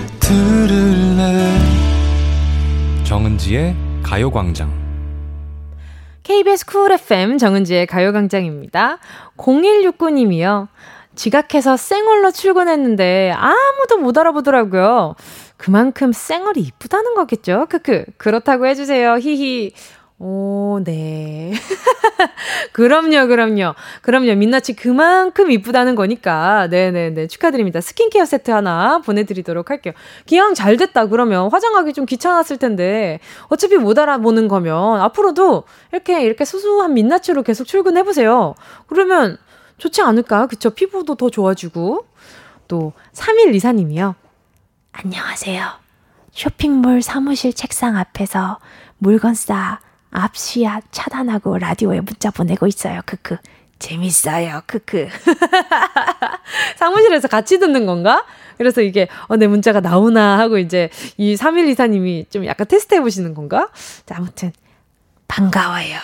들을래 0.31 1.57
정은지의 3.03 3.75
가요광장 4.01 4.71
KBS 6.23 6.65
쿨 6.65 6.93
FM 6.93 7.37
정은지의 7.37 7.85
가요광장입니다. 7.85 8.99
0169님이요. 9.35 10.69
지각해서 11.15 11.75
쌩얼로 11.75 12.31
출근했는데 12.31 13.33
아무도 13.35 13.97
못 13.97 14.17
알아보더라고요. 14.17 15.15
그만큼 15.57 16.13
쌩얼이 16.13 16.61
이쁘다는 16.61 17.13
거겠죠? 17.15 17.65
크크. 17.69 18.05
그렇다고 18.15 18.67
해주세요. 18.67 19.17
히히. 19.17 19.73
오, 20.23 20.79
네. 20.83 21.51
그럼요, 22.73 23.25
그럼요. 23.27 23.73
그럼요. 24.03 24.35
민낯이 24.35 24.75
그만큼 24.77 25.49
이쁘다는 25.49 25.95
거니까. 25.95 26.67
네네네. 26.67 27.25
축하드립니다. 27.25 27.81
스킨케어 27.81 28.25
세트 28.25 28.51
하나 28.51 28.99
보내드리도록 28.99 29.71
할게요. 29.71 29.93
기왕 30.27 30.53
잘 30.53 30.77
됐다, 30.77 31.07
그러면 31.07 31.49
화장하기 31.51 31.93
좀 31.93 32.05
귀찮았을 32.05 32.57
텐데, 32.57 33.19
어차피 33.47 33.77
못 33.77 33.97
알아보는 33.97 34.47
거면, 34.47 35.01
앞으로도 35.01 35.63
이렇게, 35.91 36.21
이렇게 36.21 36.45
수수한 36.45 36.93
민낯으로 36.93 37.41
계속 37.41 37.65
출근해보세요. 37.65 38.53
그러면 38.85 39.39
좋지 39.79 40.03
않을까? 40.03 40.45
그쵸? 40.45 40.69
피부도 40.69 41.15
더 41.15 41.31
좋아지고. 41.31 42.05
또, 42.67 42.93
3일 43.13 43.55
이사님이요. 43.55 44.13
안녕하세요. 44.91 45.65
쇼핑몰 46.31 47.01
사무실 47.01 47.53
책상 47.53 47.97
앞에서 47.97 48.59
물건 48.99 49.33
싸 49.33 49.79
앞시야 50.11 50.81
차단하고 50.91 51.57
라디오에 51.57 52.01
문자 52.01 52.31
보내고 52.31 52.67
있어요. 52.67 53.01
크크. 53.05 53.37
재밌어요. 53.79 54.61
크크. 54.67 55.07
사무실에서 56.77 57.27
같이 57.27 57.57
듣는 57.59 57.85
건가? 57.85 58.25
그래서 58.57 58.81
이게, 58.81 59.07
어, 59.27 59.37
내 59.37 59.47
문자가 59.47 59.79
나오나 59.79 60.37
하고 60.37 60.59
이제 60.59 60.89
이 61.17 61.35
3124님이 61.35 62.29
좀 62.29 62.45
약간 62.45 62.67
테스트 62.67 62.93
해보시는 62.93 63.33
건가? 63.33 63.69
자, 64.05 64.15
아무튼. 64.17 64.51
반가워요. 65.31 65.97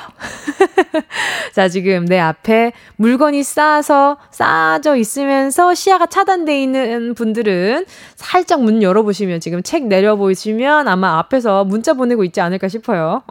자, 1.51 1.67
지금 1.67 2.05
내 2.05 2.17
앞에 2.17 2.71
물건이 2.95 3.43
쌓아서 3.43 4.17
쌓아져 4.31 4.95
있으면서 4.95 5.73
시야가 5.73 6.05
차단돼 6.05 6.63
있는 6.63 7.13
분들은 7.13 7.85
살짝 8.15 8.63
문 8.63 8.81
열어보시면 8.81 9.41
지금 9.41 9.61
책 9.63 9.85
내려보시면 9.87 10.87
아마 10.87 11.19
앞에서 11.19 11.65
문자 11.65 11.93
보내고 11.93 12.23
있지 12.23 12.39
않을까 12.39 12.69
싶어요. 12.69 13.23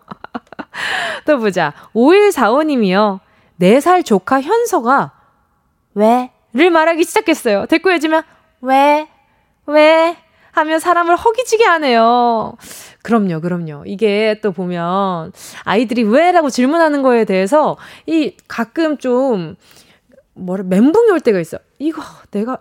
또 1.24 1.38
보자. 1.38 1.72
5145님이요. 1.94 3.20
4살 3.59 4.04
조카 4.04 4.42
현서가 4.42 5.12
왜? 5.94 6.30
를 6.52 6.70
말하기 6.70 7.04
시작했어요. 7.04 7.64
댓글 7.66 7.94
해주면 7.94 8.22
왜? 8.61 9.09
왜? 9.64 10.16
하면 10.57 10.81
사람을 10.81 11.16
허기지게 11.16 11.64
하네요. 11.64 12.55
그럼요, 13.03 13.40
그럼요. 13.40 13.85
이게 13.87 14.40
또 14.42 14.53
보면 14.53 15.33
아이들이 15.64 16.03
왜 16.03 16.33
라고 16.33 16.49
질문하는 16.49 17.03
거에 17.03 17.25
대해서 17.27 17.77
이 18.07 18.35
가끔 18.49 18.97
좀 18.97 19.57
뭐라 20.33 20.64
멘붕이 20.64 21.11
올 21.11 21.21
때가 21.21 21.40
있어. 21.40 21.59
이거 21.79 22.03
내가 22.31 22.59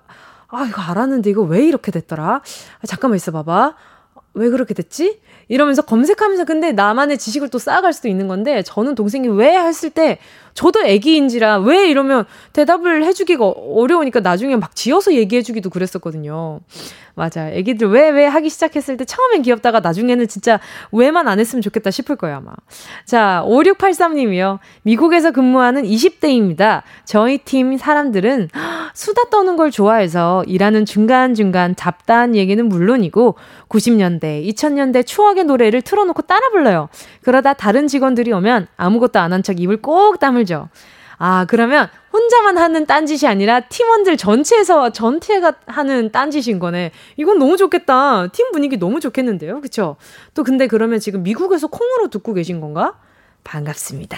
아 0.50 0.66
이거 0.70 0.82
알았는데 0.82 1.30
이거 1.30 1.42
왜 1.42 1.66
이렇게 1.66 1.92
됐더라? 1.92 2.36
아, 2.36 2.86
잠깐만 2.86 3.16
있어 3.16 3.32
봐봐. 3.32 3.76
왜 4.34 4.50
그렇게 4.50 4.74
됐지? 4.74 5.22
이러면서 5.48 5.82
검색하면서 5.82 6.44
근데 6.44 6.74
나만의 6.74 7.18
지식을 7.18 7.50
또 7.50 7.58
쌓아갈 7.58 7.94
수도 7.94 8.10
있는 8.10 8.28
건데 8.28 8.62
저는 8.64 8.96
동생이 8.96 9.30
왜 9.30 9.58
했을 9.58 9.90
때 9.90 10.18
저도 10.54 10.84
애기인지라 10.84 11.60
왜 11.60 11.88
이러면 11.90 12.26
대답을 12.52 13.06
해주기가 13.06 13.46
어려우니까 13.46 14.20
나중에 14.20 14.58
막 14.58 14.76
지어서 14.76 15.14
얘기해주기도 15.14 15.70
그랬었거든요. 15.70 16.60
맞아. 17.16 17.50
애기들 17.50 17.88
왜, 17.90 18.10
왜 18.10 18.26
하기 18.26 18.50
시작했을 18.50 18.98
때 18.98 19.06
처음엔 19.06 19.42
귀엽다가 19.42 19.80
나중에는 19.80 20.28
진짜 20.28 20.60
왜만 20.92 21.28
안 21.28 21.40
했으면 21.40 21.62
좋겠다 21.62 21.90
싶을 21.92 22.18
거예요, 22.18 22.38
아마. 22.38 22.52
자, 23.06 23.42
5683님이요. 23.48 24.60
미국에서 24.84 25.32
근무하는 25.32 25.84
20대입니다. 25.84 26.82
저희 27.06 27.38
팀 27.40 27.78
사람들은 27.78 28.50
수다 28.94 29.30
떠는 29.30 29.56
걸 29.56 29.72
좋아해서 29.72 30.44
일하는 30.48 30.86
중간중간 30.86 31.76
잡다한 31.76 32.36
얘기는 32.36 32.64
물론이고 32.68 33.36
90년대, 33.70 34.46
2000년대 34.54 35.06
추억의 35.06 35.46
노래를 35.46 35.82
틀어놓고 35.82 36.24
따라 36.24 36.50
불러요. 36.50 36.90
그러다 37.24 37.54
다른 37.54 37.88
직원들이 37.88 38.32
오면 38.34 38.68
아무것도 38.78 39.20
안 39.20 39.32
한 39.32 39.42
척 39.44 39.60
입을 39.60 39.78
꼭 39.82 40.20
다물죠. 40.20 40.70
아, 41.18 41.46
그러면 41.48 41.90
혼자만 42.14 42.58
하는 42.58 42.86
딴짓이 42.86 43.28
아니라 43.28 43.62
팀원들 43.62 44.18
전체에서 44.18 44.92
전체가 44.92 45.54
하는 45.66 46.12
딴짓인 46.12 46.60
거네. 46.60 46.92
이건 47.18 47.40
너무 47.40 47.58
좋겠다. 47.58 48.28
팀 48.28 48.52
분위기 48.52 48.78
너무 48.78 49.00
좋겠는데요. 49.00 49.62
그쵸? 49.62 49.98
또 50.34 50.44
근데 50.44 50.68
그러면 50.68 51.00
지금 51.00 51.24
미국에서 51.24 51.68
콩으로 51.68 52.10
듣고 52.10 52.34
계신 52.34 52.60
건가? 52.62 52.94
반갑습니다. 53.44 54.18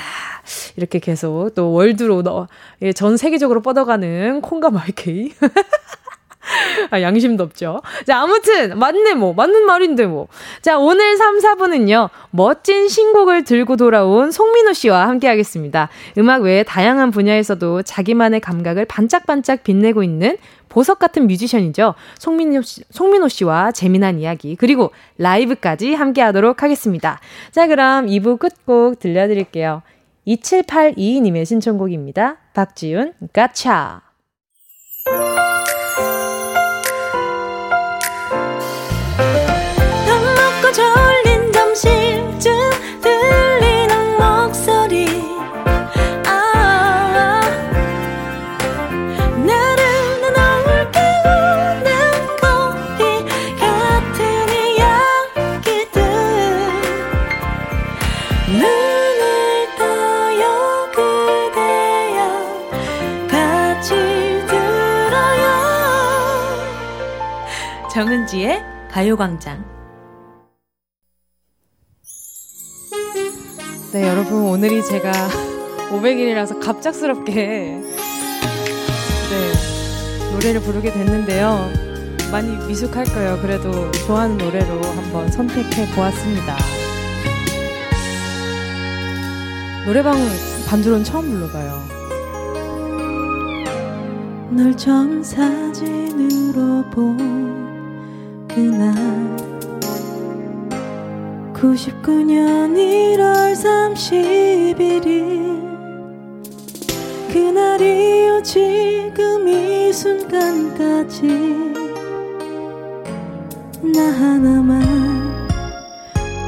이렇게 0.77 0.99
계속 0.99 1.53
또 1.53 1.73
월드로 1.73 2.21
넣어, 2.21 2.47
예, 2.81 2.93
전 2.93 3.17
세계적으로 3.17 3.61
뻗어가는 3.61 4.41
콩과 4.41 4.69
마이케이. 4.71 5.33
아, 6.91 7.01
양심도 7.01 7.43
없죠. 7.43 7.81
자, 8.05 8.21
아무튼, 8.21 8.77
맞네, 8.77 9.13
뭐. 9.15 9.33
맞는 9.33 9.65
말인데, 9.65 10.05
뭐. 10.05 10.27
자, 10.61 10.77
오늘 10.77 11.17
3, 11.17 11.39
4분은요, 11.39 12.09
멋진 12.31 12.87
신곡을 12.87 13.43
들고 13.43 13.77
돌아온 13.77 14.31
송민호 14.31 14.73
씨와 14.73 15.07
함께 15.07 15.27
하겠습니다. 15.27 15.89
음악 16.17 16.43
외에 16.43 16.63
다양한 16.63 17.11
분야에서도 17.11 17.83
자기만의 17.83 18.39
감각을 18.39 18.85
반짝반짝 18.85 19.63
빛내고 19.63 20.03
있는 20.03 20.37
보석 20.69 20.99
같은 20.99 21.27
뮤지션이죠. 21.27 21.95
송민호, 22.19 22.61
씨, 22.61 22.83
송민호 22.89 23.29
씨와 23.29 23.71
재미난 23.71 24.19
이야기, 24.19 24.55
그리고 24.55 24.91
라이브까지 25.17 25.93
함께 25.93 26.21
하도록 26.21 26.61
하겠습니다. 26.61 27.19
자, 27.51 27.67
그럼 27.67 28.07
2부 28.07 28.39
끝곡 28.39 28.99
들려드릴게요. 28.99 29.81
2782님의 30.27 31.45
신청곡입니다. 31.45 32.37
박지윤, 32.53 33.13
가차. 33.31 34.06
정은지의 68.07 68.63
가요광장. 68.89 69.65
네, 73.91 74.07
여러분, 74.07 74.43
오늘이 74.43 74.81
제가 74.81 75.11
500일이라서 75.91 76.63
갑작스럽게, 76.63 77.33
네, 77.33 77.81
노래를 80.31 80.61
부르게 80.61 80.93
됐는데요. 80.93 81.69
많이 82.31 82.55
미숙할 82.65 83.03
거예요. 83.03 83.41
그래도 83.41 83.91
좋아하는 83.91 84.37
노래로 84.37 84.81
한번 84.83 85.29
선택해 85.29 85.93
보았습니다. 85.93 86.55
노래방 89.85 90.15
반주로는 90.69 91.03
처음 91.03 91.29
불러봐요. 91.29 91.83
널 94.51 94.77
처음 94.77 95.21
사진으로 95.21 96.89
본 96.89 97.56
그날 98.57 98.91
99년 101.53 102.73
1월 102.73 103.53
31일 103.53 105.05
그날이요 107.31 108.41
지금 108.41 109.47
이 109.47 109.93
순간까지 109.93 111.27
나 113.93 114.01
하나만 114.01 114.81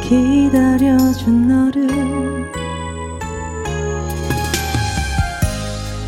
기다려준 0.01 1.47
너를 1.47 2.49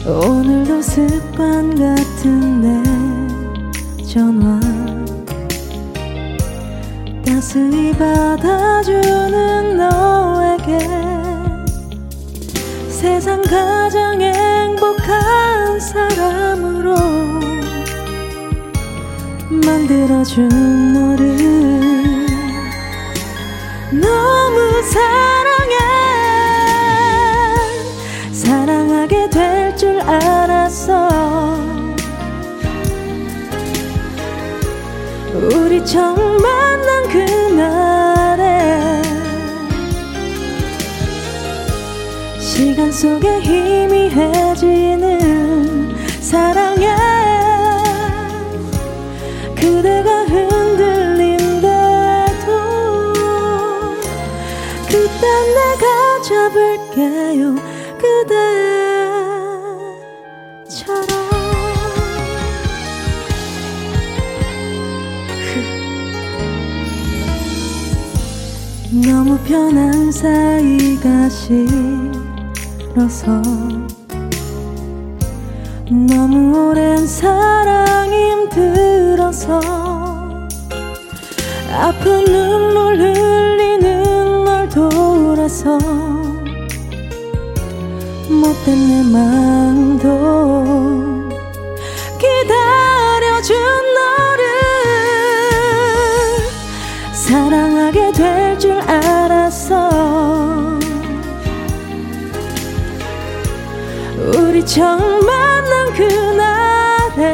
오늘도 0.07 0.81
습관 0.81 1.75
같은 1.75 2.61
내 2.61 4.03
전화 4.03 4.70
따스히 7.31 7.93
받아주는 7.93 9.77
너에게 9.77 10.77
세상 12.89 13.41
가장 13.43 14.21
행복한 14.21 15.79
사람으로 15.79 16.93
만들어준 19.49 20.49
너를 20.93 21.37
너무 23.91 24.83
사랑해. 24.83 25.77
사랑하게 28.33 29.29
될 29.29 29.77
줄 29.77 30.01
알았어. 30.01 31.07
우리 35.33 35.83
처음 35.85 36.41
속에 42.91 43.39
희미해지는 43.39 45.09
사랑에 46.19 46.93
그대가 49.55 50.23
흔들린대도 50.25 51.61
그땐 54.89 55.21
내가 55.55 56.21
잡을게요 56.21 57.55
그대처럼. 60.67 61.07
너무 69.01 69.37
편한 69.45 70.11
사이가 70.11 71.29
싫 71.29 72.00
어서 72.97 73.41
너무 75.89 76.69
오랜 76.69 77.07
사랑이 77.07 78.31
힘들어서 78.31 79.61
아픈 81.73 82.25
눈물 82.25 82.99
흘리는 82.99 84.43
널 84.43 84.67
돌아서 84.67 85.77
못된 88.29 88.87
내 88.87 89.03
마음도 89.11 90.60
처음 104.73 105.25
만난 105.25 105.93
그날에 105.93 107.25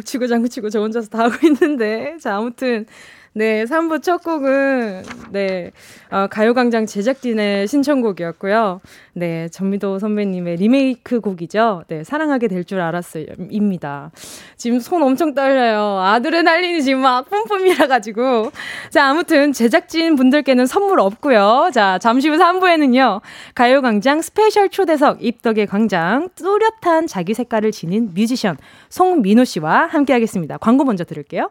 북치고 0.03 0.27
장구치고 0.27 0.71
저 0.71 0.81
혼자서 0.81 1.09
다 1.09 1.25
하고 1.25 1.47
있는데. 1.47 2.17
자, 2.21 2.37
아무튼. 2.37 2.87
네, 3.35 3.65
3부 3.65 4.03
첫 4.03 4.23
곡은, 4.23 5.05
네, 5.31 5.71
어, 6.11 6.27
가요광장 6.27 6.85
제작진의 6.85 7.67
신청곡이었고요. 7.67 8.83
네, 9.15 9.49
전미도 9.49 9.99
선배님의 10.01 10.57
리메이크 10.57 11.21
곡이죠. 11.21 11.85
네, 11.89 12.05
사랑하게 12.05 12.49
될 12.49 12.63
줄 12.65 12.81
알았어요. 12.81 13.25
입니다. 13.51 14.11
지금 14.57 14.79
손 14.81 15.03
엄청 15.03 15.35
떨려요. 15.35 15.99
아드레날린이 16.01 16.83
지금 16.83 17.01
막 17.01 17.29
뿜뿜이라 17.29 17.87
가지고. 17.89 18.53
자, 18.91 19.07
아무튼 19.07 19.53
제작진 19.53 20.15
분들께는 20.15 20.67
선물 20.67 21.01
없고요. 21.01 21.71
자, 21.73 21.99
잠시 21.99 22.29
후 22.29 22.37
3부에는요. 22.37 23.21
가요광장 23.55 24.21
스페셜 24.23 24.69
초대석 24.69 25.25
입덕의 25.25 25.67
광장 25.67 26.29
뚜렷한 26.37 27.07
자기 27.09 27.35
색깔을 27.35 27.73
지닌 27.73 28.11
뮤지션 28.15 28.57
송민호 28.91 29.45
씨와 29.45 29.87
함께 29.87 30.13
하겠습니다. 30.13 30.59
광고 30.59 30.85
먼저 30.85 31.03
들을게요. 31.05 31.51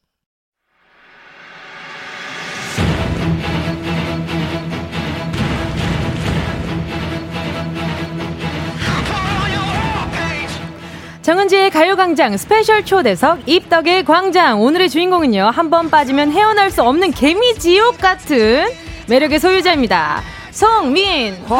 정은지의 11.31 11.69
가요광장 11.69 12.35
스페셜 12.35 12.83
초대석 12.83 13.47
입덕의 13.47 14.03
광장 14.03 14.61
오늘의 14.61 14.89
주인공은요 14.89 15.45
한 15.45 15.69
번 15.69 15.89
빠지면 15.89 16.29
헤어날 16.29 16.69
수 16.69 16.83
없는 16.83 17.11
개미지옥 17.11 17.99
같은 17.99 18.67
매력의 19.07 19.39
소유자입니다 19.39 20.21
송민 20.51 21.35
호 21.47 21.55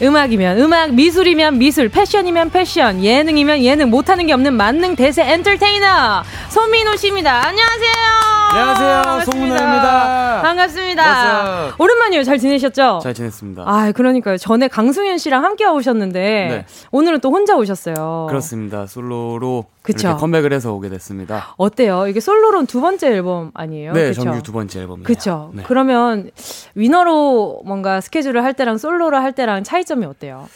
음악이면 0.00 0.58
음악, 0.60 0.94
미술이면 0.94 1.58
미술, 1.58 1.88
패션이면 1.88 2.50
패션, 2.50 3.02
예능이면 3.02 3.64
예능, 3.64 3.90
못하는 3.90 4.26
게 4.26 4.32
없는 4.32 4.54
만능 4.54 4.94
대세 4.94 5.24
엔터테이너 5.24 6.22
손민호 6.50 6.94
씨입니다. 6.94 7.48
안녕하세요. 7.48 8.37
안녕하세요. 8.50 9.24
송민호입니다. 9.26 10.42
반갑습니다. 10.42 11.74
오랜만이에요. 11.78 12.24
잘 12.24 12.38
지내셨죠? 12.38 13.00
잘 13.02 13.12
지냈습니다. 13.12 13.62
아, 13.66 13.92
그러니까요. 13.92 14.38
전에 14.38 14.68
강승현 14.68 15.18
씨랑 15.18 15.44
함께 15.44 15.66
오셨는데 15.66 16.20
네. 16.20 16.66
오늘은 16.90 17.20
또 17.20 17.30
혼자 17.30 17.56
오셨어요. 17.56 18.26
그렇습니다. 18.28 18.86
솔로로 18.86 19.66
그쵸? 19.82 20.16
컴백을 20.16 20.52
해서 20.52 20.72
오게 20.72 20.88
됐습니다. 20.88 21.54
어때요? 21.58 22.06
이게 22.08 22.20
솔로로는 22.20 22.66
두 22.66 22.80
번째 22.80 23.08
앨범 23.08 23.50
아니에요? 23.54 23.92
네, 23.92 24.08
그쵸? 24.08 24.22
정규 24.22 24.42
두 24.42 24.52
번째 24.52 24.80
앨범이에요. 24.80 25.04
그렇죠. 25.04 25.50
네. 25.52 25.62
그러면 25.66 26.30
위너로 26.74 27.62
뭔가 27.66 28.00
스케줄을 28.00 28.42
할 28.44 28.54
때랑 28.54 28.78
솔로로 28.78 29.18
할 29.18 29.32
때랑 29.32 29.62
차이점이 29.62 30.06
어때요? 30.06 30.48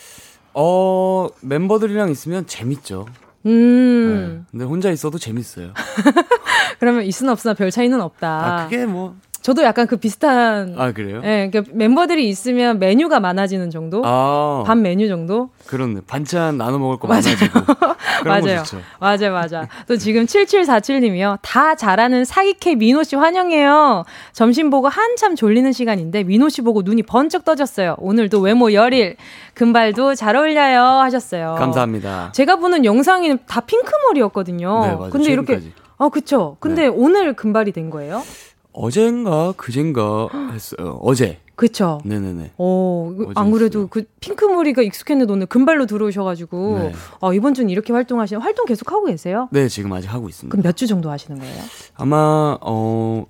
어, 0.55 1.29
멤버들이랑 1.41 2.11
있으면 2.11 2.47
재밌죠. 2.47 3.07
음. 3.47 4.45
네. 4.45 4.45
근데 4.51 4.65
혼자 4.65 4.91
있어도 4.91 5.19
재밌어요. 5.19 5.73
그러면 6.79 7.05
있으나 7.05 7.33
없으나 7.33 7.55
별 7.55 7.71
차이는 7.71 8.01
없다. 8.01 8.29
아, 8.29 8.65
그게 8.65 8.87
뭐 8.87 9.17
저도 9.43 9.65
약간 9.65 9.89
그 9.89 9.97
비슷한. 9.97 10.75
아 10.79 10.93
그래요? 10.93 11.21
예, 11.25 11.49
그러니까 11.51 11.73
멤버들이 11.75 12.29
있으면 12.29 12.79
메뉴가 12.79 13.19
많아지는 13.19 13.71
정도. 13.71 14.03
아, 14.05 14.63
반 14.65 14.83
메뉴 14.83 15.09
정도. 15.09 15.51
그렇네. 15.67 16.03
반찬 16.07 16.57
나눠 16.59 16.79
먹을 16.79 16.99
거 16.99 17.09
맞아요. 17.09 17.23
맞아요. 18.25 18.63
맞아요, 19.01 19.33
맞아. 19.33 19.69
또 19.89 19.97
지금 19.97 20.27
7747님이요. 20.27 21.39
다 21.43 21.75
잘하는 21.75 22.25
사기캐 22.25 22.77
민호 22.77 23.03
씨 23.03 23.17
환영해요. 23.17 24.05
점심 24.33 24.71
보고 24.71 24.89
한참 24.89 25.35
졸리는 25.35 25.73
시간인데 25.73 26.23
민호 26.23 26.49
씨 26.49 26.63
보고 26.63 26.83
눈이 26.83 27.03
번쩍 27.03 27.45
떠졌어요. 27.45 27.97
오늘도 27.99 28.41
외모 28.41 28.73
열일, 28.73 29.17
금발도 29.55 30.15
잘 30.15 30.37
어울려요 30.37 30.83
하셨어요. 30.83 31.57
감사합니다. 31.59 32.31
제가 32.33 32.57
보는 32.57 32.85
영상이 32.85 33.39
다 33.49 33.61
핑크머리였거든요. 33.61 34.81
네, 34.83 34.93
맞아요. 34.95 35.11
근데 35.11 35.25
최근까지. 35.25 35.67
이렇게 35.67 35.83
아, 35.99 36.09
그쵸. 36.09 36.57
근데 36.61 36.83
네. 36.83 36.89
오늘 36.89 37.35
금발이 37.35 37.73
된 37.73 37.91
거예요? 37.91 38.23
어젠가 38.73 39.53
그젠가 39.57 40.29
했어요. 40.53 40.99
어제. 41.03 41.39
그쵸. 41.55 42.01
네네네. 42.05 42.53
어, 42.57 43.15
안 43.35 43.51
그래도 43.53 43.87
그 43.87 44.05
핑크머리가 44.21 44.83
익숙했는데 44.83 45.33
오늘 45.33 45.47
금발로 45.47 45.87
들어오셔가지고, 45.87 46.79
네. 46.79 46.93
어, 47.21 47.35
이번 47.35 47.55
주는 47.55 47.69
이렇게 47.71 47.93
활동하시는, 47.93 48.41
활동 48.43 48.65
계속 48.67 48.91
하고 48.91 49.05
계세요? 49.05 49.49
네, 49.53 49.69
지금 49.69 49.93
아직 49.93 50.13
하고 50.13 50.29
있습니다. 50.29 50.51
그럼 50.51 50.63
몇 50.63 50.73
주 50.75 50.87
정도 50.87 51.11
하시는 51.11 51.39
거예요? 51.39 51.63
아마, 51.95 52.57
어, 52.61 53.27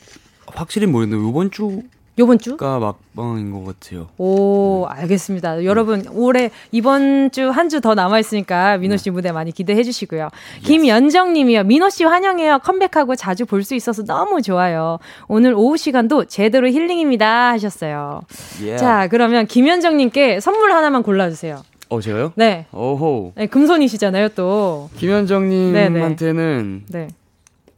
확실히 0.47 0.87
모르겠는데, 0.87 1.29
이번 1.29 1.51
주 1.51 1.83
요번 2.19 2.39
주? 2.39 2.59
가 2.59 2.79
막방인 2.79 3.51
것 3.53 3.65
같아요. 3.65 4.09
오, 4.19 4.85
알겠습니다. 4.87 5.57
네. 5.57 5.65
여러분, 5.65 6.05
올해 6.13 6.51
이번 6.71 7.31
주 7.31 7.51
한 7.51 7.69
주 7.71 7.81
더 7.81 7.95
남아 7.95 8.19
있으니까 8.19 8.77
민호 8.77 8.99
씨 8.99 9.05
네. 9.05 9.11
무대 9.13 9.33
많이 9.33 9.51
기대해 9.51 9.83
주시고요. 9.83 10.25
y 10.25 10.31
김연정 10.63 11.33
님이요. 11.33 11.65
민호 11.65 11.89
씨 11.91 12.05
환영해요. 12.05 12.59
컴백하고 12.59 13.17
자주 13.17 13.47
볼 13.47 13.63
수 13.65 13.75
있어서 13.75 14.05
너무 14.05 14.43
좋아요. 14.43 14.99
오늘 15.27 15.55
오후 15.55 15.77
시간도 15.79 16.27
제대로 16.27 16.69
힐링입니다. 16.69 17.53
하셨어요. 17.53 18.21
Yeah. 18.61 18.77
자, 18.79 19.09
그러면 19.09 19.47
김연정 19.47 19.97
님께 19.97 20.41
선물 20.41 20.73
하나만 20.73 21.03
골라 21.03 21.31
주세요. 21.31 21.63
어, 21.89 22.01
제가요? 22.01 22.33
네. 22.37 22.67
오호. 22.73 23.33
네, 23.37 23.47
금손이시잖아요, 23.47 24.29
또. 24.31 24.91
김현정 24.97 25.49
님한테는 25.49 26.85
네. 26.89 27.09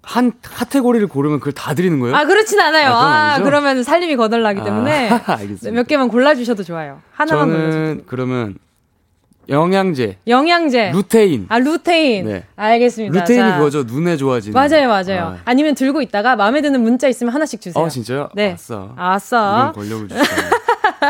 한 0.04 0.32
카테고리를 0.42 1.06
고르면 1.08 1.38
그걸 1.40 1.52
다 1.52 1.74
드리는 1.74 1.98
거예요? 2.00 2.14
아 2.14 2.24
그렇진 2.24 2.60
않아요. 2.60 2.90
아, 2.90 3.34
아 3.34 3.40
그러면 3.42 3.82
살림이 3.82 4.16
거덜나기 4.16 4.60
아, 4.60 4.64
때문에 4.64 5.08
아, 5.26 5.38
몇 5.72 5.86
개만 5.86 6.08
골라 6.08 6.34
주셔도 6.34 6.62
좋아요. 6.62 7.00
하나만 7.12 7.48
저는. 7.50 8.02
그러면 8.06 8.56
영양제. 9.48 10.18
영양제. 10.26 10.92
루테인. 10.92 11.46
아 11.48 11.58
루테인. 11.58 12.26
네. 12.26 12.44
알겠습니다. 12.56 13.20
루테인이 13.20 13.50
자. 13.50 13.58
그거죠. 13.58 13.82
눈에 13.82 14.16
좋아지는. 14.16 14.54
맞아요, 14.54 14.88
맞아요. 14.88 15.38
아. 15.44 15.54
니면 15.54 15.74
들고 15.74 16.00
있다가 16.02 16.36
마음에 16.36 16.60
드는 16.60 16.80
문자 16.80 17.08
있으면 17.08 17.32
하나씩 17.34 17.60
주세요. 17.60 17.82
어 17.82 17.88
진짜요? 17.88 18.30
네. 18.34 18.52
아싸. 18.52 18.88
아싸. 18.96 19.72
권력을 19.74 20.08
주시네. 20.08 20.24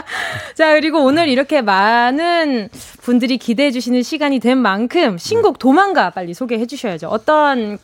자, 0.54 0.72
그리고 0.74 1.04
오늘 1.04 1.28
이렇게 1.28 1.60
많은 1.62 2.68
분들이 3.02 3.38
기대해 3.38 3.70
주시는 3.70 4.02
시간이 4.02 4.40
된 4.40 4.58
만큼 4.58 5.18
신곡 5.18 5.58
도망가 5.58 6.10
빨리 6.10 6.34
소개해 6.34 6.66
주셔야죠. 6.66 7.08
어떤 7.08 7.78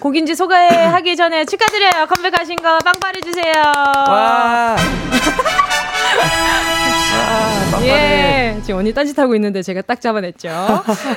곡인지 0.00 0.34
소개하기 0.34 1.16
전에 1.16 1.44
축하드려요. 1.44 2.06
컴백하신 2.06 2.56
거 2.56 2.78
빵빠레 2.78 3.20
주세요. 3.20 3.52
와. 4.08 4.76
아, 7.74 7.82
예. 7.82 8.58
지금 8.62 8.80
언니 8.80 8.92
딴짓하고 8.92 9.34
있는데 9.36 9.62
제가 9.62 9.82
딱 9.82 10.00
잡아냈죠. 10.00 10.48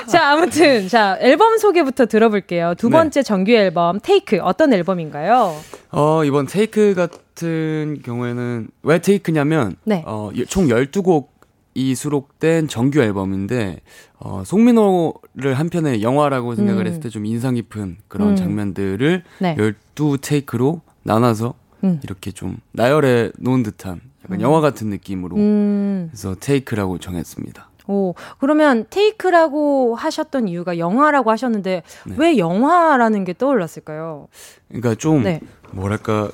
자, 0.06 0.30
아무튼, 0.30 0.88
자, 0.88 1.16
앨범 1.20 1.58
소개부터 1.58 2.06
들어볼게요. 2.06 2.74
두 2.76 2.88
네. 2.88 2.92
번째 2.92 3.20
네. 3.20 3.22
정규 3.22 3.52
앨범, 3.52 4.00
테이크. 4.00 4.38
어떤 4.42 4.72
앨범인가요? 4.72 5.56
어, 5.92 6.24
이번 6.24 6.46
테이크 6.46 6.94
같은 7.40 8.00
경우에는 8.04 8.68
왜 8.82 9.00
테이크냐면, 9.00 9.76
네. 9.84 10.04
어, 10.06 10.30
총 10.48 10.66
12곡이 10.66 11.94
수록된 11.94 12.68
정규 12.68 13.00
앨범인데, 13.00 13.80
어, 14.18 14.42
송민호를 14.44 15.54
한편의 15.54 16.02
영화라고 16.02 16.54
생각을 16.54 16.82
음. 16.82 16.86
했을 16.86 17.00
때 17.00 17.08
좀 17.08 17.24
인상 17.24 17.54
깊은 17.54 17.96
그런 18.08 18.30
음. 18.30 18.36
장면들을 18.36 19.24
네. 19.40 19.56
12테이크로 19.56 20.80
나눠서 21.02 21.54
음. 21.82 22.00
이렇게 22.04 22.30
좀 22.30 22.58
나열해 22.72 23.32
놓은 23.38 23.62
듯한 23.62 24.00
약간 24.24 24.38
음. 24.38 24.42
영화 24.42 24.60
같은 24.60 24.88
느낌으로 24.90 25.36
음. 25.36 26.08
그래서 26.10 26.36
테이크라고 26.38 26.98
정했습니다. 26.98 27.70
오, 27.88 28.14
그러면 28.38 28.84
테이크라고 28.90 29.96
하셨던 29.96 30.46
이유가 30.46 30.78
영화라고 30.78 31.30
하셨는데 31.30 31.82
네. 32.06 32.14
왜 32.18 32.38
영화라는 32.38 33.24
게 33.24 33.32
떠올랐을까요? 33.32 34.28
그러니까 34.68 34.94
좀 34.94 35.24
네. 35.24 35.40
뭐랄까 35.72 36.30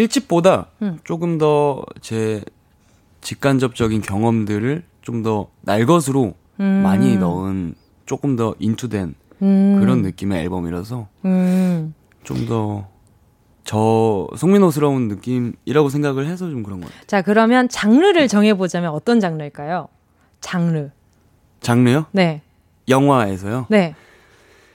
일집보다 0.00 0.66
음. 0.82 0.98
조금 1.04 1.38
더 1.38 1.84
제 2.00 2.42
직간접적인 3.22 4.02
경험들을 4.02 4.84
좀 5.02 5.22
더 5.22 5.48
날것으로 5.62 6.34
음. 6.60 6.64
많이 6.82 7.16
넣은 7.16 7.74
조금 8.06 8.36
더 8.36 8.54
인투된 8.58 9.14
음. 9.42 9.76
그런 9.80 10.02
느낌의 10.02 10.40
앨범이라서 10.42 11.08
음. 11.24 11.94
좀더 12.24 12.86
저 13.64 14.28
송민호스러운 14.36 15.08
느낌이라고 15.08 15.88
생각을 15.88 16.26
해서 16.26 16.48
좀 16.50 16.62
그런 16.62 16.80
것 16.80 16.86
같아요. 16.88 17.06
자, 17.06 17.22
그러면 17.22 17.68
장르를 17.68 18.28
정해보자면 18.28 18.90
어떤 18.90 19.18
장르일까요? 19.18 19.88
장르. 20.40 20.90
장르요? 21.60 22.06
네. 22.12 22.42
영화에서요? 22.88 23.66
네. 23.70 23.94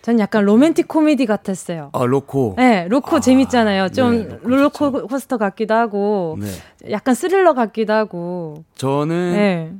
전 0.02 0.20
약간 0.20 0.45
로맨틱 0.45 0.88
코미디 0.88 1.26
같았어요. 1.28 1.91
아, 1.93 2.06
로코. 2.06 2.56
네, 2.58 2.88
로코 2.89 3.18
아, 3.18 3.20
재밌잖아요. 3.20 3.89
좀 3.89 4.28
네, 4.30 4.39
롤러코스터 4.41 5.38
같기도 5.38 5.76
하고, 5.76 6.38
네. 6.39 6.47
약간 6.91 7.14
스릴러 7.14 7.54
같기도 7.54 7.93
하고. 7.93 8.64
저는 8.76 9.34
네. 9.34 9.74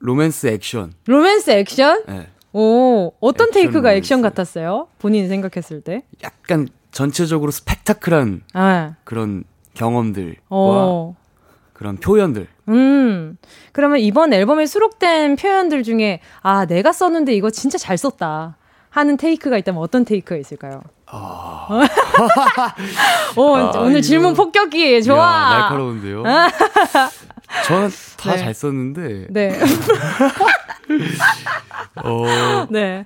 로맨스 0.00 0.48
액션. 0.48 0.92
로맨스 1.06 1.50
액션? 1.50 2.02
네. 2.06 2.26
오, 2.52 3.12
어떤 3.20 3.48
액션 3.48 3.52
테이크가 3.52 3.88
로맨스. 3.88 3.96
액션 3.96 4.20
같았어요? 4.22 4.88
본인이 4.98 5.28
생각했을 5.28 5.80
때? 5.80 6.02
약간 6.22 6.68
전체적으로 6.90 7.50
스펙타클한 7.50 8.42
네. 8.54 8.90
그런 9.04 9.44
경험들과 9.72 10.40
오. 10.50 11.14
그런 11.72 11.96
표현들. 11.96 12.46
음. 12.68 13.38
그러면 13.72 13.98
이번 14.00 14.34
앨범에 14.34 14.66
수록된 14.66 15.36
표현들 15.36 15.82
중에 15.84 16.20
아, 16.42 16.66
내가 16.66 16.92
썼는데 16.92 17.32
이거 17.34 17.48
진짜 17.48 17.78
잘 17.78 17.96
썼다. 17.96 18.56
하는 18.92 19.16
테이크가 19.16 19.56
있다면 19.56 19.80
어떤 19.82 20.04
테이크가 20.04 20.36
있을까요? 20.36 20.82
아... 21.06 21.66
오, 23.36 23.56
아, 23.56 23.72
오늘 23.78 23.92
이거... 23.92 24.00
질문 24.02 24.34
폭격기 24.34 25.02
좋아. 25.02 25.16
야, 25.16 25.58
날카로운데요. 25.60 26.22
저는 27.66 27.90
다잘 28.18 28.46
네. 28.46 28.52
썼는데. 28.52 29.26
네. 29.30 29.58
어, 32.04 32.66
네. 32.70 33.04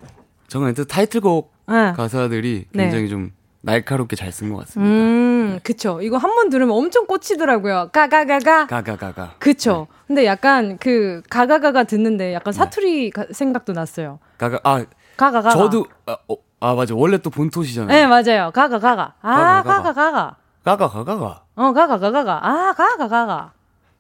저는 0.49 0.69
일단 0.69 0.87
타이틀곡 0.87 1.53
네. 1.69 1.93
가사들이 1.97 2.67
네. 2.73 2.83
굉장히 2.85 3.05
네. 3.05 3.09
좀 3.11 3.31
날카롭게 3.63 4.15
잘 4.17 4.31
쓴 4.33 4.53
것 4.53 4.59
같습니다. 4.61 4.91
음, 4.93 5.51
네. 5.55 5.61
그쵸. 5.63 6.01
이거 6.03 6.17
한 6.19 6.35
번 6.37 6.51
들으면 6.51 6.77
엄청 6.77 7.07
꽂히더라고요. 7.07 7.91
가가가가. 7.93 8.67
가가가가. 8.67 9.35
그쵸. 9.39 9.87
네. 9.91 9.97
근데 10.07 10.27
약간 10.27 10.79
그 10.79 11.23
가가가가 11.31 11.85
듣는데 11.85 12.33
약간 12.35 12.53
사투리 12.53 13.11
가, 13.11 13.25
생각도 13.33 13.73
났어요. 13.73 14.19
가가, 14.39 14.61
아, 14.63 14.85
가가 15.17 15.43
가가. 15.43 15.51
저도 15.51 15.87
아, 16.07 16.17
어, 16.29 16.37
아 16.61 16.75
맞아 16.75 16.95
원래 16.95 17.19
또 17.19 17.31
본토시잖아요. 17.31 17.89
네 17.89 18.07
맞아요. 18.07 18.51
가가 18.53 18.79
가가. 18.79 19.15
아 19.23 19.63
가가 19.63 19.93
가가. 19.93 20.37
가가 20.65 20.89
가가가. 20.89 21.43
어 21.55 21.73
가가 21.73 21.99
가가 21.99 22.25
가. 22.25 22.41
아 22.43 22.73
가가 22.75 23.09
가가. 23.09 23.53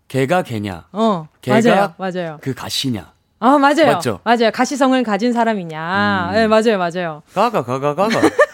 개가 0.09 0.43
개냐. 0.43 0.85
어 0.93 1.27
맞아요 1.47 1.95
맞아요. 1.99 2.39
그 2.41 2.55
가시냐. 2.55 3.13
아 3.39 3.59
맞아요. 3.59 3.87
맞죠? 3.87 4.21
맞아요. 4.25 4.51
가시성을 4.53 5.03
가진 5.03 5.33
사람이냐. 5.33 6.29
음. 6.31 6.35
네 6.35 6.47
맞아요 6.47 6.79
맞아요. 6.79 7.23
가가 7.35 7.65
가가 7.65 7.95
가가. 7.95 8.09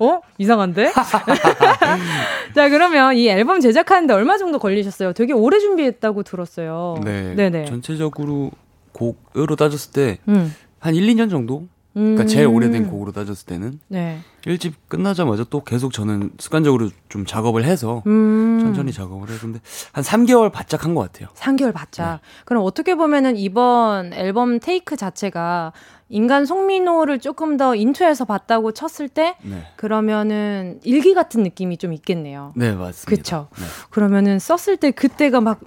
어? 0.00 0.20
이상한데? 0.36 0.92
자, 2.54 2.68
그러면 2.68 3.14
이 3.14 3.28
앨범 3.28 3.60
제작하는데 3.60 4.12
얼마 4.12 4.36
정도 4.36 4.58
걸리셨어요? 4.58 5.14
되게 5.14 5.32
오래 5.32 5.58
준비했다고 5.58 6.24
들었어요. 6.24 6.96
네. 7.02 7.34
네네. 7.34 7.64
전체적으로 7.64 8.50
곡으로 8.92 9.56
따졌을 9.56 9.92
때, 9.92 10.18
음. 10.28 10.54
한 10.78 10.94
1, 10.94 11.06
2년 11.14 11.30
정도? 11.30 11.66
그러니까 11.94 12.26
제일 12.26 12.46
음. 12.46 12.54
오래된 12.54 12.90
곡으로 12.90 13.10
따졌을 13.10 13.46
때는 13.46 13.80
네. 13.88 14.20
1집 14.42 14.74
끝나자마자 14.86 15.44
또 15.50 15.64
계속 15.64 15.92
저는 15.92 16.30
습관적으로 16.38 16.90
좀 17.08 17.26
작업을 17.26 17.64
해서 17.64 18.04
음. 18.06 18.60
천천히 18.62 18.92
작업을 18.92 19.28
했는데 19.30 19.60
한 19.92 20.04
3개월 20.04 20.52
바짝 20.52 20.84
한 20.84 20.94
것 20.94 21.00
같아요. 21.10 21.28
3개월 21.34 21.72
바짝. 21.74 22.12
네. 22.12 22.18
그럼 22.44 22.62
어떻게 22.64 22.94
보면은 22.94 23.36
이번 23.36 24.12
앨범 24.12 24.60
테이크 24.60 24.96
자체가 24.96 25.72
인간 26.08 26.46
송민호를 26.46 27.18
조금 27.18 27.56
더 27.56 27.74
인투해서 27.74 28.24
봤다고 28.26 28.70
쳤을 28.72 29.08
때 29.08 29.34
네. 29.42 29.64
그러면은 29.76 30.78
일기 30.84 31.14
같은 31.14 31.42
느낌이 31.42 31.78
좀 31.78 31.92
있겠네요. 31.92 32.52
네 32.54 32.72
맞습니다. 32.74 33.10
그렇죠. 33.10 33.48
네. 33.56 33.64
그러면은 33.90 34.38
썼을 34.38 34.76
때 34.76 34.92
그때가 34.92 35.40
막 35.40 35.58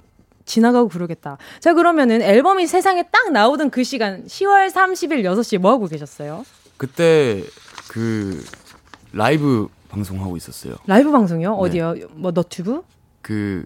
지나가고 0.44 0.88
그러겠다. 0.88 1.38
자, 1.60 1.74
그러면은 1.74 2.22
앨범이 2.22 2.66
세상에 2.66 3.04
딱 3.10 3.32
나오던 3.32 3.70
그 3.70 3.84
시간, 3.84 4.24
10월 4.26 4.70
30일 4.70 5.22
6시에 5.24 5.58
뭐 5.58 5.70
하고 5.72 5.86
계셨어요? 5.86 6.44
그때 6.76 7.42
그 7.88 8.44
라이브 9.12 9.68
방송하고 9.88 10.36
있었어요. 10.36 10.76
라이브 10.86 11.10
방송이요? 11.12 11.50
네. 11.50 11.56
어디요? 11.58 11.94
뭐 12.12 12.30
너튜브? 12.30 12.82
그 13.20 13.64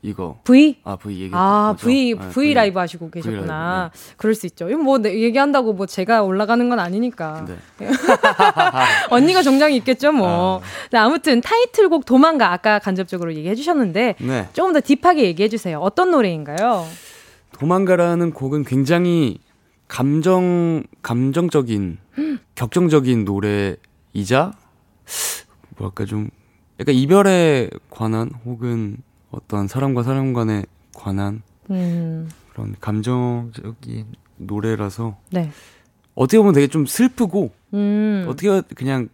이거 0.00 0.38
V 0.44 0.80
아 0.84 0.96
V 0.96 1.20
얘기 1.20 1.30
아 1.34 1.74
V 1.76 2.14
아, 2.16 2.28
V, 2.28 2.32
v 2.32 2.54
라이브 2.54 2.78
하시고 2.78 3.10
계셨구나. 3.10 3.90
네. 3.92 4.14
그럴 4.16 4.34
수 4.34 4.46
있죠. 4.46 4.68
이거 4.68 4.78
뭐 4.78 4.98
얘기한다고 5.04 5.72
뭐 5.72 5.86
제가 5.86 6.22
올라가는 6.22 6.68
건 6.68 6.78
아니니까. 6.78 7.44
네. 7.78 7.88
언니가 9.10 9.42
정장이 9.42 9.76
있겠죠 9.78 10.12
뭐. 10.12 10.62
아. 10.92 10.98
아무튼 10.98 11.40
타이틀곡 11.40 12.04
도망가 12.04 12.52
아까 12.52 12.78
간접적으로 12.78 13.34
얘기해 13.34 13.56
주셨는데 13.56 14.14
네. 14.20 14.48
조금 14.52 14.72
더 14.72 14.80
딥하게 14.80 15.24
얘기해 15.24 15.48
주세요. 15.48 15.80
어떤 15.80 16.12
노래인가요? 16.12 16.86
도망가라는 17.58 18.32
곡은 18.32 18.64
굉장히 18.64 19.38
감정 19.88 20.84
감정적인 21.02 21.98
격정적인 22.54 23.24
노래이자 23.24 24.52
뭐랄까 25.76 26.04
좀 26.04 26.30
약간 26.78 26.94
이별에 26.94 27.70
관한 27.90 28.30
혹은 28.44 28.98
어떤 29.30 29.68
사람과 29.68 30.02
사람 30.02 30.32
간에 30.32 30.64
관한 30.94 31.42
음. 31.70 32.28
그런 32.52 32.74
감정적인 32.80 34.06
노래라서 34.36 35.16
네. 35.30 35.50
어떻게 36.14 36.38
보면 36.38 36.54
되게 36.54 36.66
좀 36.66 36.86
슬프고 36.86 37.50
음. 37.74 38.26
어떻게 38.28 38.62
그냥 38.74 39.08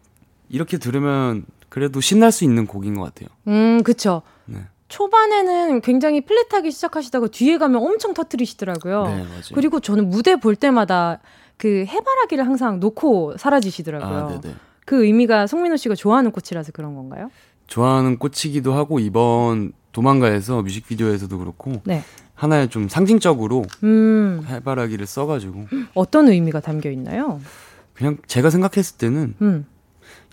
이렇게 0.49 0.79
들으면 0.79 1.45
그래도 1.69 2.01
신날 2.01 2.31
수 2.33 2.45
있는 2.45 2.67
곡인 2.67 2.95
것 2.95 3.03
같아요. 3.03 3.29
음, 3.49 3.83
그쵸. 3.83 4.23
네. 4.47 4.59
초반에는 4.89 5.81
굉장히 5.81 6.21
플랫하게 6.21 6.71
시작하시다가 6.71 7.29
뒤에 7.29 7.59
가면 7.59 7.83
엄청 7.83 8.15
터트리시더라고요. 8.15 9.05
네, 9.05 9.17
맞아요. 9.25 9.43
그리고 9.55 9.81
저는 9.81 10.09
무대 10.09 10.37
볼 10.37 10.55
때마다 10.55 11.19
그 11.57 11.85
해바라기를 11.87 12.47
항상 12.47 12.79
놓고 12.81 13.37
사라지시더라고요. 13.39 14.19
아, 14.19 14.41
그 14.85 15.05
의미가 15.05 15.47
송민호 15.47 15.77
씨가 15.77 15.95
좋아하는 15.95 16.31
꽃이라서 16.31 16.73
그런 16.73 16.95
건가요? 16.95 17.31
좋아하는 17.67 18.19
꽃이기도 18.19 18.75
하고 18.75 18.99
이번 19.01 19.73
도망가에서 19.95 20.61
뮤직비디오에서도 20.63 21.39
그렇고 21.39 21.81
네. 21.85 22.03
하나의 22.35 22.69
좀 22.69 22.89
상징적으로 22.89 23.65
음. 23.85 24.45
해바라기를 24.47 25.07
써가지고 25.07 25.67
어떤 25.95 26.29
의미가 26.29 26.61
담겨 26.61 26.91
있나요? 26.91 27.41
그냥 27.95 28.19
제가 28.27 28.51
생각했을 28.51 28.99
때는 28.99 29.35
음. 29.41 29.67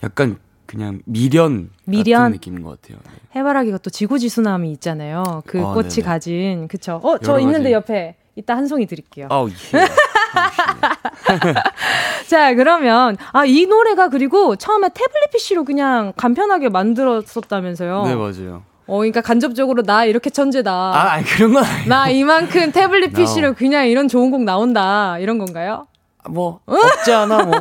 약간 0.02 0.36
그냥 0.66 1.00
미련, 1.04 1.70
미련 1.84 2.22
같은 2.22 2.32
느낌인 2.32 2.62
것 2.62 2.80
같아요. 2.82 2.98
네. 3.04 3.12
해바라기가 3.36 3.78
또 3.78 3.90
지고지순함이 3.90 4.72
있잖아요. 4.72 5.42
그 5.46 5.60
아, 5.64 5.72
꽃이 5.74 5.88
네네. 5.90 6.02
가진 6.06 6.68
그쵸? 6.68 7.00
어 7.02 7.18
저 7.18 7.38
있는데 7.38 7.72
옆에 7.72 8.16
이따 8.34 8.56
한 8.56 8.66
송이 8.66 8.86
드릴게요. 8.86 9.28
아우 9.30 9.48
예. 9.48 9.52
자, 12.26 12.54
그러면 12.54 13.16
아, 13.32 13.44
이 13.44 13.66
노래가 13.66 14.08
그리고 14.08 14.56
처음에 14.56 14.88
태블릿 14.88 15.30
PC로 15.32 15.64
그냥 15.64 16.12
간편하게 16.16 16.70
만들었었다면서요. 16.70 18.04
네, 18.06 18.14
맞아요. 18.16 18.62
어, 18.92 18.98
그러니까 18.98 19.22
간접적으로 19.22 19.82
나 19.82 20.04
이렇게 20.04 20.28
천재다. 20.28 20.70
아, 20.70 21.12
아니, 21.12 21.24
그런 21.24 21.54
건 21.54 21.64
아니에요. 21.64 21.88
나 21.88 22.10
이만큼 22.10 22.72
태블릿 22.72 23.14
PC로 23.16 23.46
no. 23.46 23.54
그냥 23.54 23.86
이런 23.88 24.06
좋은 24.06 24.30
곡 24.30 24.42
나온다. 24.42 25.16
이런 25.18 25.38
건가요? 25.38 25.86
뭐 26.28 26.60
없지 26.66 27.10
않아 27.10 27.42
뭐. 27.42 27.54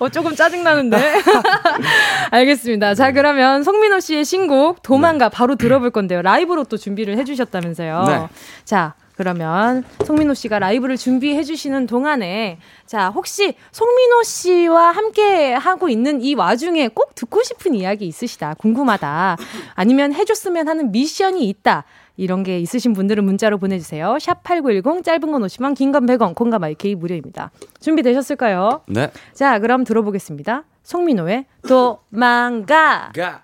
어 0.00 0.08
조금 0.10 0.34
짜증 0.34 0.64
나는데. 0.64 1.22
알겠습니다. 2.32 2.94
자 2.96 3.12
그러면 3.12 3.62
송민호 3.62 4.00
씨의 4.00 4.24
신곡 4.24 4.82
도망가 4.82 5.28
네. 5.28 5.30
바로 5.32 5.54
들어볼 5.54 5.90
건데요. 5.90 6.22
라이브로 6.22 6.64
또 6.64 6.76
준비를 6.76 7.16
해주셨다면서요. 7.18 8.04
네. 8.08 8.28
자 8.64 8.94
그러면 9.16 9.82
송민호 10.04 10.34
씨가 10.34 10.58
라이브를 10.58 10.96
준비해 10.96 11.42
주시는 11.42 11.86
동안에 11.86 12.58
자, 12.84 13.08
혹시 13.08 13.54
송민호 13.72 14.22
씨와 14.24 14.90
함께 14.90 15.54
하고 15.54 15.88
있는 15.88 16.20
이 16.20 16.34
와중에 16.34 16.88
꼭 16.88 17.14
듣고 17.14 17.42
싶은 17.42 17.74
이야기 17.74 18.06
있으시다. 18.06 18.54
궁금하다. 18.54 19.36
아니면 19.74 20.12
해 20.12 20.24
줬으면 20.24 20.68
하는 20.68 20.92
미션이 20.92 21.48
있다. 21.48 21.84
이런 22.18 22.42
게 22.42 22.58
있으신 22.60 22.92
분들은 22.94 23.24
문자로 23.24 23.58
보내주세요. 23.58 24.18
샵 24.20 24.42
8910, 24.42 25.02
짧은 25.04 25.20
건 25.32 25.42
50원, 25.42 25.74
긴 25.74 25.92
건 25.92 26.06
100원, 26.06 26.34
콩과 26.34 26.58
마이케이 26.58 26.94
무료입니다. 26.94 27.50
준비되셨을까요? 27.80 28.82
네. 28.88 29.10
자, 29.34 29.58
그럼 29.58 29.84
들어보겠습니다. 29.84 30.64
송민호의 30.82 31.44
도망가! 31.68 33.12
가! 33.14 33.42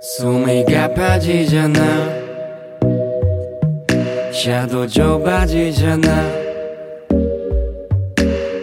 숨이 0.00 0.64
가빠지잖아 0.64 2.27
샤도 4.38 4.86
좁아지잖아. 4.86 6.06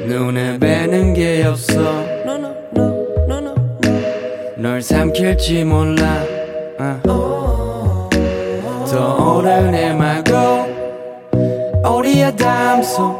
눈에 0.07 0.57
뵈는 0.57 1.13
게 1.13 1.43
없어. 1.43 1.73
널 4.55 4.81
삼킬지 4.81 5.65
몰라. 5.65 6.23
어. 6.79 8.09
더 8.89 9.35
오르네 9.35 9.95
말고 9.95 10.33
우리의 11.89 12.33
담소 12.37 13.19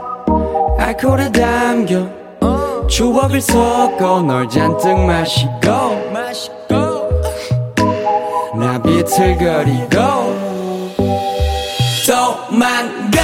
알코올에 0.79 1.33
담겨 1.33 2.07
추억을 2.87 3.41
섞어 3.41 4.21
널 4.21 4.47
잔뜩 4.47 4.97
마시고 4.97 5.51
나 8.57 8.81
비틀거리고 8.81 10.44
도망가 12.05 13.19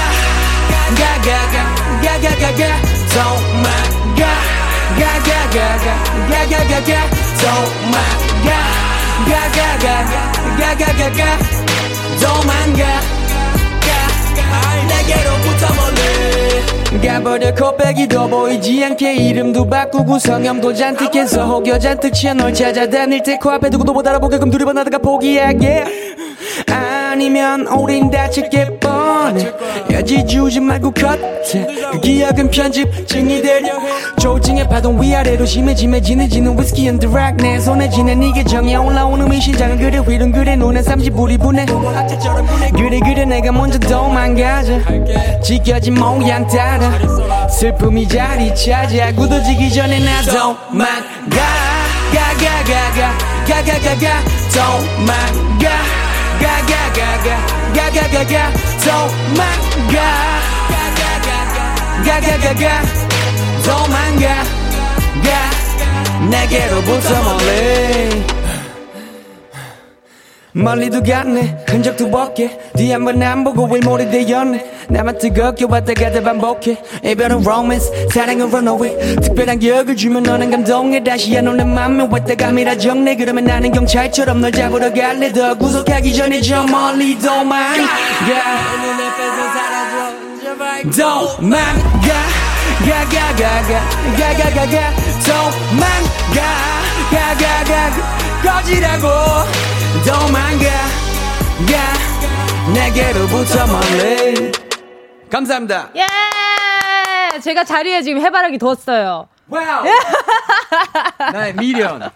가가가 0.98 1.56
가가가가 2.02 2.62
도망가 3.14 4.26
가가가가 4.98 5.86
가가가가 6.40 6.92
도망가 7.40 8.50
가가가가 9.30 10.14
가가가가 10.58 11.22
도망가 12.20 12.82
가버려 17.04 17.54
코빼기도 17.54 18.28
보이지 18.30 18.84
않게 18.84 19.14
이름도 19.14 19.70
바꾸고 19.70 20.18
성형도 20.18 20.74
잔뜩 20.74 21.16
해서 21.16 21.46
혹여 21.46 21.78
잔뜩 21.78 22.14
취한 22.14 22.38
널 22.38 22.52
찾아다닐 22.52 23.22
때 23.22 23.38
코앞에 23.38 23.70
두고도 23.70 23.94
못 23.94 24.08
알아보게끔 24.08 24.50
두리번 24.50 24.76
하다가 24.80 24.98
포기하게 24.98 25.86
아 26.72 27.01
니면 27.16 27.68
우린 27.68 28.09
다칠 28.09 28.49
게 28.49 28.66
뻔해 28.80 29.51
여지 29.91 30.26
주지 30.26 30.59
말고 30.59 30.91
컷그 30.91 31.99
기억은 32.01 32.49
편집증이 32.49 33.41
되려 33.41 33.74
조증의 34.20 34.68
파동 34.70 35.01
위아래로 35.01 35.45
심해지면 35.45 36.01
진해지는 36.01 36.57
위스키 36.57 36.88
앤 36.88 36.97
드락 36.99 37.38
내 37.38 37.59
손에 37.59 37.89
지낸 37.89 38.22
이게 38.24 38.43
정이 38.43 38.76
올라오는 38.76 39.28
미 39.30 39.41
심장은 39.41 39.78
그래 39.78 39.97
휘름 39.97 40.32
그래 40.32 40.55
눈에 40.55 40.82
삼십불이 40.82 41.38
분해 41.38 41.66
그래 41.66 42.99
그래 42.99 43.26
내가 43.26 43.51
먼저 43.51 43.78
도망가자 43.80 44.80
지켜진 45.41 45.95
모양 45.95 46.47
따라 46.47 47.47
슬픔이 47.49 48.07
자리 48.07 48.55
차지하 48.55 49.12
굳어지기 49.12 49.72
전에 49.74 49.99
나 49.99 50.22
도망가 50.22 51.38
가가가가 52.14 53.18
가가가가 53.47 54.24
도망가 54.53 56.01
가가가가 56.42 57.46
가가가가 57.74 58.54
도망가 58.84 59.98
가가가가 62.04 62.82
도망가 63.64 64.26
가 65.24 66.26
내게로부터 66.30 67.24
멀리 67.24 68.41
멀리도 70.54 71.02
갔네 71.04 71.64
흔적도 71.68 72.06
없게. 72.18 72.60
뒤 72.76 72.91
한 72.91 73.06
번 73.06 73.22
안 73.24 73.43
보고 73.43 73.68
일몰이 73.74 74.10
되었네? 74.12 74.72
나만 74.89 75.18
뜨겁게 75.18 75.66
왔다 75.66 75.93
갔다 75.93 76.22
반복해. 76.22 76.78
이별은 77.06 77.41
로맨스 77.43 78.10
사랑은 78.14 78.47
runaway. 78.49 79.16
특별한 79.22 79.60
기억을 79.60 79.95
주면 79.95 80.24
너는 80.24 80.52
감동해. 80.52 81.02
다시 81.04 81.38
안 81.38 81.47
오는 81.47 81.68
맘에 81.74 82.04
왔다 82.12 82.36
감이라 82.36 82.78
정내 82.78 83.16
그러면 83.16 83.45
나는 83.45 83.72
경찰처럼 83.72 84.41
널 84.41 84.52
잡으러 84.52 84.91
갈래. 84.93 85.32
더 85.32 85.56
구속하기 85.56 86.14
전에 86.14 86.41
저 86.41 86.64
멀리 86.68 87.18
도망가. 87.18 87.88
도망가 90.84 92.12
가가가가 92.84 93.80
가가가가. 94.18 94.95
도망가. 95.24 96.41
가가가가. 97.12 98.22
꺼지라고 98.43 99.08
도망가 100.06 100.66
가 101.68 102.72
내게로부터 102.74 103.68
멀리 103.68 104.52
감사합니다. 105.30 105.89
예! 105.96 107.39
제가 107.39 107.64
자리에 107.64 108.02
지금 108.02 108.22
해바라기 108.22 108.58
뒀어요. 108.58 109.28
Wow! 109.50 109.84
나의 111.34 111.54
미련. 111.56 112.10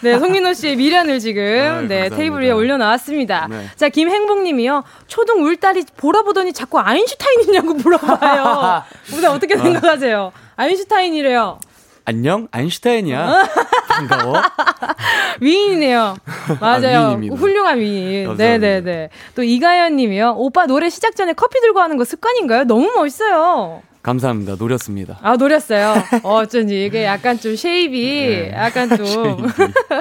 네 0.00 0.18
송민호 0.18 0.54
씨의 0.54 0.76
미련을 0.76 1.20
지금 1.20 1.42
아유, 1.42 1.88
네 1.88 2.08
테이블 2.08 2.42
위에 2.42 2.50
올려놨습니다. 2.52 3.48
네. 3.50 3.66
자 3.76 3.88
김행복님이요. 3.90 4.84
초등 5.06 5.44
울딸이 5.44 5.84
보라 5.98 6.22
보더니 6.22 6.54
자꾸 6.54 6.80
아인슈타인이냐고 6.80 7.74
물어봐요. 7.74 8.82
근데 9.10 9.26
어떻게 9.26 9.56
생각하세요? 9.58 10.32
아인슈타인이래요 10.56 11.60
안녕 12.10 12.48
아인슈타인이야 12.50 13.46
반가워 13.88 14.34
위인이네요 15.40 16.16
맞아요 16.60 16.98
아, 16.98 17.34
훌륭한 17.36 17.78
위인 17.78 18.36
네네네 18.36 19.10
또 19.36 19.44
이가연님이요 19.44 20.34
오빠 20.36 20.66
노래 20.66 20.90
시작 20.90 21.14
전에 21.14 21.34
커피 21.34 21.60
들고 21.60 21.78
하는 21.78 21.96
거 21.96 22.04
습관인가요 22.04 22.64
너무 22.64 22.90
멋있어요 22.96 23.82
감사합니다. 24.02 24.56
노렸습니다. 24.58 25.18
아, 25.20 25.36
노렸어요. 25.36 25.92
어, 26.22 26.36
어쩐지 26.36 26.86
이게 26.86 27.04
약간 27.04 27.38
좀 27.38 27.54
shape이 27.54 28.02
네. 28.02 28.52
약간 28.54 28.88
좀. 28.88 28.96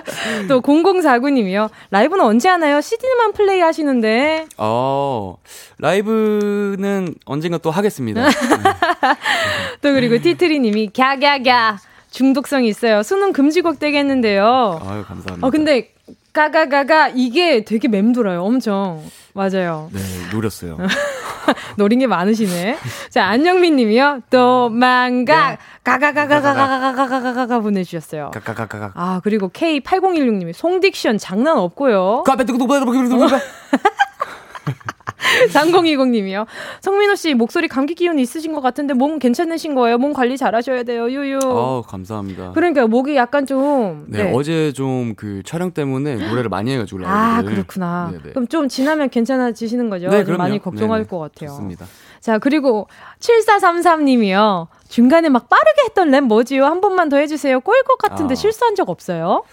또 0.48 0.62
0049님이요. 0.62 1.70
라이브는 1.92 2.24
언제 2.24 2.48
하나요? 2.48 2.80
CD만 2.80 3.34
플레이 3.34 3.60
하시는데. 3.60 4.46
어, 4.58 5.36
라이브는 5.80 7.14
언젠가 7.26 7.58
또 7.58 7.72
하겠습니다. 7.72 8.30
또 9.82 9.92
그리고 9.92 10.18
티트리님이 10.18 10.92
갸갸갸. 10.96 11.89
중독성이 12.12 12.68
있어요. 12.68 13.04
수능 13.04 13.34
금지곡 13.34 13.80
되겠는데요. 13.80 14.80
아유, 14.84 15.04
감사합니다. 15.06 15.46
어, 15.46 15.50
근데 15.50 15.94
가가가가 16.34 17.10
이게 17.10 17.64
되게 17.64 17.88
맴돌아요. 17.88 18.44
엄청. 18.44 19.04
맞아요. 19.34 19.90
네, 19.94 20.00
노렸어요. 20.32 20.78
노린 21.78 22.00
게 22.00 22.08
많으시네. 22.08 22.78
자, 23.10 23.26
안영민 23.26 23.76
님이요. 23.76 24.22
도망가. 24.30 25.58
가가가가가가가가가가가 25.84 27.60
보내주셨어요. 27.60 28.32
가가가가. 28.32 28.92
아, 28.96 29.22
그리고 29.24 29.50
K8016 29.50 30.34
님이 30.34 30.52
송딕션 30.52 31.18
장난 31.20 31.58
없고요. 31.58 32.24
그 32.26 32.32
앞에 32.32 32.46
누구 32.46 32.68
3020님이요. 35.52 36.46
성민호 36.82 37.16
씨 37.16 37.34
목소리 37.34 37.68
감기 37.68 37.94
기운 37.94 38.18
있으신 38.20 38.54
것 38.54 38.62
같은데 38.62 38.94
몸 38.94 39.20
괜찮으신 39.20 39.76
거예요? 39.76 39.98
몸 39.98 40.14
관리 40.14 40.38
잘하셔야 40.38 40.84
돼요. 40.84 41.10
유유. 41.12 41.40
어 41.44 41.84
감사합니다. 41.88 42.54
그러니까 42.54 42.88
목이 42.88 43.16
약간 43.16 43.46
좀. 43.46 44.06
네, 44.08 44.24
네. 44.24 44.34
어제 44.34 44.72
좀 44.74 45.10
그 45.20 45.42
촬영 45.44 45.72
때문에 45.72 46.16
노래를 46.16 46.50
많이 46.50 46.72
해가지고. 46.72 47.06
아 47.06 47.42
그렇구나. 47.42 48.10
네네. 48.12 48.34
그럼 48.34 48.48
좀 48.48 48.70
지나면 48.70 49.10
괜찮아지시는 49.10 49.90
거죠? 49.90 50.10
네, 50.10 50.24
그럼 50.24 50.38
많이 50.38 50.60
걱정할 50.60 51.00
네네. 51.00 51.10
것 51.10 51.20
같아요. 51.20 51.50
좋습니다. 51.50 51.86
자 52.20 52.38
그리고 52.38 52.88
7433님이요. 53.20 54.68
중간에 54.88 55.30
막 55.30 55.50
빠르게 55.50 55.84
했던 55.86 56.10
랩 56.12 56.22
뭐지요? 56.22 56.66
한 56.66 56.82
번만 56.82 57.10
더 57.10 57.18
해주세요. 57.18 57.60
꼬일 57.60 57.84
것 57.84 57.98
같은데 57.98 58.34
아. 58.34 58.36
실수한 58.36 58.76
적 58.76 58.90
없어요? 58.90 59.44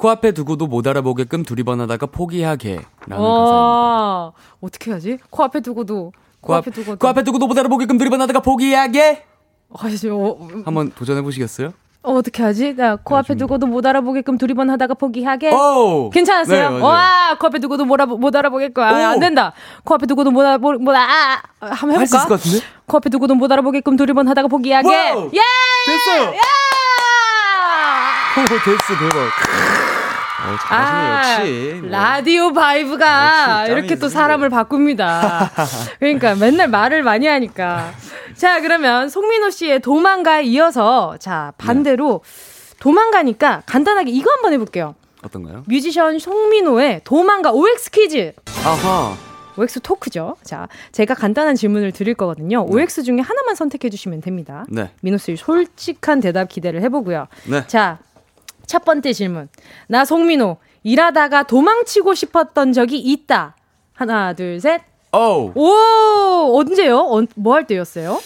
코앞에 0.00 0.32
두고도 0.32 0.66
못 0.66 0.86
알아보게끔 0.86 1.42
두리번하다가 1.42 2.06
포기하게. 2.06 2.80
라는 3.06 3.22
와, 3.22 3.34
가사입니다. 3.34 4.32
어떻게 4.62 4.92
하지? 4.92 5.18
코앞에 5.28 5.60
두고도. 5.60 6.12
코앞 6.40 6.68
에 6.68 6.70
두고도. 6.70 6.96
코앞에 6.96 7.22
두고도 7.22 7.46
못 7.46 7.58
알아보게끔 7.58 7.98
두리번하다가 7.98 8.40
포기하게. 8.40 9.26
아, 9.68 9.88
어, 10.10 10.48
한번 10.64 10.90
도전해 10.92 11.20
보시겠어요? 11.20 11.74
어, 12.02 12.14
어떻게 12.14 12.42
하지? 12.42 12.74
나 12.74 12.96
코앞에 12.96 13.34
네, 13.34 13.38
두고도 13.40 13.66
못 13.66 13.84
알아보게끔 13.84 14.38
두리번 14.38 14.70
하다가 14.70 14.94
포기하게. 14.94 15.52
오! 15.52 16.08
괜찮았어요? 16.08 16.70
네, 16.70 16.80
와, 16.80 17.36
코앞에 17.38 17.58
두고도 17.58 17.84
못, 17.84 18.00
알아, 18.00 18.06
못 18.06 18.34
알아보겠고. 18.34 18.80
아, 18.82 18.88
안 18.88 19.20
된다. 19.20 19.52
코앞에 19.84 20.06
두고도 20.06 20.30
못, 20.30 20.40
알아, 20.40 20.56
못, 20.56 20.80
못 20.80 20.96
아, 20.96 21.02
아, 21.02 21.40
한번 21.60 21.90
해볼까? 21.90 22.00
할수 22.00 22.16
있을 22.16 22.26
것 22.26 22.40
같은데? 22.40 22.64
코앞에 22.86 23.10
두고도 23.10 23.34
못 23.34 23.52
알아보게끔 23.52 23.96
두리번 23.96 24.28
하다가 24.28 24.48
포기하게. 24.48 24.88
Wow! 24.88 25.30
예! 25.34 25.40
됐어요! 25.86 26.32
예! 26.32 26.38
오, 28.40 28.44
됐어, 28.64 28.98
대박. 28.98 29.79
어, 30.40 30.74
아, 30.74 31.38
역시. 31.40 31.78
뭐. 31.80 31.90
라디오 31.90 32.52
vibe가 32.52 33.66
이렇게 33.68 33.96
또 33.96 34.08
사람을 34.08 34.48
바꿉니다. 34.48 35.50
그러니까 36.00 36.34
맨날 36.34 36.68
말을 36.68 37.02
많이 37.02 37.26
하니까. 37.26 37.92
자, 38.34 38.60
그러면 38.60 39.08
송민호 39.08 39.50
씨의 39.50 39.80
도망가에 39.80 40.44
이어서 40.44 41.16
자, 41.18 41.52
반대로 41.58 42.22
네. 42.24 42.76
도망가니까 42.80 43.62
간단하게 43.66 44.10
이거 44.10 44.30
한번 44.30 44.52
해볼게요. 44.54 44.94
어떤가요? 45.22 45.64
뮤지션 45.66 46.18
송민호의 46.18 47.02
도망가 47.04 47.52
OX 47.52 47.90
퀴즈. 47.90 48.32
아하. 48.64 49.14
OX 49.58 49.80
토크죠. 49.80 50.36
자, 50.42 50.68
제가 50.92 51.14
간단한 51.14 51.54
질문을 51.56 51.92
드릴 51.92 52.14
거거든요. 52.14 52.64
네. 52.64 52.72
OX 52.72 53.02
중에 53.02 53.20
하나만 53.20 53.54
선택해 53.54 53.90
주시면 53.90 54.22
됩니다. 54.22 54.64
네. 54.70 54.90
민호 55.02 55.18
씨 55.18 55.36
솔직한 55.36 56.20
대답 56.20 56.48
기대를 56.48 56.80
해보고요. 56.82 57.26
네. 57.46 57.66
자, 57.66 57.98
첫 58.70 58.84
번째 58.84 59.12
질문. 59.12 59.48
나 59.88 60.04
송민호 60.04 60.58
일하다가 60.84 61.42
도망치고 61.42 62.14
싶었던 62.14 62.72
적이 62.72 62.98
있다. 63.00 63.56
하나, 63.94 64.32
둘, 64.32 64.60
셋. 64.60 64.80
오. 65.12 65.50
오, 65.56 66.56
언제요? 66.56 66.98
어, 67.00 67.22
뭐할 67.34 67.66
때였어요? 67.66 68.20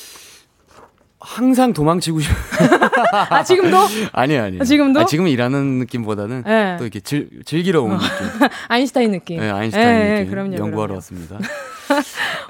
항상 1.18 1.72
도망치고 1.72 2.20
싶. 2.20 2.30
아 3.30 3.42
지금도? 3.42 3.78
아니요 4.12 4.42
아니요. 4.42 4.60
아, 4.60 4.64
지금도? 4.64 5.00
아, 5.00 5.04
지금 5.06 5.26
일하는 5.26 5.78
느낌보다는 5.78 6.42
네. 6.44 6.76
또 6.78 6.84
이렇게 6.84 7.00
즐, 7.00 7.30
즐기러 7.46 7.80
온 7.82 7.92
느낌. 7.92 8.48
아인슈타인 8.68 9.12
느낌. 9.12 9.40
네, 9.40 9.50
아인슈타인 9.50 9.86
네, 9.98 10.18
느낌. 10.18 10.30
그럼요, 10.30 10.52
연구하러 10.56 10.72
그럼요. 10.88 10.94
왔습니다. 10.96 11.38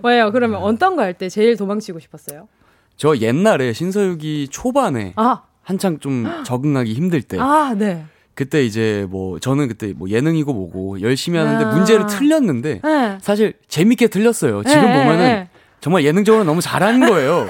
왜요? 0.02 0.32
그러면 0.32 0.60
어떤 0.62 0.96
거 0.96 1.02
할 1.02 1.14
때 1.14 1.28
제일 1.28 1.56
도망치고 1.56 2.00
싶었어요? 2.00 2.48
저 2.96 3.16
옛날에 3.18 3.72
신서유기 3.72 4.48
초반에 4.50 5.12
아. 5.14 5.42
한창 5.64 5.98
좀 5.98 6.26
적응하기 6.44 6.92
힘들 6.94 7.22
때. 7.22 7.38
아, 7.40 7.74
네. 7.76 8.04
그때 8.34 8.64
이제 8.64 9.06
뭐 9.10 9.38
저는 9.38 9.68
그때 9.68 9.92
뭐 9.96 10.08
예능이고 10.08 10.52
뭐고 10.52 11.00
열심히 11.00 11.38
하는데 11.38 11.64
아. 11.64 11.72
문제를 11.74 12.06
틀렸는데 12.06 12.80
네. 12.82 13.18
사실 13.20 13.54
재밌게 13.68 14.08
틀렸어요. 14.08 14.62
지금 14.64 14.82
네, 14.82 14.86
보면은 15.04 15.18
네. 15.18 15.48
정말 15.80 16.04
예능적으로 16.04 16.42
너무 16.44 16.60
잘하는 16.60 17.08
거예요. 17.08 17.46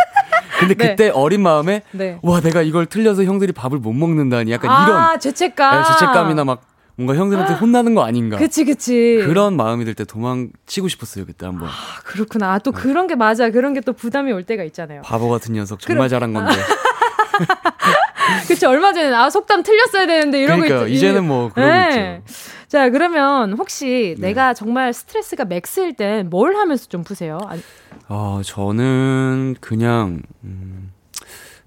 근데 0.59 0.75
네. 0.79 0.89
그때 0.91 1.09
어린 1.09 1.41
마음에 1.43 1.83
네. 1.93 2.19
와 2.23 2.41
내가 2.41 2.61
이걸 2.62 2.85
틀려서 2.87 3.25
형들이 3.25 3.53
밥을 3.53 3.79
못 3.79 3.93
먹는다니 3.95 4.53
약간 4.53 4.71
아, 4.71 4.85
이런 4.85 5.21
죄책감, 5.21 5.83
네, 5.83 5.89
죄책감이나 5.93 6.45
막 6.45 6.62
뭔가 6.97 7.15
형들한테 7.17 7.55
혼나는 7.55 7.95
거 7.95 8.05
아닌가. 8.05 8.37
그치, 8.37 8.65
그치. 8.65 9.21
그런 9.25 9.57
마음이 9.57 9.85
들 9.85 9.95
때 9.95 10.05
도망치고 10.05 10.87
싶었어요, 10.89 11.25
그때 11.27 11.47
한 11.47 11.59
번. 11.59 11.69
아, 11.69 11.73
그렇구나. 12.05 12.53
아, 12.53 12.59
또 12.59 12.71
네. 12.73 12.81
그런 12.81 13.07
게 13.09 13.15
맞아. 13.17 13.51
그런 13.51 13.73
게 13.75 13.81
또 13.81 13.93
부담이 13.95 14.31
올 14.33 14.45
때가 14.45 14.62
있잖아요. 14.65 15.03
바보 15.03 15.29
같은 15.31 15.55
녀석. 15.55 15.81
정말 15.81 16.09
그럼... 16.09 16.21
잘한 16.21 16.33
건데. 16.35 16.53
그치, 18.49 18.66
얼마 18.66 18.93
전에, 18.93 19.12
아, 19.14 19.28
속담 19.30 19.62
틀렸어야 19.62 20.07
되는데, 20.07 20.41
이러고 20.43 20.62
그러니까, 20.62 20.87
있 20.89 20.95
이제는 20.95 21.26
뭐, 21.26 21.51
그러고 21.53 21.70
네. 21.70 22.22
있죠. 22.26 22.35
자, 22.68 22.91
그러면 22.91 23.53
혹시 23.53 24.16
네. 24.18 24.28
내가 24.28 24.55
정말 24.55 24.93
스트레스가 24.93 25.45
맥스일 25.45 25.95
땐 25.95 26.28
뭘 26.30 26.57
하면서 26.57 26.87
좀 26.89 27.05
푸세요? 27.05 27.39
아니... 27.47 27.62
어, 28.09 28.41
저는 28.45 29.57
그냥, 29.61 30.22
음, 30.43 30.93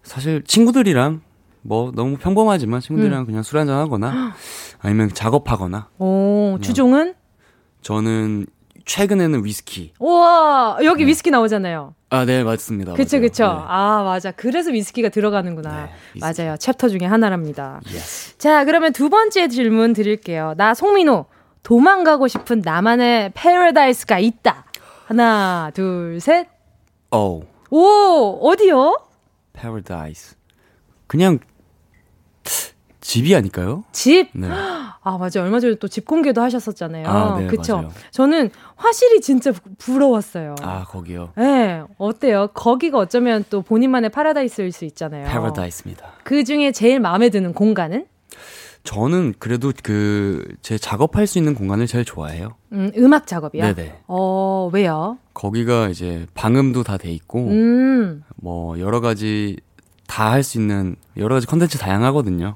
사실 0.03 0.43
친구들이랑 0.43 1.21
뭐 1.61 1.91
너무 1.93 2.17
평범하지만 2.17 2.79
친구들이랑 2.81 3.21
음. 3.21 3.25
그냥 3.25 3.43
술 3.43 3.59
한잔 3.59 3.77
하거나 3.77 4.33
아니면 4.79 5.09
작업하거나. 5.13 5.89
오, 5.99 6.57
주종은? 6.61 7.13
저는 7.81 8.45
최근에는 8.87 9.43
위스키. 9.43 9.93
우와, 9.99 10.79
여기 10.83 11.03
네. 11.03 11.09
위스키 11.11 11.29
나오잖아요. 11.29 11.93
아, 12.09 12.23
네, 12.25 12.43
맞습니다. 12.43 12.93
그쵸, 12.93 13.19
그쵸. 13.19 13.43
네. 13.43 13.49
아, 13.67 14.01
맞아. 14.03 14.31
그래서 14.31 14.71
위스키가 14.71 15.09
들어가는구나. 15.09 15.89
네, 16.15 16.19
맞아요. 16.21 16.55
챕터 16.57 16.87
중에 16.87 17.05
하나랍니다. 17.05 17.81
Yes. 17.85 18.37
자, 18.37 18.63
그러면 18.63 18.93
두 18.93 19.09
번째 19.09 19.49
질문 19.49 19.91
드릴게요. 19.91 20.53
나 20.55 20.73
송민호, 20.73 21.25
도망가고 21.63 22.29
싶은 22.29 22.61
나만의 22.63 23.33
패러다이스가 23.35 24.19
있다. 24.19 24.65
하나, 25.05 25.69
둘, 25.73 26.19
셋. 26.21 26.47
오. 27.11 27.43
오, 27.69 28.39
어디요? 28.41 28.95
패러다이스. 29.51 30.37
그냥 31.07 31.39
집이 33.07 33.33
아닐까요? 33.33 33.85
집? 33.93 34.27
네. 34.33 34.49
아, 35.01 35.17
맞아요. 35.17 35.45
얼마 35.45 35.61
전에 35.61 35.75
또 35.75 35.87
집 35.87 36.05
공개도 36.05 36.41
하셨었잖아요. 36.41 37.07
아, 37.07 37.39
네, 37.39 37.47
그쵸? 37.47 37.77
맞아요. 37.77 37.91
저는 38.11 38.49
화실이 38.75 39.21
진짜 39.21 39.53
부러웠어요. 39.77 40.55
아, 40.61 40.83
거기요? 40.83 41.31
네. 41.37 41.81
어때요? 41.97 42.47
거기가 42.53 42.97
어쩌면 42.97 43.45
또 43.49 43.61
본인만의 43.61 44.09
파라다이스일 44.09 44.73
수 44.73 44.83
있잖아요. 44.83 45.25
파라다이스입니다. 45.29 46.05
그 46.25 46.43
중에 46.43 46.73
제일 46.73 46.99
마음에 46.99 47.29
드는 47.29 47.53
공간은? 47.53 48.07
저는 48.83 49.35
그래도 49.39 49.71
그 49.83 50.45
제 50.61 50.77
작업할 50.77 51.27
수 51.27 51.37
있는 51.37 51.55
공간을 51.55 51.87
제일 51.87 52.03
좋아해요. 52.03 52.55
음, 52.73 52.91
음악 52.97 53.25
작업이요? 53.25 53.63
네네. 53.73 53.99
어, 54.07 54.69
왜요? 54.73 55.17
거기가 55.33 55.87
이제 55.87 56.25
방음도 56.33 56.83
다 56.83 56.97
돼 56.97 57.09
있고, 57.13 57.47
음. 57.47 58.23
뭐 58.35 58.77
여러 58.79 58.99
가지 58.99 59.55
다 60.07 60.31
할 60.31 60.43
수 60.43 60.57
있는 60.57 60.95
여러 61.17 61.35
가지 61.35 61.45
컨텐츠 61.47 61.77
다양하거든요. 61.77 62.55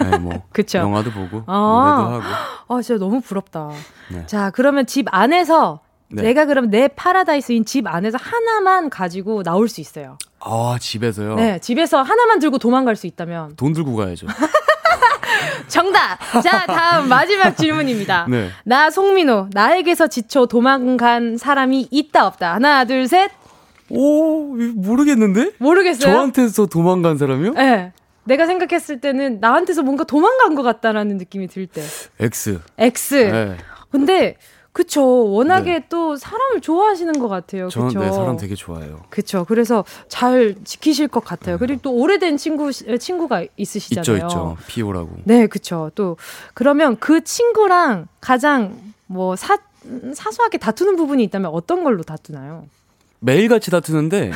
네, 0.00 0.18
뭐 0.18 0.42
그쵸. 0.52 0.78
영화도 0.78 1.10
보고 1.12 1.42
아, 1.46 2.08
노래도 2.10 2.26
하고. 2.26 2.74
아, 2.74 2.82
진짜 2.82 2.98
너무 2.98 3.20
부럽다. 3.20 3.70
네. 4.10 4.26
자, 4.26 4.50
그러면 4.50 4.86
집 4.86 5.06
안에서 5.10 5.80
네. 6.08 6.22
내가 6.22 6.44
그럼 6.44 6.68
내 6.70 6.88
파라다이스인 6.88 7.64
집 7.64 7.86
안에서 7.86 8.18
하나만 8.20 8.90
가지고 8.90 9.42
나올 9.42 9.68
수 9.68 9.80
있어요. 9.80 10.18
아, 10.40 10.76
집에서요? 10.80 11.36
네, 11.36 11.58
집에서 11.60 12.02
하나만 12.02 12.38
들고 12.40 12.58
도망갈 12.58 12.96
수 12.96 13.06
있다면 13.06 13.56
돈 13.56 13.72
들고 13.72 13.94
가야죠. 13.96 14.26
정답. 15.68 16.18
자, 16.42 16.66
다음 16.66 17.08
마지막 17.08 17.56
질문입니다. 17.56 18.26
네. 18.28 18.50
나 18.64 18.90
송민호, 18.90 19.48
나에게서 19.52 20.08
지쳐 20.08 20.46
도망간 20.46 21.38
사람이 21.38 21.88
있다 21.90 22.26
없다. 22.26 22.54
하나, 22.54 22.84
둘, 22.84 23.08
셋. 23.08 23.30
오, 23.94 24.54
모르겠는데? 24.74 25.52
모르겠어요. 25.58 26.12
저한테서 26.12 26.66
도망간 26.66 27.18
사람이요? 27.18 27.52
네. 27.52 27.92
내가 28.24 28.46
생각했을 28.46 29.00
때는 29.00 29.40
나한테서 29.40 29.82
뭔가 29.82 30.04
도망간 30.04 30.54
것 30.54 30.62
같다라는 30.62 31.18
느낌이 31.18 31.48
들 31.48 31.66
때. 31.66 31.82
X. 32.20 32.60
X. 32.78 33.14
네. 33.14 33.56
근데 33.90 34.36
그쵸. 34.72 35.30
워낙에 35.30 35.80
네. 35.80 35.86
또 35.90 36.16
사람을 36.16 36.62
좋아하시는 36.62 37.12
것 37.18 37.28
같아요. 37.28 37.68
저는 37.68 37.88
그쵸? 37.88 38.00
네, 38.00 38.10
사람 38.12 38.36
되게 38.38 38.54
좋아해요. 38.54 39.02
그쵸. 39.10 39.44
그래서 39.46 39.84
잘 40.08 40.54
지키실 40.64 41.08
것 41.08 41.22
같아요. 41.22 41.56
네. 41.56 41.58
그리고 41.58 41.80
또 41.82 41.92
오래된 41.92 42.38
친구, 42.38 42.72
친구가 42.72 43.44
있으시잖아요. 43.56 44.16
있죠, 44.16 44.26
있죠. 44.26 44.56
피오라고. 44.68 45.10
네, 45.24 45.46
그쵸. 45.46 45.90
또, 45.94 46.16
그러면 46.54 46.96
그 46.98 47.22
친구랑 47.22 48.06
가장 48.20 48.78
뭐 49.06 49.36
사, 49.36 49.58
사소하게 50.14 50.56
다투는 50.56 50.96
부분이 50.96 51.22
있다면 51.24 51.50
어떤 51.52 51.84
걸로 51.84 52.02
다투나요? 52.02 52.64
매일같이 53.26 53.70
다투는데 53.70 54.32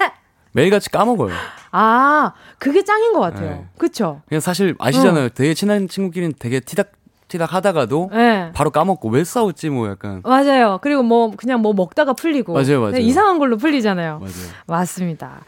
매일같이 0.52 0.90
까먹어요. 0.90 1.32
아, 1.72 2.32
그게 2.58 2.82
짱인 2.82 3.12
것 3.12 3.20
같아요. 3.20 3.50
네. 3.50 3.66
그쵸? 3.78 4.22
그냥 4.28 4.40
사실 4.40 4.74
아시잖아요. 4.78 5.26
어. 5.26 5.28
되게 5.32 5.54
친한 5.54 5.86
친구끼리는 5.88 6.34
되게 6.38 6.58
티닥 6.60 6.92
티닥 7.28 7.54
하다가도 7.54 8.10
네. 8.12 8.50
바로 8.54 8.70
까먹고 8.70 9.08
왜 9.10 9.22
싸웠지 9.22 9.68
뭐 9.70 9.88
약간 9.88 10.20
맞아요. 10.24 10.80
그리고 10.82 11.04
뭐 11.04 11.30
그냥 11.36 11.60
뭐 11.62 11.72
먹다가 11.74 12.12
풀리고 12.12 12.54
맞아요, 12.54 12.80
맞아요. 12.80 12.96
이상한 12.96 13.38
걸로 13.38 13.56
풀리잖아요. 13.56 14.18
맞아요. 14.18 14.32
맞습니다. 14.66 15.42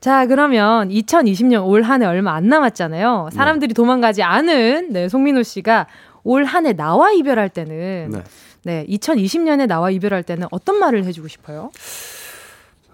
자 0.00 0.26
그러면 0.26 0.88
2020년 0.88 1.64
올 1.64 1.84
한 1.84 2.02
해 2.02 2.06
얼마 2.06 2.34
안 2.34 2.48
남았잖아요. 2.48 3.28
사람들이 3.32 3.68
네. 3.68 3.74
도망가지 3.74 4.24
않은 4.24 4.92
네, 4.92 5.08
송민호 5.08 5.44
씨가 5.44 5.86
올 6.24 6.44
한 6.44 6.66
해 6.66 6.72
나와 6.72 7.12
이별할 7.12 7.50
때는 7.50 8.10
네. 8.10 8.24
네 8.64 8.84
2020년에 8.88 9.68
나와 9.68 9.90
이별할 9.92 10.24
때는 10.24 10.48
어떤 10.50 10.80
말을 10.80 11.04
해주고 11.04 11.28
싶어요? 11.28 11.70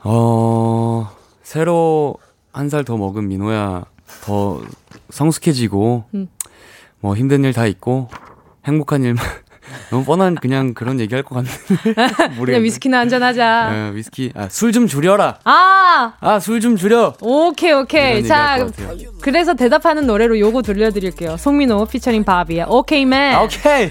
어 0.04 1.10
새로 1.42 2.16
한 2.52 2.68
살 2.68 2.84
더 2.84 2.96
먹은 2.96 3.26
민호야 3.28 3.84
더 4.24 4.60
성숙해지고 5.10 6.04
음. 6.14 6.28
뭐 7.00 7.16
힘든 7.16 7.42
일 7.44 7.52
다 7.52 7.66
있고 7.66 8.08
행복한 8.66 9.02
일만 9.02 9.24
너무 9.90 10.04
뻔한 10.04 10.34
그냥 10.36 10.72
그런 10.74 11.00
얘기할 11.00 11.22
것 11.24 11.34
같은데 11.36 11.94
그냥 12.44 12.62
위스키나 12.62 12.98
한잔 13.00 13.22
하자. 13.22 13.70
네, 13.72 13.90
위스키 13.96 14.30
아 14.36 14.44
술 14.50 14.72
좀 14.72 14.86
줄여라. 14.86 15.38
아, 15.44 16.12
아 16.20 16.36
술 16.36 16.60
좀 16.60 16.76
줄여. 16.76 17.14
오케이 17.20 17.72
오케이. 17.72 18.24
자 18.24 18.66
그래서 19.20 19.54
대답하는 19.54 20.06
노래로 20.06 20.38
요거 20.38 20.62
들려드릴게요. 20.62 21.36
송민호 21.38 21.86
피처링 21.86 22.24
바비의 22.24 22.66
오케이 22.68 23.04
맨. 23.04 23.38
오케이. 23.42 23.90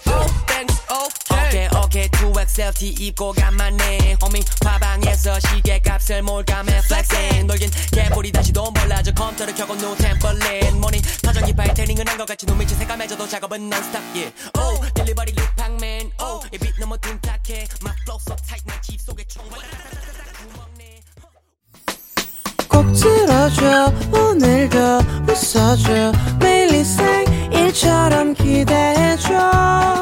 okay 1.91 2.07
2XLT 2.09 3.01
입고 3.01 3.33
간만에 3.33 4.15
homie 4.23 4.43
화방에서 4.63 5.37
시계값을 5.41 6.21
몰감해 6.21 6.71
flexing. 6.85 7.45
놀긴 7.47 7.69
개불이 7.91 8.31
다시 8.31 8.53
돈 8.53 8.73
벌라져 8.73 9.11
컴퓨터를 9.13 9.53
켜고 9.53 9.75
new 9.75 9.95
template 9.97 10.69
morning 10.69 11.05
터전기 11.21 11.53
파이테닝은 11.53 12.07
한것 12.07 12.25
같이 12.27 12.45
눈 12.45 12.57
밑이 12.59 12.73
새까매져도 12.75 13.27
작업은 13.27 13.67
non-stop 13.67 14.03
yeah. 14.15 14.33
Oh 14.57 14.79
delivery 14.93 15.35
룩팡맨 15.35 16.11
oh 16.21 16.47
이빛 16.53 16.79
너무 16.79 16.97
둔탁해. 16.97 17.67
My 17.83 17.93
flow 18.03 18.19
so 18.21 18.35
tight 18.47 18.63
내집 18.65 19.01
속에 19.01 19.25
총꼭 19.27 19.59
들어줘 22.93 23.93
오늘도 24.11 24.77
웃어줘. 25.27 26.13
매일 26.39 26.73
일상일처럼 26.73 28.33
기대해줘 28.33 30.01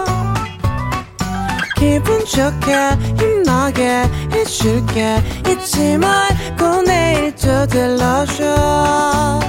기분 1.89 2.23
좋게 2.23 2.71
힘나게 3.17 4.03
해줄게. 4.31 5.17
잊지 5.49 5.97
말고 5.97 6.83
내일 6.83 7.33
또 7.35 7.65
들러줘. 7.65 9.39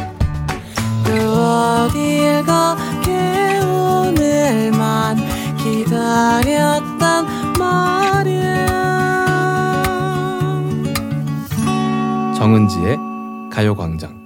또 1.05 1.11
어딜 1.13 2.43
가게 2.47 3.61
오늘만 3.63 5.19
기다렸단 5.59 7.27
말이야. 7.59 8.67
정은지의 12.39 12.97
가요광장. 13.53 14.19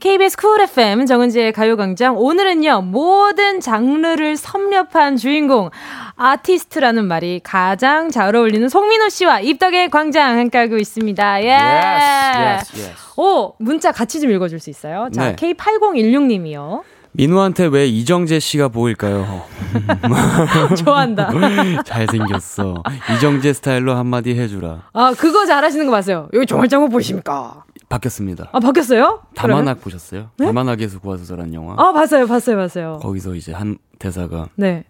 KBS 0.00 0.36
쿨 0.36 0.60
FM 0.60 1.06
정은지의 1.06 1.52
가요광장. 1.52 2.18
오늘은요 2.18 2.82
모든 2.82 3.60
장르를 3.60 4.36
섭렵한 4.36 5.16
주인공 5.16 5.70
아티스트라는 6.16 7.06
말이 7.06 7.40
가장 7.42 8.10
잘 8.10 8.34
어울리는 8.36 8.68
송민호 8.68 9.08
씨와 9.08 9.40
입덕의 9.40 9.90
광장 9.90 10.38
함께하고 10.38 10.76
있습니다. 10.76 11.42
예. 11.42 11.50
Yes, 11.50 12.38
yes, 12.38 12.76
yes. 12.76 12.94
오, 13.16 13.54
문자 13.58 13.92
같이 13.92 14.20
좀 14.20 14.30
읽어줄 14.30 14.60
수 14.60 14.70
있어요? 14.70 15.08
자, 15.12 15.34
네. 15.34 15.36
K8016님이요. 15.36 16.82
민호한테 17.16 17.66
왜 17.66 17.86
이정재 17.86 18.40
씨가 18.40 18.68
보일까요? 18.68 19.42
좋아한다. 20.84 21.30
잘생겼어. 21.86 22.82
이정재 23.14 23.52
스타일로 23.52 23.94
한마디 23.94 24.34
해주라. 24.34 24.88
아, 24.92 25.14
그거 25.16 25.46
잘하시는 25.46 25.86
거 25.86 25.92
맞아요. 25.92 26.28
여기 26.32 26.44
정말장못 26.44 26.90
보십니까? 26.90 27.64
바뀌었습니다. 27.88 28.50
아, 28.52 28.58
바뀌었어요? 28.58 29.20
다만악 29.36 29.80
보셨어요? 29.80 30.30
네? 30.38 30.46
다만악에서 30.46 30.98
구하소서란 30.98 31.54
영화. 31.54 31.74
아, 31.76 31.92
봤어요, 31.92 32.26
봤어요, 32.26 32.56
봤어요. 32.56 32.98
거기서 33.00 33.36
이제 33.36 33.52
한 33.52 33.78
대사가. 34.00 34.48
네. 34.56 34.82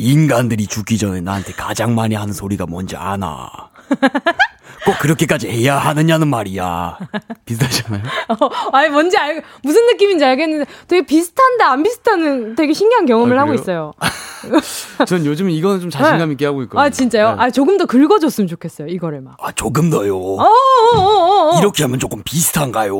인간들이 0.00 0.66
죽기 0.66 0.98
전에 0.98 1.20
나한테 1.20 1.52
가장 1.52 1.94
많이 1.94 2.14
하는 2.14 2.32
소리가 2.32 2.66
뭔지 2.66 2.96
아나. 2.96 3.50
꼭 4.84 4.98
그렇게까지 4.98 5.48
해야 5.48 5.76
하느냐는 5.76 6.28
말이야. 6.28 6.96
비슷하잖아요. 7.44 8.02
어, 8.40 8.48
아니 8.72 8.88
뭔지 8.88 9.16
알 9.18 9.42
무슨 9.62 9.84
느낌인지 9.86 10.24
알겠는데 10.24 10.64
되게 10.88 11.04
비슷한데 11.04 11.64
안 11.64 11.82
비슷한 11.82 12.54
되게 12.54 12.72
신기한 12.72 13.04
경험을 13.04 13.38
아, 13.38 13.42
하고 13.42 13.52
있어요. 13.54 13.92
전 15.06 15.26
요즘 15.26 15.50
이거는 15.50 15.80
좀 15.80 15.90
자신감 15.90 16.32
있게 16.32 16.46
하고 16.46 16.62
있거든요. 16.62 16.82
아 16.82 16.88
진짜요? 16.88 17.34
네. 17.34 17.42
아 17.42 17.50
조금 17.50 17.76
더 17.76 17.84
긁어줬으면 17.84 18.48
좋겠어요. 18.48 18.88
이거를 18.88 19.20
막. 19.20 19.36
아 19.38 19.52
조금 19.52 19.90
더요. 19.90 20.16
어, 20.16 20.44
어, 20.44 21.56
어, 21.56 21.58
이렇게 21.60 21.82
하면 21.84 21.98
조금 21.98 22.22
비슷한가요? 22.24 22.94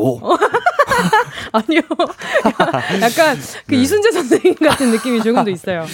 아니요. 1.52 1.80
약간 3.02 3.36
그 3.66 3.74
네. 3.74 3.80
이순재 3.80 4.10
선생님 4.10 4.54
같은 4.56 4.90
느낌이 4.90 5.22
조금 5.22 5.44
더 5.44 5.50
있어요. 5.50 5.84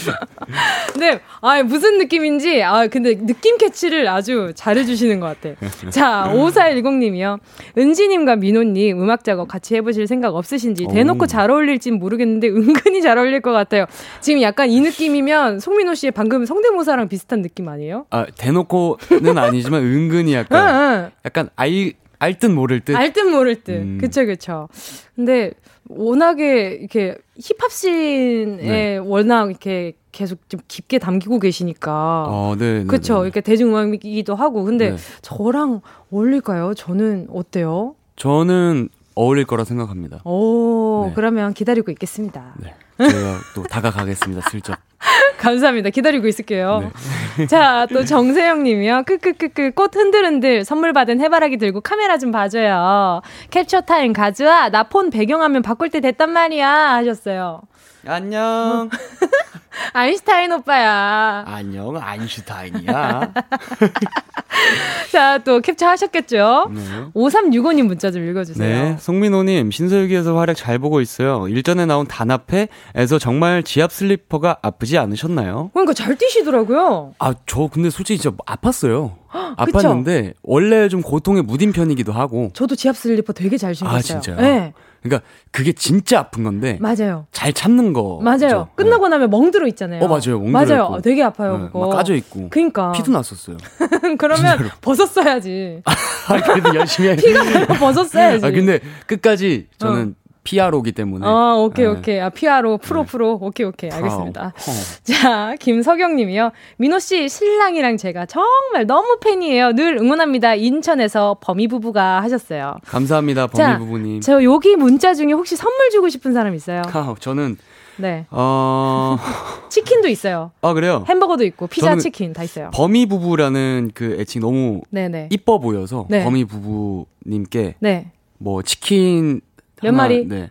근데 0.93 1.21
아 1.41 1.63
무슨 1.63 1.99
느낌인지 1.99 2.63
아 2.63 2.87
근데 2.87 3.15
느낌 3.17 3.59
캐치를 3.59 4.09
아주 4.09 4.53
잘해 4.55 4.85
주시는 4.85 5.21
것 5.21 5.41
같아. 5.41 5.57
자 5.91 6.31
5410님이요. 6.33 7.39
은지 7.79 8.09
님과 8.09 8.37
민호 8.37 8.63
님 8.65 9.01
음악 9.01 9.25
작업 9.25 9.49
같이 9.49 9.75
해 9.75 9.83
보실 9.83 10.07
생각 10.07 10.35
없으신지 10.35 10.87
대놓고 10.91 11.25
오. 11.25 11.27
잘 11.27 11.51
어울릴진 11.51 11.99
모르겠는데 11.99 12.49
은근히 12.49 13.03
잘 13.03 13.19
어울릴 13.19 13.41
것 13.41 13.53
같아요. 13.53 13.87
지금 14.21 14.43
약간 14.43 14.71
이 14.71 14.81
느낌이면 14.81 15.61
송민호 15.61 15.95
씨의 15.95 16.13
방금 16.13 16.45
성대모사랑 16.45 17.09
비슷한 17.09 17.43
느낌 17.43 17.69
아니에요? 17.69 18.07
아 18.11 18.27
대놓고는 18.37 19.39
아니지만 19.39 19.83
은근히 19.83 20.35
약간 20.35 21.11
약간 21.25 21.49
아이 21.57 21.95
알듯 22.19 22.51
모를 22.51 22.81
듯. 22.81 22.95
알듯 22.97 23.25
모를 23.27 23.63
듯. 23.63 23.73
음. 23.73 23.99
그쵸, 24.01 24.25
그쵸. 24.27 24.69
근데 25.15 25.53
워낙에 25.89 26.79
이렇게 26.81 27.17
힙합 27.39 27.71
씬에 27.71 28.57
네. 28.57 28.97
워낙 28.97 29.51
이렇게 29.51 29.95
계속 30.13 30.49
좀 30.49 30.61
깊게 30.67 30.99
담기고 30.99 31.39
계시니까. 31.39 32.25
어, 32.29 32.57
네. 32.59 32.81
네 32.81 32.85
그쵸. 32.87 33.19
네. 33.21 33.25
이렇게 33.25 33.41
대중음악이기도 33.41 34.35
하고. 34.35 34.65
근데 34.65 34.93
네. 34.93 34.97
저랑 35.23 35.83
어울릴까요? 36.11 36.75
저는 36.75 37.29
어때요? 37.31 37.95
저는 38.17 38.89
어울릴 39.17 39.47
거라 39.47 39.65
생각합니다. 39.65 40.21
오, 40.25 41.07
네. 41.09 41.13
그러면 41.17 41.53
기다리고 41.55 41.91
있겠습니다. 41.91 42.55
네. 42.59 42.75
제가 42.99 43.39
또 43.55 43.63
다가가겠습니다, 43.65 44.49
슬쩍. 44.51 44.79
감사합니다. 45.39 45.91
기다리고 45.91 46.27
있을게요. 46.27 46.91
네. 47.39 47.47
자, 47.49 47.87
또 47.93 48.05
정세영 48.05 48.63
님이요. 48.63 49.03
크크크크 49.07 49.73
꽃 49.73 49.97
흔들흔들 49.97 50.65
선물 50.65 50.93
받은 50.93 51.21
해바라기 51.21 51.57
들고 51.57 51.81
카메라 51.81 52.19
좀 52.19 52.31
봐줘요. 52.31 53.23
캡처 53.51 53.83
타임 53.83 54.13
가즈아. 54.13 54.69
나 54.71 54.85
폰 54.85 55.11
배경화면 55.11 55.63
바꿀 55.63 55.91
때 55.91 56.01
됐단 56.01 56.31
말이야. 56.31 56.69
하셨어요. 56.95 57.63
안녕. 58.07 58.89
아인슈타인 59.93 60.53
오빠야. 60.53 61.45
안녕, 61.47 61.97
아인슈타인이야. 61.97 63.33
자, 65.13 65.39
또 65.39 65.61
캡처 65.61 65.87
하셨겠죠? 65.87 66.71
네. 66.75 66.83
5365님 67.15 67.83
문자 67.87 68.11
좀 68.11 68.27
읽어주세요. 68.29 68.69
네. 68.69 68.97
송민호님, 68.99 69.71
신서유기에서 69.71 70.37
활약 70.37 70.57
잘 70.57 70.79
보고 70.79 71.01
있어요. 71.01 71.47
일전에 71.49 71.87
나온 71.87 72.07
단합회에서 72.07 73.19
정말 73.21 73.63
지압 73.63 73.93
슬리퍼가 73.93 74.59
아프지 74.63 74.99
않으셨나요? 74.99 75.71
그러니까 75.73 75.93
잘 75.95 76.17
뛰시더라고요. 76.17 77.15
아, 77.19 77.35
저 77.47 77.69
근데 77.73 77.91
솔직히 77.91 78.19
진짜 78.19 78.37
아팠어요. 78.47 79.15
아팠는데, 79.57 80.35
원래 80.43 80.89
좀 80.89 81.03
고통에 81.03 81.43
무딘 81.43 81.73
편이기도 81.73 82.13
하고. 82.13 82.51
저도 82.55 82.75
지압 82.77 82.97
슬리퍼 82.97 83.33
되게 83.33 83.57
잘 83.59 83.75
신었어요. 83.75 83.99
아, 83.99 84.01
진짜요? 84.03 84.37
네. 84.37 84.73
그러니까 85.09 85.29
그게 85.51 85.73
진짜 85.73 86.21
아픈 86.21 86.45
건데 86.45 86.79
맞아요. 86.81 87.27
잘 87.33 87.53
참는 87.53 87.93
거 87.93 88.21
맞아요. 88.23 88.69
끝나고 88.77 89.09
네. 89.09 89.11
나면 89.17 89.31
멍들어 89.31 89.67
있잖아요. 89.69 90.03
어 90.03 90.09
맞아요. 90.09 90.41
맞아요. 90.41 90.85
있고. 90.91 91.01
되게 91.03 91.23
아파요. 91.23 91.59
네, 91.59 91.67
그거. 91.67 91.87
막 91.87 91.97
까져 91.97 92.15
있고. 92.15 92.49
그러니까 92.51 92.93
피도 92.93 93.11
났었어요. 93.13 93.57
그러면 94.19 94.37
진짜로. 94.59 94.69
벗었어야지. 94.81 95.83
아, 96.29 96.41
그래도 96.43 96.75
열심히 96.75 97.09
해. 97.11 97.17
피가 97.17 97.43
나면 97.43 97.67
벗었어야지. 97.79 98.45
아 98.45 98.51
근데 98.51 98.81
끝까지 99.07 99.69
저는 99.79 100.15
어. 100.19 100.26
P.R.O기 100.47 100.93
때문에. 100.93 101.27
아, 101.27 101.55
오케이, 101.59 101.85
네. 101.87 101.91
오케이. 101.91 102.21
아, 102.21 102.31
P.R.O, 102.31 102.79
프로, 102.79 103.03
네. 103.03 103.07
프로. 103.07 103.39
오케이, 103.41 103.67
오케이. 103.67 103.91
알겠습니다. 103.91 104.47
어. 104.47 105.03
자, 105.03 105.57
김석영 105.59 106.15
님이요. 106.15 106.53
민호 106.77 107.01
씨, 107.01 107.29
신랑이랑 107.29 107.97
제가 107.97 108.27
정말 108.27 108.87
너무 108.87 109.19
팬이에요. 109.21 109.73
늘 109.73 109.97
응원합니다. 109.97 110.55
인천에서 110.55 111.39
범이 111.41 111.67
부부가 111.67 112.23
하셨어요. 112.23 112.77
감사합니다, 112.87 113.49
범이 113.49 113.57
자, 113.57 113.79
부부님. 113.79 114.21
저 114.21 114.43
여기 114.45 114.77
문자 114.77 115.15
중에 115.15 115.33
혹시 115.33 115.57
선물 115.57 115.91
주고 115.91 116.09
싶은 116.09 116.33
사람 116.33 116.55
있어요? 116.55 116.83
아, 116.87 117.15
저는 117.19 117.57
네. 117.97 118.27
어. 118.31 119.17
치킨도 119.69 120.09
있어요. 120.09 120.53
아, 120.63 120.73
그래요? 120.75 121.05
햄버거도 121.09 121.45
있고, 121.45 121.67
피자, 121.67 121.97
치킨 121.97 122.33
다 122.33 122.45
있어요. 122.45 122.71
범이 122.73 123.07
부부라는 123.07 123.91
그 123.95 124.17
애칭 124.21 124.43
너무 124.43 124.83
네네. 124.91 125.31
이뻐 125.33 125.59
보여서 125.59 126.07
네. 126.09 126.23
범이 126.23 126.45
부부님께 126.45 127.75
네. 127.81 128.13
뭐 128.39 128.63
치킨 128.63 129.41
몇 129.83 129.89
하나, 129.89 130.03
마리? 130.05 130.27
네. 130.27 130.51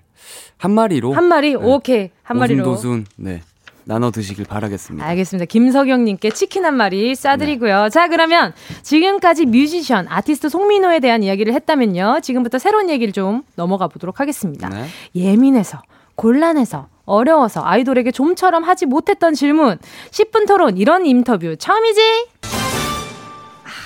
한 0.58 0.72
마리로. 0.72 1.14
한 1.14 1.26
마리? 1.26 1.50
네. 1.50 1.56
오케이. 1.56 2.10
한 2.24 2.38
마리로. 2.38 2.64
도순 2.64 3.06
네. 3.18 3.42
나눠 3.86 4.10
드시길 4.12 4.46
바라겠습니다. 4.46 5.06
알겠습니다. 5.06 5.46
김석영님께 5.46 6.32
치킨 6.32 6.66
한 6.66 6.76
마리 6.76 7.14
싸드리고요. 7.14 7.84
네. 7.84 7.90
자, 7.90 8.08
그러면 8.08 8.54
지금까지 8.82 9.46
뮤지션, 9.46 10.08
아티스트 10.10 10.50
송민호에 10.50 11.00
대한 11.00 11.22
이야기를 11.22 11.54
했다면요. 11.54 12.20
지금부터 12.22 12.58
새로운 12.58 12.90
얘기를 12.90 13.14
좀 13.14 13.44
넘어가 13.56 13.88
보도록 13.88 14.20
하겠습니다. 14.20 14.70
네. 14.70 14.86
예민해서, 15.16 15.82
곤란해서, 16.16 16.88
어려워서 17.06 17.62
아이돌에게 17.64 18.12
좀처럼 18.12 18.64
하지 18.64 18.88
못했던 18.88 19.36
질문, 19.36 19.78
10분 20.10 20.48
토론, 20.48 20.78
이런 20.78 21.06
인터뷰 21.06 21.56
처음이지? 21.56 22.02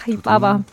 아, 0.09 0.13
이 0.13 0.21
빠밤. 0.21 0.63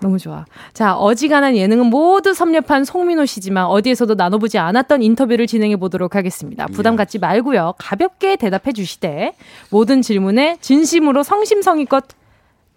너무 0.00 0.18
좋아. 0.18 0.44
자, 0.72 0.94
어지간한 0.94 1.56
예능은 1.56 1.86
모두 1.86 2.34
섭렵한 2.34 2.84
송민호 2.84 3.26
씨지만 3.26 3.66
어디에서도 3.66 4.14
나눠보지 4.14 4.58
않았던 4.58 5.02
인터뷰를 5.02 5.46
진행해 5.46 5.76
보도록 5.76 6.14
하겠습니다. 6.14 6.66
부담 6.66 6.96
갖지 6.96 7.18
말고요. 7.18 7.74
가볍게 7.78 8.36
대답해 8.36 8.72
주시되 8.72 9.34
모든 9.70 10.02
질문에 10.02 10.58
진심으로 10.60 11.22
성심성의껏 11.22 12.04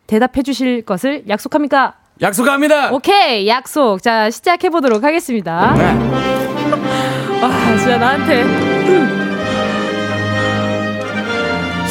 대답해 0.08 0.42
주실 0.44 0.84
것을 0.84 1.24
약속합니까? 1.28 1.96
약속합니다. 2.22 2.92
오케이, 2.94 3.48
약속. 3.48 4.02
자, 4.02 4.30
시작해 4.30 4.70
보도록 4.70 5.04
하겠습니다. 5.04 5.74
네. 5.76 5.84
와, 7.42 7.78
진짜 7.78 7.98
나한테 7.98 8.44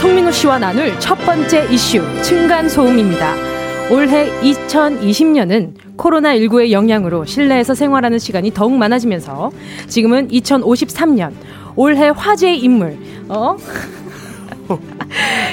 송민호 0.00 0.30
씨와 0.30 0.58
나눌 0.58 0.98
첫 0.98 1.14
번째 1.16 1.66
이슈 1.70 2.02
층간 2.22 2.68
소음입니다. 2.68 3.55
올해 3.88 4.28
2020년은 4.40 5.74
코로나19의 5.96 6.72
영향으로 6.72 7.24
실내에서 7.24 7.74
생활하는 7.74 8.18
시간이 8.18 8.52
더욱 8.52 8.72
많아지면서 8.72 9.52
지금은 9.86 10.28
2053년 10.28 11.32
올해 11.76 12.08
화제의 12.08 12.58
인물 12.58 12.98
어? 13.28 13.56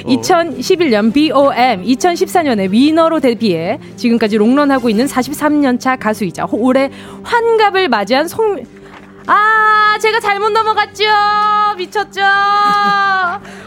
2011년 0.05 1.13
BOM, 1.13 1.83
2014년에 1.85 2.71
위너로 2.71 3.19
데뷔해 3.19 3.79
지금까지 3.97 4.37
롱런하고 4.37 4.89
있는 4.89 5.05
43년차 5.05 5.99
가수이자 5.99 6.47
올해 6.51 6.89
환갑을 7.21 7.87
맞이한 7.89 8.27
송 8.27 8.63
아, 9.27 9.97
제가 10.01 10.19
잘못 10.19 10.49
넘어갔죠. 10.49 11.05
미쳤죠. 11.77 12.21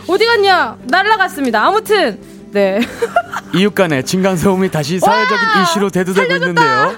어디 0.07 0.27
갔냐? 0.27 0.77
날라갔습니다. 0.85 1.65
아무튼 1.65 2.19
네. 2.57 2.81
이웃 3.55 3.75
간의 3.75 4.03
층간소음이 4.03 4.71
다시 4.71 4.99
사회적인 4.99 5.63
이슈로 5.63 5.91
대두되고 5.91 6.33
있는데요. 6.37 6.97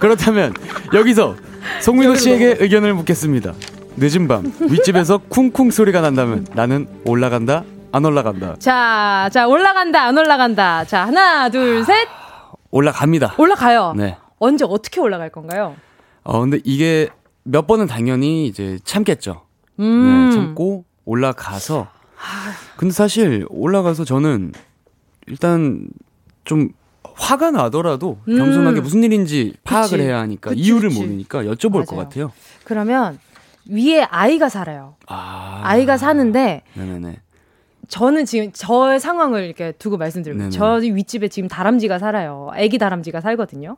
그렇다면 0.00 0.52
여기서 0.92 1.34
송민호 1.80 2.16
씨에게 2.16 2.58
의견을 2.60 2.92
묻겠습니다. 2.92 3.54
늦은 3.96 4.28
밤 4.28 4.52
윗집에서 4.60 5.16
쿵쿵 5.30 5.70
소리가 5.70 6.02
난다면 6.02 6.46
나는 6.52 6.86
올라간다 7.06 7.64
안 7.90 8.04
올라간다. 8.04 8.56
자, 8.58 9.30
자 9.32 9.48
올라간다 9.48 10.02
안 10.02 10.18
올라간다. 10.18 10.84
자 10.84 11.06
하나 11.06 11.48
둘 11.48 11.82
셋. 11.84 12.06
올라갑니다. 12.70 13.36
올라가요. 13.38 13.94
네. 13.96 14.18
언제 14.38 14.66
어떻게 14.68 15.00
올라갈 15.00 15.30
건가요? 15.30 15.74
어 16.22 16.40
근데 16.40 16.60
이게 16.64 17.08
몇 17.44 17.66
번은 17.66 17.86
당연히 17.86 18.46
이제 18.46 18.78
참겠죠. 18.84 19.40
음. 19.80 20.28
네, 20.28 20.36
참고 20.36 20.84
올라가서 21.06 21.88
근데 22.76 22.92
사실 22.92 23.46
올라가서 23.48 24.04
저는 24.04 24.52
일단 25.28 25.88
좀 26.44 26.70
화가 27.14 27.50
나더라도 27.50 28.18
음. 28.28 28.36
겸손하게 28.38 28.80
무슨 28.80 29.02
일인지 29.02 29.54
파악을 29.64 29.98
그치. 29.98 30.02
해야 30.08 30.20
하니까 30.20 30.50
그치, 30.50 30.62
이유를 30.62 30.88
그치. 30.90 31.00
모르니까 31.00 31.42
여쭤볼 31.42 31.72
맞아요. 31.72 31.84
것 31.84 31.96
같아요. 31.96 32.32
그러면 32.64 33.18
위에 33.66 34.02
아이가 34.02 34.48
살아요. 34.48 34.94
아. 35.06 35.60
아이가 35.64 35.96
사는데 35.96 36.62
네네네. 36.74 37.20
저는 37.88 38.26
지금 38.26 38.52
저의 38.52 39.00
상황을 39.00 39.44
이렇게 39.44 39.72
두고 39.72 39.96
말씀드리면 39.96 40.50
저 40.50 40.74
윗집에 40.74 41.28
지금 41.28 41.48
다람쥐가 41.48 41.98
살아요. 41.98 42.50
아기 42.52 42.76
다람쥐가 42.78 43.20
살거든요. 43.22 43.76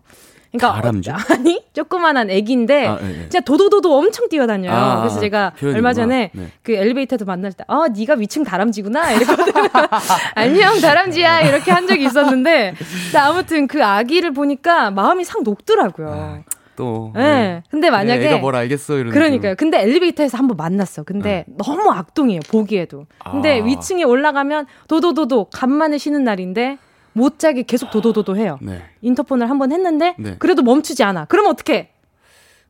그러니까 0.52 0.80
다람쥐? 0.80 1.10
아니 1.30 1.62
조그만한 1.72 2.30
애기인데 2.30 2.86
아, 2.86 2.96
네, 2.96 3.06
네. 3.08 3.14
진짜 3.20 3.40
도도도도 3.40 3.96
엄청 3.96 4.28
뛰어다녀요. 4.28 4.72
아, 4.74 5.00
그래서 5.00 5.20
제가 5.20 5.50
표현이구나. 5.50 5.76
얼마 5.76 5.92
전에 5.92 6.30
네. 6.32 6.48
그 6.62 6.72
엘리베이터도 6.72 7.24
만날 7.24 7.52
때, 7.52 7.64
아 7.68 7.86
네가 7.96 8.14
위층 8.14 8.42
다람쥐구나 8.44 9.12
이랬거든요. 9.12 9.68
안녕 10.34 10.80
다람쥐야 10.80 11.42
이렇게 11.42 11.70
한 11.70 11.86
적이 11.86 12.04
있었는데, 12.06 12.74
아무튼 13.16 13.66
그 13.68 13.84
아기를 13.84 14.32
보니까 14.32 14.90
마음이 14.90 15.24
상 15.24 15.42
녹더라고요. 15.42 16.08
아. 16.08 16.42
또. 16.76 17.12
네. 17.14 17.20
네. 17.20 17.62
근데 17.70 17.90
만약에. 17.90 18.26
애가 18.26 18.38
뭘 18.38 18.56
알겠어, 18.56 18.96
이런. 18.96 19.12
그러니까요. 19.12 19.54
근데 19.56 19.82
엘리베이터에서 19.82 20.38
한번 20.38 20.56
만났어. 20.56 21.02
근데 21.02 21.44
네. 21.46 21.54
너무 21.58 21.90
악동이에요, 21.92 22.40
보기에도. 22.50 23.04
근데 23.30 23.60
아. 23.60 23.64
위층에 23.64 24.02
올라가면 24.02 24.66
도도도도 24.88 25.48
간만에 25.52 25.98
쉬는 25.98 26.24
날인데 26.24 26.78
못 27.12 27.38
자게 27.38 27.62
계속 27.62 27.90
도도도도 27.90 28.36
해요. 28.36 28.58
네. 28.62 28.82
인터폰을 29.02 29.48
한 29.50 29.58
번 29.58 29.72
했는데 29.72 30.14
네. 30.18 30.36
그래도 30.38 30.62
멈추지 30.62 31.02
않아. 31.02 31.24
그러면 31.26 31.50
어떻게? 31.52 31.90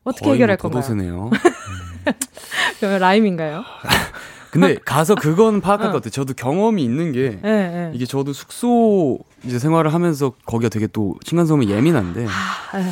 어떻게 0.03 0.31
해결할 0.31 0.57
뭐 0.61 0.69
건가요? 0.71 0.81
도도새네요. 0.81 1.29
음. 2.83 2.97
라임인가요? 2.99 3.63
근데 4.51 4.75
가서 4.83 5.15
그건 5.15 5.61
파악할 5.61 5.87
어. 5.87 5.91
것 5.91 5.97
같아요. 5.99 6.09
저도 6.11 6.33
경험이 6.33 6.83
있는 6.83 7.11
게 7.13 7.39
네, 7.41 7.67
네. 7.69 7.91
이게 7.93 8.05
저도 8.05 8.33
숙소 8.33 9.19
이제 9.45 9.59
생활을 9.59 9.93
하면서 9.93 10.33
거기가 10.45 10.67
되게 10.69 10.87
또 10.87 11.15
층간소음이 11.23 11.69
예민한데 11.69 12.25
아, 12.25 12.77
네. 12.77 12.83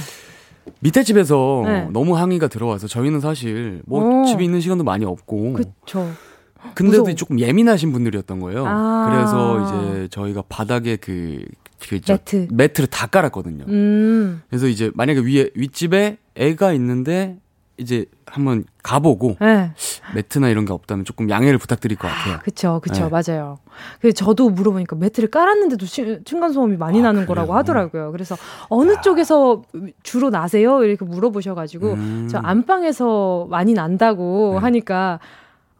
밑에 0.79 1.03
집에서 1.03 1.63
네. 1.65 1.89
너무 1.91 2.15
항의가 2.17 2.47
들어와서 2.47 2.87
저희는 2.87 3.19
사실 3.19 3.81
뭐 3.85 4.01
오. 4.03 4.21
어. 4.21 4.25
집에 4.25 4.43
있는 4.45 4.61
시간도 4.61 4.85
많이 4.85 5.03
없고 5.03 5.53
그쵸. 5.53 6.09
근데도 6.75 7.03
무서워. 7.03 7.15
조금 7.15 7.39
예민하신 7.39 7.91
분들이었던 7.91 8.39
거예요. 8.39 8.65
아. 8.67 9.09
그래서 9.09 9.91
이제 9.93 10.07
저희가 10.09 10.43
바닥에 10.49 10.95
그, 10.97 11.43
그 11.81 11.99
매트 12.07 12.47
매트를 12.51 12.87
다 12.87 13.07
깔았거든요. 13.07 13.65
음. 13.67 14.41
그래서 14.49 14.67
이제 14.67 14.91
만약에 14.93 15.19
위에 15.21 15.49
윗집에 15.55 16.17
애가 16.35 16.73
있는데 16.73 17.37
이제 17.77 18.05
한번 18.25 18.65
가보고 18.83 19.37
네. 19.39 19.71
매트나 20.13 20.49
이런 20.49 20.65
게 20.65 20.73
없다면 20.73 21.05
조금 21.05 21.29
양해를 21.29 21.57
부탁드릴 21.57 21.97
것 21.97 22.09
같아요. 22.09 22.35
아, 22.35 22.39
그쵸, 22.39 22.81
그쵸, 22.83 23.09
네. 23.09 23.09
맞아요. 23.09 23.57
그래서 24.01 24.15
저도 24.15 24.49
물어보니까 24.49 24.97
매트를 24.97 25.31
깔았는데도 25.31 25.85
층간 26.25 26.51
소음이 26.51 26.75
많이 26.75 26.99
아, 26.99 27.03
나는 27.03 27.21
그래요? 27.21 27.27
거라고 27.27 27.55
하더라고요. 27.55 28.11
그래서 28.11 28.35
어느 28.67 28.91
아. 28.91 29.01
쪽에서 29.01 29.61
주로 30.03 30.29
나세요? 30.29 30.83
이렇게 30.83 31.05
물어보셔가지고 31.05 31.93
음. 31.93 32.27
저 32.29 32.39
안방에서 32.39 33.47
많이 33.49 33.73
난다고 33.73 34.51
네. 34.55 34.59
하니까 34.59 35.19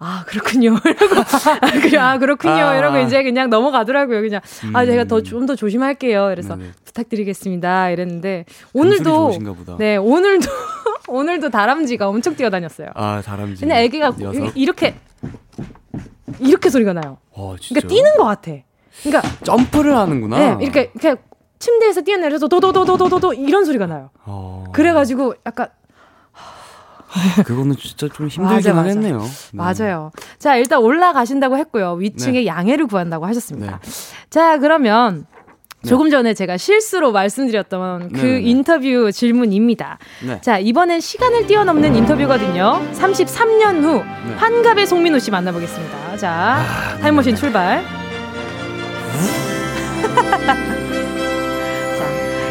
아 0.02 0.24
그렇군요. 0.26 0.78
이러고 0.88 2.00
아 2.00 2.18
그렇군요. 2.18 2.54
아, 2.54 2.76
이러고 2.78 3.00
이제 3.00 3.22
그냥 3.24 3.50
넘어가더라고요 3.50 4.22
그냥. 4.22 4.40
음. 4.64 4.76
아 4.76 4.86
제가 4.86 5.04
더 5.06 5.22
좀 5.22 5.46
더 5.46 5.56
조심할게요. 5.56 6.28
그래서 6.30 6.56
네네. 6.56 6.72
부탁드리겠습니다. 6.86 7.90
이랬는데 7.90 8.46
오늘도 8.74 9.32
네 9.78 9.98
오늘도 9.98 10.50
오늘도 11.10 11.50
다람쥐가 11.50 12.08
엄청 12.08 12.36
뛰어다녔어요. 12.36 12.90
아 12.96 13.22
다람쥐 13.26 13.60
근데 13.62 13.84
애기가 13.84 14.12
녀석? 14.18 14.56
이렇게 14.56 14.96
이렇게 16.40 16.70
소리가 16.70 16.94
나요. 16.94 17.18
어, 17.32 17.56
그러니까 17.68 17.88
뛰는 17.88 18.16
것 18.18 18.24
같아. 18.26 18.52
그러니까 19.04 19.30
점프를 19.44 19.96
하는구나. 19.98 20.38
네 20.56 20.64
이렇게 20.64 20.92
그냥 21.00 21.18
침대에서 21.60 22.02
뛰어내려서 22.02 22.48
도도도도도도도 22.48 23.34
이런 23.34 23.66
소리가 23.66 23.86
나요. 23.88 24.12
어. 24.26 24.64
그래가지고 24.72 25.36
약간 25.46 25.68
그거는 27.46 27.76
진짜 27.78 28.08
좀 28.08 28.28
힘들긴 28.28 28.76
맞아, 28.76 28.76
하겠네요. 28.76 29.20
네. 29.20 29.28
맞아요. 29.54 30.12
자, 30.38 30.56
일단 30.56 30.80
올라가신다고 30.80 31.58
했고요. 31.58 31.94
위층에 31.94 32.42
네. 32.42 32.46
양해를 32.46 32.88
구한다고 32.88 33.26
하셨습니다. 33.26 33.80
네. 33.82 33.92
자, 34.30 34.58
그러면 34.60 35.26
네. 35.82 35.90
조금 35.90 36.10
전에 36.10 36.34
제가 36.34 36.58
실수로 36.58 37.12
말씀드렸던 37.12 38.10
그 38.12 38.18
네, 38.18 38.34
네, 38.34 38.42
인터뷰 38.42 39.12
질문입니다. 39.12 39.98
자, 40.42 40.60
이번엔 40.60 41.00
시간을 41.00 41.48
뛰어넘는 41.48 41.96
인터뷰거든요. 41.96 42.82
33년 42.94 43.84
후 43.84 44.04
환갑의 44.38 44.86
송민호 44.86 45.20
씨 45.20 45.32
만나보겠습니다. 45.32 46.18
자, 46.18 46.32
아, 46.60 46.98
타임머신 47.00 47.36
출발. 47.36 47.84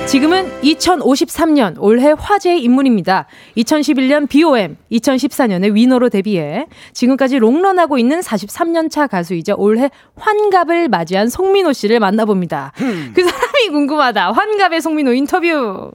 지금은 0.08 0.50
2053년 0.62 1.74
올해 1.78 2.14
화제의 2.18 2.62
인물입니다. 2.62 3.26
2011년 3.58 4.26
BOM, 4.26 4.78
2014년에 4.90 5.74
위너로 5.74 6.08
데뷔해 6.08 6.66
지금까지 6.94 7.38
롱런하고 7.38 7.98
있는 7.98 8.20
43년 8.20 8.90
차 8.90 9.06
가수이자 9.06 9.54
올해 9.58 9.90
환갑을 10.16 10.88
맞이한 10.88 11.28
송민호 11.28 11.74
씨를 11.74 12.00
만나봅니다. 12.00 12.72
음. 12.80 13.12
그 13.14 13.22
사람이 13.22 13.68
궁금하다. 13.68 14.32
환갑의 14.32 14.80
송민호 14.80 15.12
인터뷰. 15.12 15.92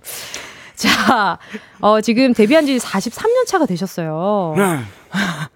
자, 0.76 1.40
어, 1.82 2.00
지금 2.02 2.36
데뷔한 2.36 2.68
지 2.68 2.78
43년 2.78 3.48
차가 3.48 3.66
되셨어요. 3.66 4.54
네. 4.56 4.80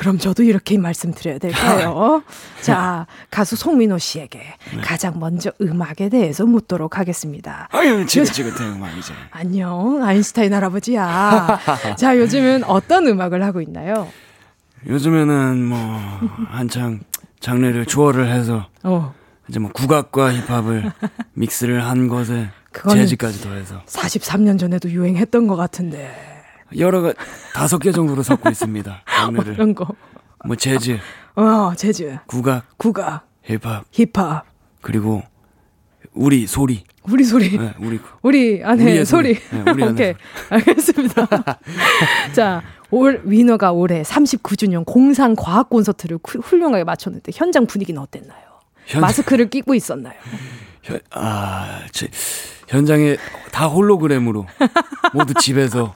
그럼 0.00 0.16
저도 0.16 0.44
이렇게 0.44 0.78
말씀드려야 0.78 1.36
될까요? 1.36 2.22
자, 2.62 3.06
가수 3.30 3.54
송민호 3.54 3.98
씨에게 3.98 4.38
네. 4.74 4.80
가장 4.80 5.20
먼저 5.20 5.52
음악에 5.60 6.08
대해서 6.08 6.46
묻도록 6.46 6.96
하겠습니다. 6.96 7.68
아유, 7.70 8.06
지긋지긋한 8.06 8.76
음악이죠. 8.76 9.12
안녕, 9.30 10.02
아인슈타인 10.02 10.54
할아버지야. 10.54 11.60
자, 11.98 12.16
요즘은 12.16 12.64
어떤 12.64 13.08
음악을 13.08 13.44
하고 13.44 13.60
있나요? 13.60 14.08
요즘에는 14.86 15.66
뭐 15.66 16.00
한창 16.48 17.00
장르를 17.40 17.84
조화를 17.84 18.32
해서 18.32 18.68
어. 18.82 19.12
이제 19.50 19.58
뭐 19.58 19.70
국악과 19.70 20.32
힙합을 20.32 20.92
믹스를 21.34 21.84
한 21.84 22.08
것에 22.08 22.48
재즈까지 22.90 23.42
더해서 23.42 23.82
43년 23.84 24.58
전에도 24.58 24.88
유행했던 24.88 25.46
것 25.46 25.56
같은데. 25.56 26.29
여러 26.78 27.02
가 27.02 27.12
다섯 27.54 27.78
개 27.78 27.92
정도로 27.92 28.22
섞고 28.22 28.48
있습니다. 28.48 29.02
장르를. 29.06 29.54
어떤 29.54 29.74
거? 29.74 29.86
뭐 30.44 30.56
재즈. 30.56 30.98
어, 31.36 31.72
재즈. 31.76 32.18
국악. 32.26 32.64
국악. 32.78 33.26
힙합. 33.42 33.84
힙합. 33.90 34.44
그리고 34.80 35.22
우리 36.12 36.46
소리. 36.46 36.84
우리 37.04 37.24
소리. 37.24 37.56
네, 37.56 37.74
우리 37.78 38.00
우리 38.22 38.62
안에 38.62 39.04
소리. 39.04 39.34
소리. 39.34 39.64
네, 39.64 39.70
우리 39.70 39.84
오케이. 39.84 40.14
알겠습니다. 40.50 41.26
자, 42.32 42.62
올 42.90 43.22
위너가 43.24 43.72
올해 43.72 44.02
39주년 44.02 44.84
공상 44.84 45.34
과학 45.36 45.70
콘서트를 45.70 46.18
훌륭하게 46.22 46.84
마쳤는데 46.84 47.32
현장 47.34 47.66
분위기는 47.66 48.00
어땠나요? 48.00 48.40
현... 48.86 49.00
마스크를 49.00 49.48
끼고 49.48 49.74
있었나요? 49.74 50.14
현, 50.82 50.98
아, 51.12 51.82
제, 51.92 52.08
현장에 52.68 53.16
다 53.52 53.66
홀로그램으로 53.66 54.46
모두 55.12 55.34
집에서 55.34 55.94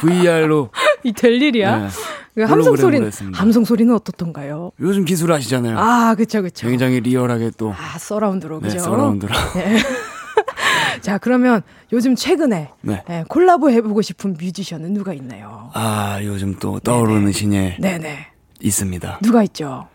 VR로 0.00 0.70
이 1.04 1.12
될 1.12 1.40
일이야? 1.42 1.78
네. 1.78 1.88
그 2.34 2.42
함성 2.42 2.76
소리는 2.76 3.10
함성 3.34 3.64
소리는 3.64 3.92
어떻던가요? 3.94 4.70
요즘 4.80 5.04
기술 5.04 5.32
아시잖아요. 5.32 5.76
아, 5.78 6.14
그렇죠, 6.14 6.40
그렇죠. 6.40 6.68
굉장히 6.68 7.00
리얼하게 7.00 7.50
또 7.56 7.72
아, 7.76 7.98
서라운드로 7.98 8.60
네, 8.60 8.68
그죠? 8.68 8.78
서라운드로. 8.80 9.32
네. 9.54 9.78
자, 11.00 11.18
그러면 11.18 11.62
요즘 11.92 12.14
최근에 12.14 12.70
네. 12.82 13.02
네, 13.08 13.24
콜라보 13.28 13.70
해보고 13.70 14.02
싶은 14.02 14.36
뮤지션은 14.38 14.94
누가 14.94 15.12
있나요? 15.14 15.70
아, 15.74 16.18
요즘 16.22 16.54
또 16.58 16.78
떠오르는 16.80 17.32
신예 17.32 17.76
네네. 17.80 18.26
있습니다. 18.60 19.18
누가 19.22 19.42
있죠? 19.44 19.88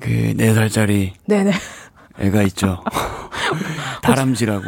그 0.00 0.34
네 0.36 0.52
살짜리 0.54 1.12
네네. 1.26 1.52
애가 2.18 2.42
있죠. 2.42 2.82
다람쥐라고. 4.02 4.64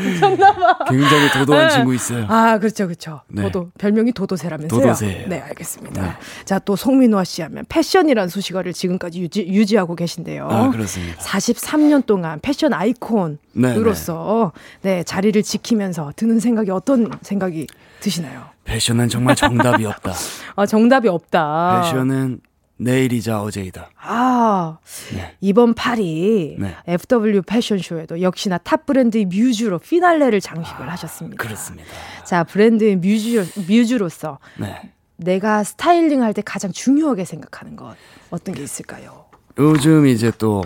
미쳤나봐. 0.00 0.84
굉장히 0.88 1.30
도도한 1.32 1.68
네. 1.68 1.74
친구 1.74 1.94
있어요. 1.94 2.26
아, 2.28 2.58
그렇죠, 2.58 2.86
그렇죠. 2.86 3.20
네. 3.28 3.42
도도 3.42 3.70
별명이 3.78 4.12
도도새라면서요. 4.12 4.80
도도새. 4.80 5.26
네, 5.28 5.40
알겠습니다. 5.40 6.02
네. 6.02 6.12
자, 6.44 6.58
또 6.58 6.76
송민호 6.76 7.22
씨 7.24 7.42
하면 7.42 7.64
패션이란 7.68 8.28
수식어를 8.28 8.72
지금까지 8.72 9.20
유지, 9.20 9.46
유지하고 9.46 9.94
계신데요. 9.94 10.48
아, 10.48 10.70
그렇습니다. 10.70 11.20
43년 11.22 12.06
동안 12.06 12.38
패션 12.40 12.72
아이콘으로서 12.72 14.52
네, 14.82 14.96
네, 14.96 15.02
자리를 15.02 15.42
지키면서 15.42 16.12
드는 16.16 16.40
생각이 16.40 16.70
어떤 16.70 17.10
생각이 17.22 17.66
드시나요? 18.00 18.44
패션은 18.64 19.08
정말 19.08 19.36
정답이 19.36 19.84
없다. 19.86 20.12
아, 20.56 20.66
정답이 20.66 21.08
없다. 21.08 21.82
패션은 21.82 22.40
내일이자 22.80 23.42
어제이다. 23.42 23.90
아, 24.00 24.78
네. 25.14 25.36
이번 25.40 25.74
파리 25.74 26.56
네. 26.58 26.76
FW 26.86 27.42
패션쇼에도 27.42 28.22
역시나 28.22 28.58
탑 28.58 28.86
브랜드의 28.86 29.26
뮤즈로 29.26 29.78
피날레를 29.78 30.40
장식을 30.40 30.88
아, 30.88 30.92
하셨습니다. 30.92 31.42
그렇습니다. 31.42 31.88
자, 32.24 32.42
브랜드의 32.44 32.96
뮤즈, 32.96 33.46
뮤즈로서 33.68 34.38
네. 34.58 34.90
내가 35.16 35.62
스타일링 35.62 36.22
할 36.22 36.32
때 36.32 36.40
가장 36.42 36.72
중요하게 36.72 37.26
생각하는 37.26 37.76
것 37.76 37.94
어떤 38.30 38.54
게 38.54 38.62
있을까요? 38.62 39.26
요즘 39.58 40.06
이제 40.06 40.32
또 40.38 40.62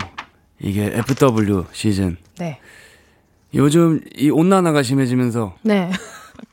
이게 0.59 0.85
FW 0.95 1.65
시즌. 1.73 2.15
네. 2.37 2.59
요즘 3.53 3.99
이 4.15 4.29
온난화가 4.29 4.83
심해지면서 4.83 5.55
네. 5.63 5.91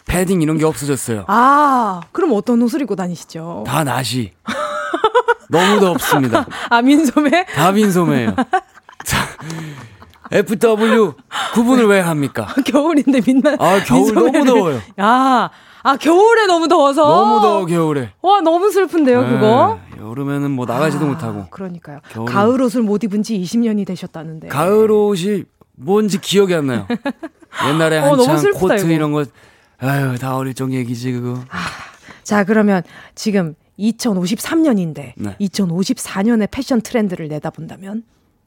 패딩 0.07 0.43
이런 0.43 0.59
게 0.59 0.65
없어졌어요. 0.65 1.25
아, 1.29 2.01
그럼 2.11 2.33
어떤 2.33 2.61
옷을 2.63 2.81
입고 2.83 2.97
다니시죠? 2.97 3.63
다 3.67 3.85
나시. 3.85 4.33
너무 5.53 5.80
덥습니다. 5.80 6.46
아, 6.70 6.80
민소매? 6.80 7.44
다 7.44 7.70
민소매예요. 7.72 8.34
자, 9.05 9.28
FW 10.30 11.12
구분을 11.53 11.86
왜 11.86 12.00
합니까? 12.00 12.46
겨울인데 12.64 13.20
민나. 13.20 13.57
아, 13.59 13.82
겨울 13.84 14.14
너무 14.14 14.44
더워요. 14.44 14.80
아, 14.96 15.50
아, 15.82 15.96
겨울에 15.96 16.46
너무 16.46 16.68
더워서? 16.68 17.03
너무 17.03 17.40
더워, 17.42 17.66
겨울에. 17.66 18.12
와, 18.22 18.40
너무 18.40 18.70
슬픈데요, 18.70 19.22
네, 19.22 19.28
그거? 19.28 19.78
여름에는 20.00 20.50
뭐 20.50 20.64
나가지도 20.64 21.05
아, 21.05 21.09
못하고. 21.09 21.46
그러니까요. 21.50 22.00
겨울은... 22.09 22.32
가을 22.32 22.62
옷을 22.62 22.82
못 22.82 23.05
입은 23.05 23.22
지 23.22 23.38
20년이 23.38 23.86
되셨다는데. 23.86 24.48
가을 24.48 24.90
옷이 24.90 25.44
뭔지 25.76 26.18
기억이 26.18 26.55
안 26.55 26.68
나요. 26.68 26.86
옛날에 27.68 27.98
어, 27.98 28.14
한창 28.14 28.53
코트 28.53 28.80
이거. 28.80 28.88
이런 28.88 29.12
거, 29.12 29.24
아유, 29.80 30.16
다 30.18 30.36
어릴 30.36 30.55
적 30.55 30.72
얘기지, 30.72 31.12
그거. 31.12 31.40
아, 31.50 31.59
자, 32.22 32.44
그러면 32.44 32.82
지금 33.14 33.55
2053년인데, 33.83 35.12
네. 35.16 35.37
2054년의 35.41 36.49
패션 36.51 36.80
트렌드를 36.80 37.28
내다본다면? 37.28 38.05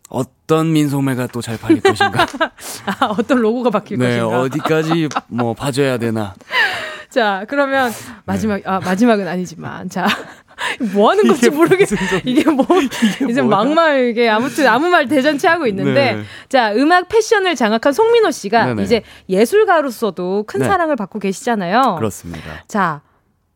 어떤 0.09 0.71
민소매가 0.71 1.27
또 1.27 1.41
잘 1.41 1.57
팔릴 1.57 1.81
것인가? 1.81 2.25
아, 2.99 3.05
어떤 3.07 3.39
로고가 3.39 3.71
바뀔 3.71 3.97
네, 3.97 4.19
것인가? 4.19 4.41
어디까지 4.41 5.09
뭐 5.27 5.53
봐줘야 5.53 5.97
되나? 5.97 6.36
자, 7.09 7.45
그러면 7.47 7.91
마지막, 8.25 8.57
네. 8.57 8.63
아, 8.65 8.79
마지막은 8.79 9.27
아니지만, 9.27 9.89
자. 9.89 10.07
뭐 10.93 11.11
하는 11.11 11.27
건지 11.27 11.49
모르겠어. 11.49 11.95
이게 12.23 12.49
뭐, 12.49 12.65
이게 12.81 13.31
이제 13.31 13.41
막말, 13.41 14.09
이게 14.09 14.29
아무튼 14.29 14.67
아무 14.67 14.88
말 14.89 15.07
대잔치 15.07 15.47
하고 15.47 15.67
있는데, 15.67 16.15
네. 16.15 16.23
자, 16.47 16.73
음악 16.75 17.09
패션을 17.09 17.55
장악한 17.55 17.91
송민호 17.91 18.31
씨가 18.31 18.65
네네. 18.67 18.83
이제 18.83 19.01
예술가로서도 19.27 20.43
큰 20.47 20.61
네. 20.61 20.65
사랑을 20.67 20.95
받고 20.95 21.19
계시잖아요. 21.19 21.95
그렇습니다. 21.97 22.63
자, 22.67 23.01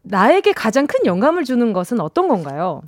나에게 0.04 0.54
가장 0.54 0.88
큰 0.88 1.06
영감을 1.06 1.44
주는 1.44 1.74
것은 1.74 2.00
어떤 2.00 2.28
건가요? 2.28 2.82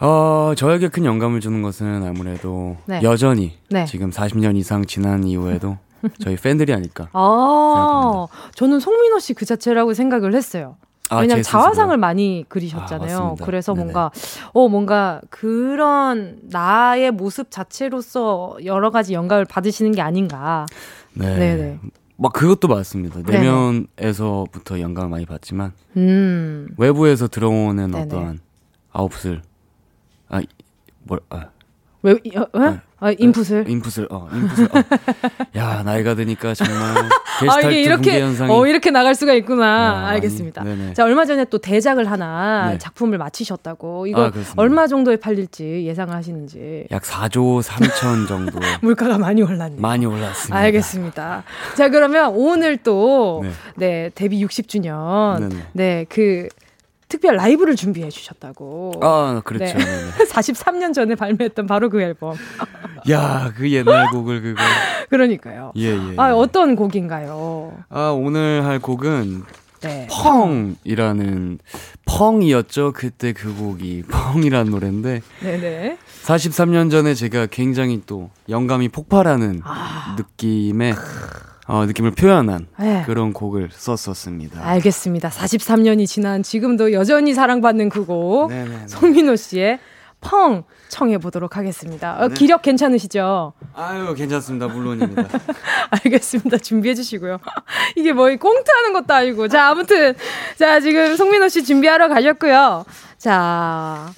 어, 0.00 0.52
저에게 0.56 0.88
큰 0.88 1.04
영감을 1.04 1.40
주는 1.40 1.60
것은 1.62 2.04
아무래도 2.06 2.76
네. 2.86 3.00
여전히 3.02 3.58
네. 3.68 3.84
지금 3.84 4.10
40년 4.10 4.56
이상 4.56 4.84
지난 4.84 5.24
이후에도 5.24 5.76
저희 6.22 6.36
팬들이 6.36 6.72
아닐까. 6.72 7.08
아, 7.12 8.26
저는 8.54 8.78
송민호 8.78 9.18
씨 9.18 9.34
그 9.34 9.44
자체라고 9.44 9.94
생각을 9.94 10.34
했어요. 10.34 10.76
아, 11.10 11.20
왜냐면 11.20 11.42
자화상을 11.42 11.96
많이 11.96 12.44
그리셨잖아요. 12.48 13.36
아, 13.40 13.44
그래서 13.44 13.72
네네. 13.72 13.84
뭔가 13.84 14.10
어 14.52 14.68
뭔가 14.68 15.20
그런 15.30 16.38
나의 16.42 17.10
모습 17.10 17.50
자체로서 17.50 18.58
여러 18.66 18.90
가지 18.90 19.14
영감을 19.14 19.46
받으시는 19.46 19.92
게 19.92 20.02
아닌가. 20.02 20.66
네. 21.14 21.34
네네. 21.36 21.78
막 22.20 22.32
그것도 22.32 22.66
맞습니다. 22.66 23.20
내면에서부터 23.20 24.80
영감을 24.80 25.08
많이 25.08 25.24
받지만 25.24 25.72
음. 25.96 26.68
외부에서 26.76 27.28
들어오는 27.28 27.90
네네. 27.90 28.04
어떠한 28.04 28.40
아웃풋을 28.92 29.42
아, 30.28 30.42
뭘, 31.04 31.20
아. 31.30 31.46
왜, 32.02 32.12
어, 32.12 32.46
어? 32.52 32.58
네. 32.58 32.80
아, 33.00 33.12
인풋을? 33.12 33.68
인풋을, 33.68 34.08
어, 34.10 34.28
인풋을. 34.32 34.64
어. 34.66 34.82
야, 35.56 35.82
나이가 35.84 36.14
드니까 36.14 36.54
정말. 36.54 36.94
아, 37.48 37.60
이게 37.60 37.82
이렇게, 37.82 38.20
현상이... 38.20 38.52
어, 38.52 38.66
이렇게 38.66 38.90
나갈 38.90 39.14
수가 39.14 39.34
있구나. 39.34 39.64
아, 39.64 40.08
알겠습니다. 40.08 40.62
아니, 40.62 40.94
자, 40.94 41.04
얼마 41.04 41.24
전에 41.24 41.44
또 41.44 41.58
대작을 41.58 42.10
하나 42.10 42.70
네. 42.70 42.78
작품을 42.78 43.18
마치셨다고. 43.18 44.08
이거 44.08 44.26
아, 44.26 44.32
얼마 44.56 44.88
정도에 44.88 45.16
팔릴지 45.16 45.84
예상을 45.86 46.12
하시는지. 46.12 46.86
약 46.90 47.02
4조 47.02 47.62
3천 47.62 48.26
정도. 48.26 48.58
물가가 48.82 49.16
많이 49.18 49.42
올랐네요. 49.42 49.80
많이 49.80 50.04
올랐습니다. 50.04 50.56
알겠습니다. 50.56 51.44
자, 51.76 51.88
그러면 51.90 52.32
오늘 52.34 52.78
또, 52.78 53.44
네, 53.44 53.50
네 53.76 54.10
데뷔 54.14 54.44
60주년. 54.44 55.38
네네. 55.40 55.62
네, 55.72 56.06
그, 56.08 56.48
특별 57.08 57.36
라이브를 57.36 57.74
준비해 57.74 58.10
주셨다고. 58.10 58.92
아, 59.02 59.40
그렇죠. 59.44 59.78
네. 59.78 59.84
43년 60.30 60.92
전에 60.92 61.14
발매했던 61.14 61.66
바로 61.66 61.88
그 61.88 62.00
앨범. 62.00 62.34
야, 63.10 63.52
그 63.56 63.70
옛날 63.70 64.10
곡을 64.10 64.42
그거. 64.42 64.62
그러니까요. 65.08 65.72
예, 65.76 65.94
예. 65.94 66.14
아, 66.16 66.34
어떤 66.34 66.76
곡인가요? 66.76 67.78
아, 67.88 68.10
오늘 68.10 68.64
할 68.64 68.78
곡은 68.78 69.44
네. 69.80 70.08
펑이라는 70.10 71.58
펑이었죠. 72.04 72.92
그때 72.94 73.32
그 73.32 73.54
곡이 73.54 74.02
펑이라는 74.08 74.70
노래인데. 74.70 75.22
네네. 75.40 75.98
43년 76.24 76.90
전에 76.90 77.14
제가 77.14 77.46
굉장히 77.46 78.02
또 78.04 78.30
영감이 78.48 78.88
폭발하는 78.88 79.62
아. 79.64 80.16
느낌의 80.18 80.94
어, 81.68 81.84
느낌을 81.84 82.12
표현한 82.12 82.66
네. 82.78 83.02
그런 83.06 83.32
곡을 83.32 83.68
썼었습니다. 83.70 84.66
알겠습니다. 84.66 85.28
43년이 85.28 86.06
지난 86.06 86.42
지금도 86.42 86.92
여전히 86.92 87.34
사랑받는 87.34 87.90
그 87.90 88.06
곡. 88.06 88.50
송민호 88.86 89.36
씨의 89.36 89.78
펑 90.20 90.64
청해 90.88 91.18
보도록 91.18 91.58
하겠습니다. 91.58 92.16
어, 92.18 92.28
네. 92.28 92.34
기력 92.34 92.62
괜찮으시죠? 92.62 93.52
아유, 93.74 94.14
괜찮습니다. 94.14 94.66
물론입니다. 94.66 95.28
알겠습니다. 96.04 96.56
준비해 96.56 96.94
주시고요. 96.94 97.38
이게 97.96 98.12
뭐 98.14 98.28
꽁트하는 98.34 98.94
것도 98.94 99.14
아니고. 99.14 99.48
자, 99.48 99.68
아무튼 99.68 100.14
자, 100.56 100.80
지금 100.80 101.16
송민호 101.16 101.48
씨 101.48 101.64
준비하러 101.64 102.08
가셨고요. 102.08 102.86
자, 103.18 104.10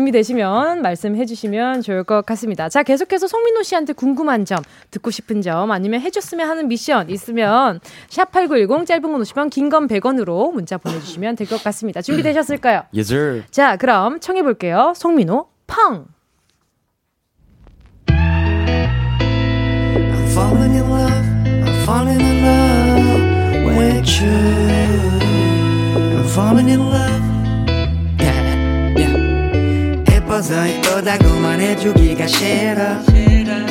준비되시면 0.00 0.82
말씀해 0.82 1.24
주시면 1.24 1.80
좋을 1.80 2.04
것 2.04 2.26
같습니다. 2.26 2.68
자, 2.68 2.82
계속해서 2.82 3.26
송민호 3.28 3.62
씨한테 3.62 3.94
궁금한 3.94 4.44
점, 4.44 4.58
듣고 4.90 5.10
싶은 5.10 5.40
점, 5.40 5.70
아니면 5.70 6.02
해줬으면 6.02 6.46
하는 6.46 6.68
미션 6.68 7.08
있으면 7.08 7.80
샵8910 8.10 8.84
짧은 8.86 9.10
건 9.10 9.22
50원, 9.22 9.48
긴 9.50 9.70
건 9.70 9.88
100원으로 9.88 10.52
문자 10.52 10.76
보내주시면 10.76 11.36
될 11.36 11.46
것 11.46 11.62
같습니다. 11.64 12.02
준비되셨을까요? 12.02 12.82
Yes, 12.94 13.10
sir. 13.12 13.42
자, 13.50 13.76
그럼 13.78 14.20
청해 14.20 14.42
볼게요. 14.42 14.92
송민호, 14.96 15.46
펑! 15.66 16.04
I'm 18.08 20.28
falling 20.34 20.74
in 20.76 20.90
love, 20.90 21.24
I'm 21.64 21.84
falling 21.86 22.20
in 22.20 22.44
love 22.44 23.76
with 23.78 24.20
you. 24.20 24.28
I'm 26.18 26.26
falling 26.28 26.68
in 26.68 26.80
love. 26.80 27.25
예뻐서 30.36 30.66
이쁘다고만 30.66 31.60
해주기가 31.60 32.26
싫어. 32.26 33.00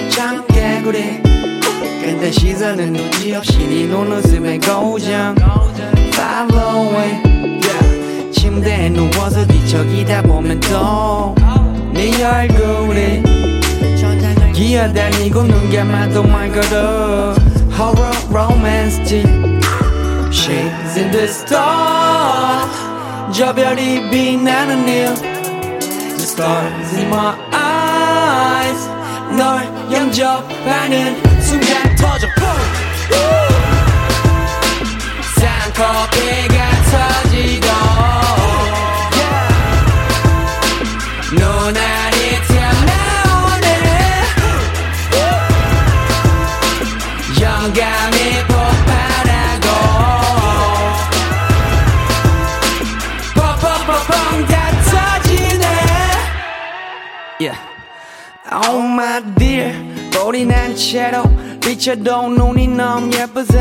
참 0.09 0.43
개구리 0.47 1.21
근데 2.01 2.31
시선은 2.31 2.91
눈치 2.91 3.35
없이 3.35 3.57
네 3.67 3.85
눈웃음에 3.85 4.57
고정. 4.57 5.35
Follow 6.13 6.97
it 6.97 7.27
yeah. 7.67 8.31
침대에 8.31 8.89
누워서 8.89 9.45
뒤척이다 9.45 10.23
보면 10.23 10.59
또네 10.61 12.23
얼굴이 12.23 13.21
기어다니고 14.53 15.43
눈 15.43 15.71
감아도 15.71 16.23
말 16.23 16.51
걸어. 16.51 17.35
Horror 17.77 18.17
romance 18.31 19.03
Shades 20.31 20.97
in 20.97 21.11
the 21.11 21.25
star 21.25 22.67
저 23.31 23.53
별이 23.53 24.09
빛나는 24.09 24.87
일 24.87 25.34
stars 26.35 26.93
in 26.97 27.09
my 27.09 27.33
eyes. 27.53 28.89
널 29.37 29.63
영접하는 29.89 31.41
순간 31.41 31.95
터져 31.95 32.27
쌍커피가 35.39 36.57
터 36.91 37.24
Oh 58.55 58.81
my 58.81 59.21
dear, 59.37 59.73
꼬리 60.13 60.45
난 60.45 60.75
채로 60.75 61.23
비춰도 61.59 62.29
눈이 62.29 62.67
너무 62.69 63.11
예뻐서 63.13 63.53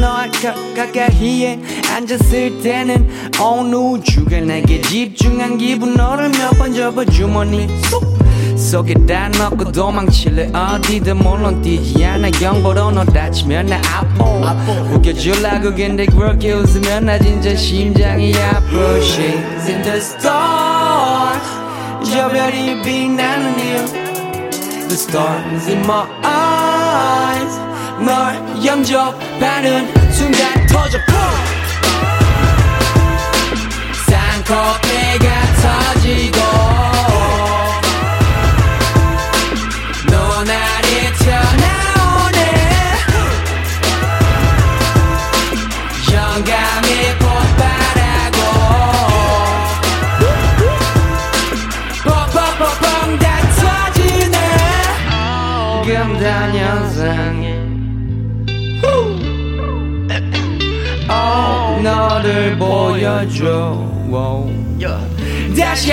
널 0.00 0.30
가까이에 0.74 1.60
앉았을 1.94 2.60
때는 2.62 3.08
온 3.40 3.72
우주가 3.72 4.40
내게 4.40 4.80
집중한 4.80 5.58
기분 5.58 5.94
너를 5.94 6.30
몇 6.30 6.56
번 6.58 6.74
접어 6.74 7.04
주머니 7.04 7.68
쏙 7.90 8.16
속에 8.56 8.94
다 9.06 9.28
넣고 9.28 9.70
도망칠래. 9.70 10.50
어디든 10.52 11.18
물론 11.18 11.60
뛰지 11.60 12.02
않아. 12.04 12.30
경보로 12.30 12.90
너 12.90 13.04
다치면 13.04 13.66
나 13.66 13.76
아파. 13.76 14.24
웃겨줄라고 14.94 15.74
근데 15.74 16.06
그렇게 16.06 16.52
웃으면 16.52 17.04
나 17.04 17.18
진짜 17.18 17.54
심장이 17.54 18.32
She's 18.32 19.68
in 19.68 19.82
the 19.82 19.98
stars 19.98 21.46
저 22.10 22.28
별이 22.30 22.80
빛나는 22.82 23.58
이유 23.60 24.05
The 24.88 24.96
stars 24.96 25.66
in 25.68 25.80
my 25.84 26.06
eyes. 26.22 27.58
널 27.98 28.64
영접하는 28.64 30.12
순간 30.12 30.66
터져 30.66 30.98
쌍꺼풀가 34.06 35.28
터지고 35.62 36.55
너를 63.06 63.28
보여줘 64.10 65.00
다시 65.56 65.92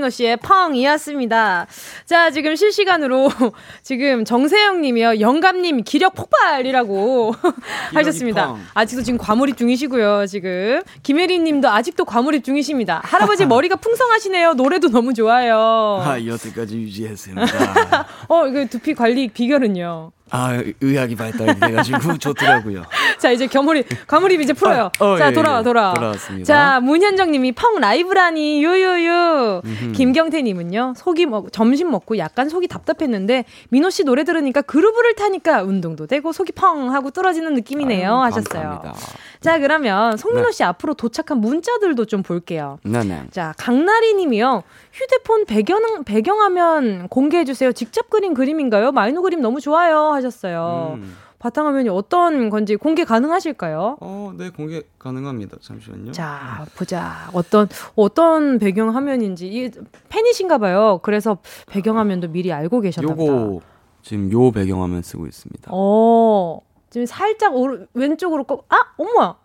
펑! 0.00 0.10
송민호 0.10 0.10
씨의 0.10 0.36
펑이었습니다. 0.38 1.66
자, 2.06 2.30
지금 2.30 2.56
실시간으로 2.56 3.30
지금 3.82 4.24
정세영 4.24 4.80
님이요. 4.80 5.20
영감님 5.20 5.82
기력 5.84 6.14
폭발이라고 6.14 7.34
하셨습니다. 7.94 8.48
펑. 8.48 8.60
아직도 8.74 9.02
지금 9.02 9.18
과몰입 9.18 9.56
중이시고요, 9.56 10.26
지금. 10.26 10.82
김혜린 11.02 11.44
님도 11.44 11.68
아직도 11.68 12.04
과몰입 12.04 12.42
중이십니다. 12.44 13.02
할아버지 13.04 13.44
머리가 13.46 13.76
풍성하시네요. 13.76 14.54
노래도 14.54 14.88
너무 14.88 15.14
좋아요. 15.14 16.02
아, 16.02 16.18
여태까지 16.24 16.76
유지했습니다. 16.78 18.06
어, 18.28 18.50
그 18.50 18.66
두피 18.68 18.94
관리 18.94 19.28
비결은요? 19.28 20.12
아, 20.30 20.62
의학이 20.80 21.16
발달이 21.16 21.58
돼가지고 21.60 22.18
좋더라고요. 22.18 22.84
자, 23.18 23.30
이제 23.30 23.46
겨몰입, 23.46 23.86
과몰입 24.06 24.40
이제 24.40 24.52
풀어요. 24.52 24.90
아, 24.98 25.04
어, 25.04 25.18
자, 25.18 25.28
예, 25.28 25.32
돌아와, 25.32 25.60
예. 25.60 25.62
돌아와. 25.62 25.94
돌아왔습니다. 25.94 26.46
자, 26.46 26.80
문현정 26.80 27.30
님이 27.30 27.52
펑 27.52 27.80
라이브라니, 27.80 28.62
유유유. 28.64 29.62
김경태 29.94 30.42
님은요, 30.42 30.94
속이 30.96 31.26
먹, 31.26 31.52
점심 31.52 31.90
먹고 31.90 32.18
약간 32.18 32.48
속이 32.48 32.68
답답했는데, 32.68 33.44
민호 33.70 33.90
씨 33.90 34.04
노래 34.04 34.24
들으니까 34.24 34.62
그루브를 34.62 35.14
타니까 35.14 35.62
운동도 35.62 36.06
되고 36.06 36.32
속이 36.32 36.52
펑 36.52 36.92
하고 36.94 37.10
뚫어지는 37.10 37.54
느낌이네요. 37.54 38.10
아유, 38.14 38.22
하셨어요. 38.24 38.80
감사합니다. 38.82 38.94
자, 39.40 39.58
그러면 39.58 40.16
송민호 40.16 40.46
네. 40.46 40.52
씨 40.52 40.64
앞으로 40.64 40.94
도착한 40.94 41.38
문자들도 41.38 42.04
좀 42.04 42.22
볼게요. 42.22 42.78
네네. 42.82 43.24
자, 43.30 43.54
강나리 43.56 44.14
님이요. 44.14 44.62
휴대폰 44.92 45.44
배경, 45.44 46.04
배경화면 46.04 47.08
공개해 47.08 47.44
주세요. 47.44 47.72
직접 47.72 48.10
그린 48.10 48.34
그림인가요? 48.34 48.92
마이노 48.92 49.22
그림 49.22 49.40
너무 49.40 49.60
좋아요. 49.60 50.12
하셨어요. 50.12 50.98
음. 51.00 51.16
바탕화면이 51.38 51.88
어떤 51.88 52.50
건지 52.50 52.76
공개 52.76 53.04
가능하실까요? 53.04 53.96
어, 54.00 54.32
네, 54.36 54.50
공개 54.50 54.82
가능합니다. 54.98 55.56
잠시만요. 55.62 56.12
자, 56.12 56.66
보자. 56.76 57.30
어떤, 57.32 57.66
어떤 57.96 58.58
배경 58.58 58.94
화면인지. 58.94 59.46
이 59.46 59.70
팬이신가 60.10 60.58
봐요. 60.58 61.00
그래서 61.02 61.38
배경 61.66 61.96
화면도 61.98 62.28
미리 62.28 62.52
알고 62.52 62.80
계셨나 62.82 63.14
보다. 63.14 63.32
요거 63.32 63.60
지금 64.02 64.30
요 64.32 64.50
배경 64.50 64.82
화면 64.82 65.00
쓰고 65.00 65.26
있습니다. 65.26 65.70
어, 65.72 66.60
지금 66.90 67.06
살짝 67.06 67.56
오른, 67.56 67.86
왼쪽으로 67.94 68.44
꺾, 68.44 68.66
아, 68.68 68.76
어머! 68.98 69.36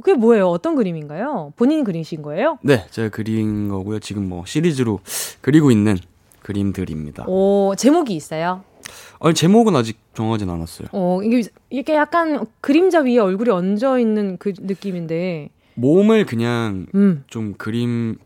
그게 0.00 0.14
뭐예요? 0.14 0.48
어떤 0.48 0.74
그림인가요? 0.74 1.52
본인이 1.56 1.84
그리신 1.84 2.22
거예요? 2.22 2.58
네, 2.62 2.86
제가 2.90 3.10
그린 3.10 3.68
거고요. 3.68 3.98
지금 4.00 4.28
뭐 4.28 4.44
시리즈로 4.46 5.00
그리고 5.40 5.70
있는 5.70 5.96
그림들입니다. 6.42 7.24
오, 7.28 7.74
제목이 7.76 8.14
있어요? 8.14 8.64
아니, 9.20 9.34
제목은 9.34 9.76
아직 9.76 9.98
정하진 10.14 10.50
않았어요. 10.50 10.88
어, 10.92 11.20
이게, 11.22 11.48
이게 11.70 11.94
약간 11.94 12.44
그림자 12.60 13.00
위에 13.00 13.18
얼굴이 13.18 13.50
얹어 13.50 13.98
있는 13.98 14.36
그 14.38 14.52
느낌인데. 14.58 15.50
몸을 15.74 16.26
그냥 16.26 16.86
음. 16.94 17.24
좀 17.28 17.54
그림 17.56 18.16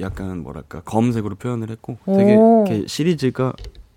약간 0.00 0.38
뭐랄까 0.42 0.80
검은색으로 0.80 1.36
표현을 1.36 1.70
했고 1.70 1.98
되게 2.04 2.34
오. 2.34 2.64
이렇게 2.66 2.86
시리즈가 2.88 3.52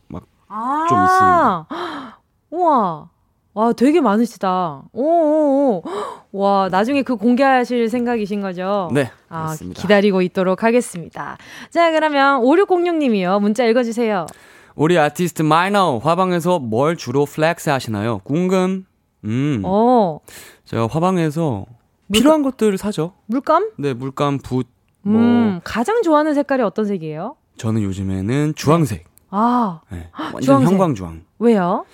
막 0.07 0.25
아, 0.47 1.65
우와. 2.51 3.09
와, 3.53 3.73
되게 3.73 3.99
많으시다. 3.99 4.83
오오오. 4.93 5.83
와, 6.31 6.69
나중에 6.69 7.01
그 7.01 7.15
공개하실 7.15 7.89
생각이신 7.89 8.41
거죠? 8.41 8.89
네, 8.93 9.09
아, 9.27 9.45
맞습니다. 9.45 9.81
기다리고 9.81 10.21
있도록 10.21 10.63
하겠습니다. 10.63 11.37
자, 11.69 11.91
그러면 11.91 12.41
5606님이요. 12.41 13.41
문자 13.41 13.65
읽어주세요. 13.65 14.27
우리 14.75 14.97
아티스트 14.97 15.41
마이노 15.41 15.97
화방에서 15.97 16.59
뭘 16.59 16.95
주로 16.95 17.25
flex 17.25 17.69
하시나요? 17.69 18.19
궁금. 18.23 18.85
음. 19.25 19.61
어, 19.65 20.19
제가 20.63 20.87
화방에서 20.87 21.65
필요한 22.13 22.43
것들을 22.43 22.77
사죠. 22.77 23.13
물감? 23.25 23.71
네, 23.77 23.93
물감, 23.93 24.37
붓, 24.39 24.67
뭐 25.01 25.19
음, 25.19 25.59
가장 25.63 26.01
좋아하는 26.01 26.33
색깔이 26.33 26.61
어떤 26.63 26.85
색이에요? 26.85 27.35
저는 27.57 27.81
요즘에는 27.81 28.53
주황색. 28.55 29.05
아, 29.31 29.81
네, 29.91 30.09
완전 30.17 30.41
주황색. 30.41 30.71
형광주황. 30.71 31.21
왜요? 31.39 31.85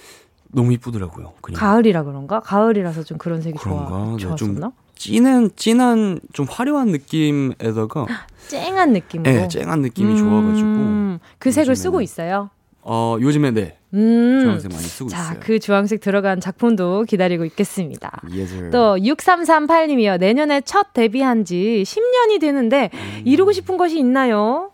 너무 0.56 0.72
이쁘더라고요. 0.74 1.34
그냥 1.42 1.60
가을이라 1.60 2.04
그런가? 2.04 2.40
가을이라서 2.40 3.04
좀 3.04 3.18
그런 3.18 3.42
색이 3.42 3.60
좋아, 3.60 3.86
그런가? 3.86 4.12
네, 4.12 4.18
좀 4.18 4.36
좋았었나? 4.38 4.72
진한 4.96 5.50
진한 5.56 6.20
좀 6.34 6.46
화려한 6.50 6.88
느낌에다가 6.90 8.06
쨍한 8.48 8.94
느낌으로. 8.94 9.30
네, 9.32 9.48
쨍한 9.50 9.82
느낌이 9.82 10.18
좋아가지고 10.18 10.68
음, 10.68 11.20
그 11.38 11.52
색을 11.52 11.74
요즘에는- 11.74 11.78
쓰고 11.78 12.02
있어요. 12.02 12.50
어 12.88 13.18
요즘에 13.20 13.50
네 13.52 13.78
음. 13.96 14.42
주황색 14.44 14.72
많이 14.72 14.84
쓰고 14.84 15.10
자, 15.10 15.22
있어요. 15.24 15.40
그 15.42 15.58
주황색 15.60 16.00
들어간 16.02 16.40
작품도 16.40 17.06
기다리고 17.10 17.44
있겠습니다. 17.46 18.22
Yes. 18.30 18.70
또 18.72 18.96
6338님이요. 18.98 20.20
내년에 20.20 20.62
첫 20.62 20.94
데뷔한 20.94 21.46
지 21.46 21.84
10년이 21.86 22.40
되는데 22.40 22.92
음. 22.94 23.22
이루고 23.26 23.52
싶은 23.54 23.78
것이 23.78 23.98
있나요? 24.00 24.72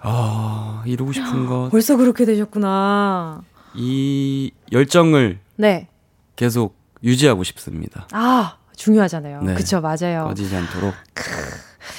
아 0.00 0.82
이루고 0.86 1.12
싶은 1.12 1.46
것 1.46 1.68
벌써 1.70 1.96
그렇게 1.96 2.24
되셨구나. 2.24 3.42
이 3.78 4.50
열정을 4.72 5.38
네. 5.56 5.88
계속 6.36 6.76
유지하고 7.02 7.44
싶습니다. 7.44 8.08
아, 8.12 8.56
중요하잖아요. 8.76 9.42
네. 9.42 9.54
그쵸, 9.54 9.80
맞아요. 9.80 10.24
꺼지지 10.24 10.54
않도록. 10.56 10.94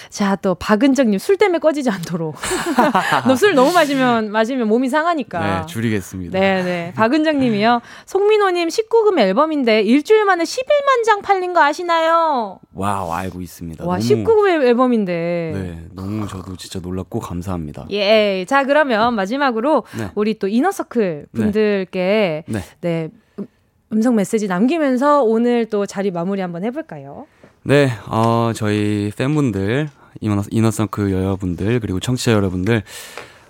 자, 0.10 0.36
또 0.36 0.56
박은정님 0.56 1.20
술 1.20 1.38
때문에 1.38 1.60
꺼지지 1.60 1.90
않도록. 1.92 2.36
너 3.28 3.36
술 3.36 3.54
너무 3.54 3.72
마시면 3.72 4.32
마시면 4.32 4.68
몸이 4.68 4.90
상하니까. 4.90 5.60
네, 5.62 5.66
줄이겠습니다. 5.68 6.38
네 6.40 6.64
네. 6.64 6.94
박은정님이요. 6.96 7.82
송민호님 8.08 8.70
19금 8.70 9.20
앨범인데 9.20 9.82
일주일 9.84 10.26
만에 10.26 10.44
11만 10.44 11.04
장 11.06 11.22
팔린 11.22 11.54
거 11.54 11.62
아시나요? 11.62 12.60
Wow 12.74 13.12
알고 13.12 13.40
있습니다. 13.42 13.86
와, 13.86 13.98
너무, 14.00 14.08
19금 14.10 14.64
앨범인데. 14.66 15.52
네, 15.54 15.84
너무 15.94 16.28
저도 16.28 16.56
진짜 16.58 16.80
놀랐고 16.80 17.20
감사합니다. 17.20 17.86
예. 17.92 18.46
자, 18.48 18.64
그러면 18.64 19.14
마지막으로 19.14 19.84
네. 19.98 20.10
우리 20.16 20.40
또 20.40 20.48
이너서클 20.48 21.28
분들께 21.34 22.44
네. 22.48 22.60
네. 22.82 23.10
음, 23.38 23.46
음성 23.94 24.16
메시지 24.16 24.48
남기면서 24.48 25.22
오늘 25.24 25.66
또 25.68 25.86
자리 25.86 26.10
마무리 26.10 26.42
한번 26.42 26.64
해볼까요? 26.64 27.28
네, 27.64 27.90
어, 28.08 28.52
저희 28.56 29.12
팬분들, 29.16 29.90
Inner, 30.22 30.42
Inner 30.50 30.78
Circle 30.78 31.12
여러분들, 31.12 31.80
그리고 31.80 32.00
청취자 32.00 32.32
여러분들, 32.32 32.84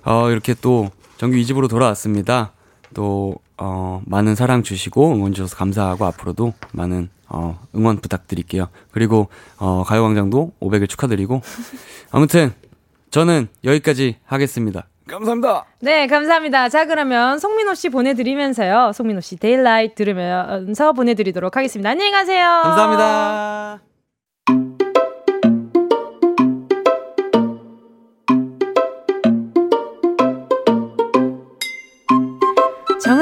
어, 0.06 0.30
이렇게 0.30 0.54
또 0.62 0.90
정규 1.18 1.38
2집으로 1.38 1.70
돌아왔습니다. 1.70 2.54
또, 2.94 3.36
어, 3.58 4.02
많은 4.06 4.36
사랑 4.36 4.64
주시고 4.64 5.14
응원 5.14 5.34
주셔서 5.34 5.56
감사하고 5.56 6.06
앞으로도 6.06 6.54
많은 6.72 7.10
어, 7.28 7.60
응원 7.76 7.98
부탁드릴게요. 8.00 8.70
그리고 8.92 9.28
어, 9.58 9.84
가요광장도 9.86 10.54
500일 10.60 10.90
축하드리고 10.90 11.42
아무튼 12.12 12.54
저는 13.12 13.48
여기까지 13.64 14.18
하겠습니다. 14.26 14.88
감사합니다. 15.08 15.66
네, 15.82 16.06
감사합니다. 16.06 16.70
자, 16.70 16.86
그러면 16.86 17.40
송민호 17.40 17.74
씨 17.74 17.90
보내드리면서요. 17.90 18.92
송민호 18.94 19.22
씨 19.22 19.38
Daylight 19.38 19.96
들으면서 19.96 20.94
보내드리도록 20.94 21.58
하겠습니다. 21.58 21.90
안녕히 21.90 22.12
가세요. 22.12 22.46
감사합니다. 22.64 23.89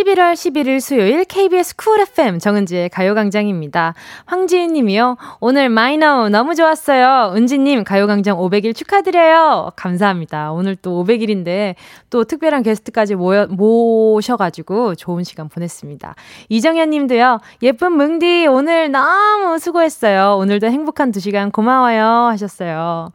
11월 0.00 0.32
11일 0.32 0.80
수요일 0.80 1.24
KBS 1.24 1.76
쿨 1.76 2.00
FM 2.00 2.38
정은지의 2.38 2.88
가요광장입니다. 2.90 3.94
황지인 4.24 4.72
님이요. 4.72 5.16
오늘 5.40 5.68
마이노 5.68 6.28
너무 6.28 6.54
좋았어요. 6.54 7.34
은지님 7.34 7.84
가요광장 7.84 8.38
500일 8.38 8.74
축하드려요. 8.74 9.72
감사합니다. 9.76 10.52
오늘 10.52 10.76
또 10.76 11.04
500일인데 11.04 11.74
또 12.08 12.24
특별한 12.24 12.62
게스트까지 12.62 13.16
모여, 13.16 13.46
모셔가지고 13.48 14.94
좋은 14.94 15.24
시간 15.24 15.48
보냈습니다. 15.48 16.14
이정현 16.48 16.90
님도요. 16.90 17.40
예쁜 17.62 17.92
뭉디 17.92 18.46
오늘 18.46 18.90
너무 18.90 19.58
수고했어요. 19.58 20.36
오늘도 20.38 20.68
행복한 20.68 21.10
2시간 21.10 21.52
고마워요 21.52 22.28
하셨어요. 22.30 23.10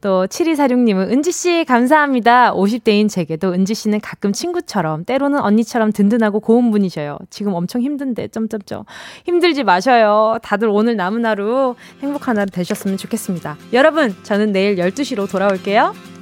또 0.00 0.26
7246님은 0.26 1.10
은지씨 1.10 1.64
감사합니다. 1.66 2.52
50대인 2.54 3.08
제게도 3.08 3.52
은지씨는 3.52 4.00
가끔 4.00 4.32
친구처럼 4.32 5.04
때로는 5.04 5.40
언니처럼 5.40 5.92
든든하고 5.92 6.40
고운 6.40 6.70
분이셔요. 6.70 7.18
지금 7.30 7.54
엄청 7.54 7.82
힘든데 7.82 8.28
점점점 8.28 8.84
힘들지 9.24 9.64
마셔요. 9.64 10.38
다들 10.42 10.68
오늘 10.68 10.96
남은 10.96 11.24
하루 11.24 11.74
행복한 12.02 12.38
하루 12.38 12.50
되셨으면 12.50 12.96
좋겠습니다. 12.96 13.56
여러분 13.72 14.14
저는 14.22 14.52
내일 14.52 14.76
12시로 14.76 15.30
돌아올게요. 15.30 16.15